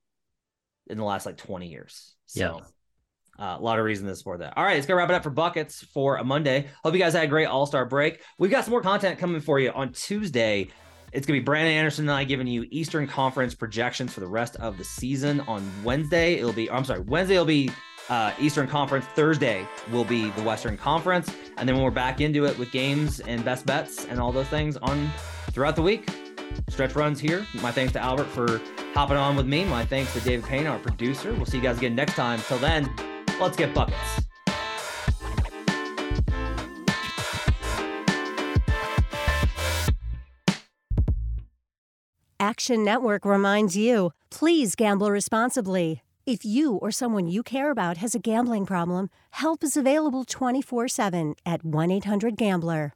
in 0.88 0.98
the 0.98 1.04
last 1.04 1.26
like 1.26 1.38
20 1.38 1.68
years. 1.68 2.14
So 2.26 2.60
yeah. 3.38 3.44
uh, 3.44 3.58
a 3.58 3.62
lot 3.62 3.78
of 3.78 3.84
reasons 3.84 4.22
for 4.22 4.38
that. 4.38 4.56
All 4.56 4.64
right, 4.64 4.74
let's 4.74 4.86
go 4.86 4.94
wrap 4.94 5.08
it 5.08 5.14
up 5.14 5.22
for 5.22 5.30
buckets 5.30 5.82
for 5.82 6.16
a 6.16 6.24
Monday. 6.24 6.68
Hope 6.84 6.92
you 6.92 7.00
guys 7.00 7.14
had 7.14 7.24
a 7.24 7.28
great 7.28 7.46
All 7.46 7.66
Star 7.66 7.86
break. 7.86 8.20
We've 8.38 8.50
got 8.50 8.64
some 8.64 8.72
more 8.72 8.82
content 8.82 9.18
coming 9.18 9.40
for 9.40 9.58
you 9.58 9.70
on 9.70 9.92
Tuesday. 9.92 10.68
It's 11.12 11.26
going 11.26 11.38
to 11.38 11.42
be 11.42 11.44
Brandon 11.44 11.74
Anderson 11.74 12.08
and 12.08 12.16
I 12.16 12.24
giving 12.24 12.46
you 12.46 12.66
Eastern 12.70 13.06
Conference 13.06 13.54
projections 13.54 14.12
for 14.12 14.20
the 14.20 14.26
rest 14.26 14.56
of 14.56 14.78
the 14.78 14.84
season. 14.84 15.40
On 15.40 15.62
Wednesday, 15.84 16.34
it'll 16.34 16.54
be, 16.54 16.70
I'm 16.70 16.84
sorry, 16.84 17.00
Wednesday 17.00 17.36
will 17.36 17.44
be 17.44 17.70
uh, 18.08 18.32
Eastern 18.38 18.66
Conference. 18.66 19.04
Thursday 19.14 19.66
will 19.90 20.04
be 20.04 20.30
the 20.30 20.42
Western 20.42 20.76
Conference. 20.76 21.30
And 21.58 21.68
then 21.68 21.76
when 21.76 21.84
we're 21.84 21.90
back 21.90 22.22
into 22.22 22.46
it 22.46 22.58
with 22.58 22.70
games 22.70 23.20
and 23.20 23.44
best 23.44 23.66
bets 23.66 24.06
and 24.06 24.20
all 24.20 24.32
those 24.32 24.48
things 24.48 24.78
on 24.78 25.10
throughout 25.50 25.76
the 25.76 25.82
week, 25.82 26.08
Stretch 26.68 26.94
runs 26.94 27.20
here. 27.20 27.46
My 27.62 27.70
thanks 27.70 27.92
to 27.94 28.00
Albert 28.00 28.24
for 28.28 28.60
hopping 28.94 29.16
on 29.16 29.36
with 29.36 29.46
me. 29.46 29.64
My 29.64 29.84
thanks 29.84 30.12
to 30.14 30.20
David 30.20 30.44
Payne, 30.44 30.66
our 30.66 30.78
producer. 30.78 31.32
We'll 31.34 31.46
see 31.46 31.58
you 31.58 31.62
guys 31.62 31.78
again 31.78 31.94
next 31.94 32.14
time. 32.14 32.40
Till 32.48 32.58
then, 32.58 32.90
let's 33.40 33.56
get 33.56 33.74
buckets. 33.74 33.98
Action 42.40 42.84
Network 42.84 43.24
reminds 43.24 43.76
you 43.76 44.12
please 44.30 44.74
gamble 44.74 45.10
responsibly. 45.10 46.02
If 46.26 46.44
you 46.44 46.74
or 46.74 46.90
someone 46.90 47.26
you 47.28 47.42
care 47.42 47.70
about 47.70 47.98
has 47.98 48.14
a 48.14 48.18
gambling 48.18 48.66
problem, 48.66 49.10
help 49.30 49.62
is 49.62 49.76
available 49.76 50.24
24 50.24 50.88
7 50.88 51.34
at 51.46 51.64
1 51.64 51.90
800 51.90 52.36
Gambler. 52.36 52.92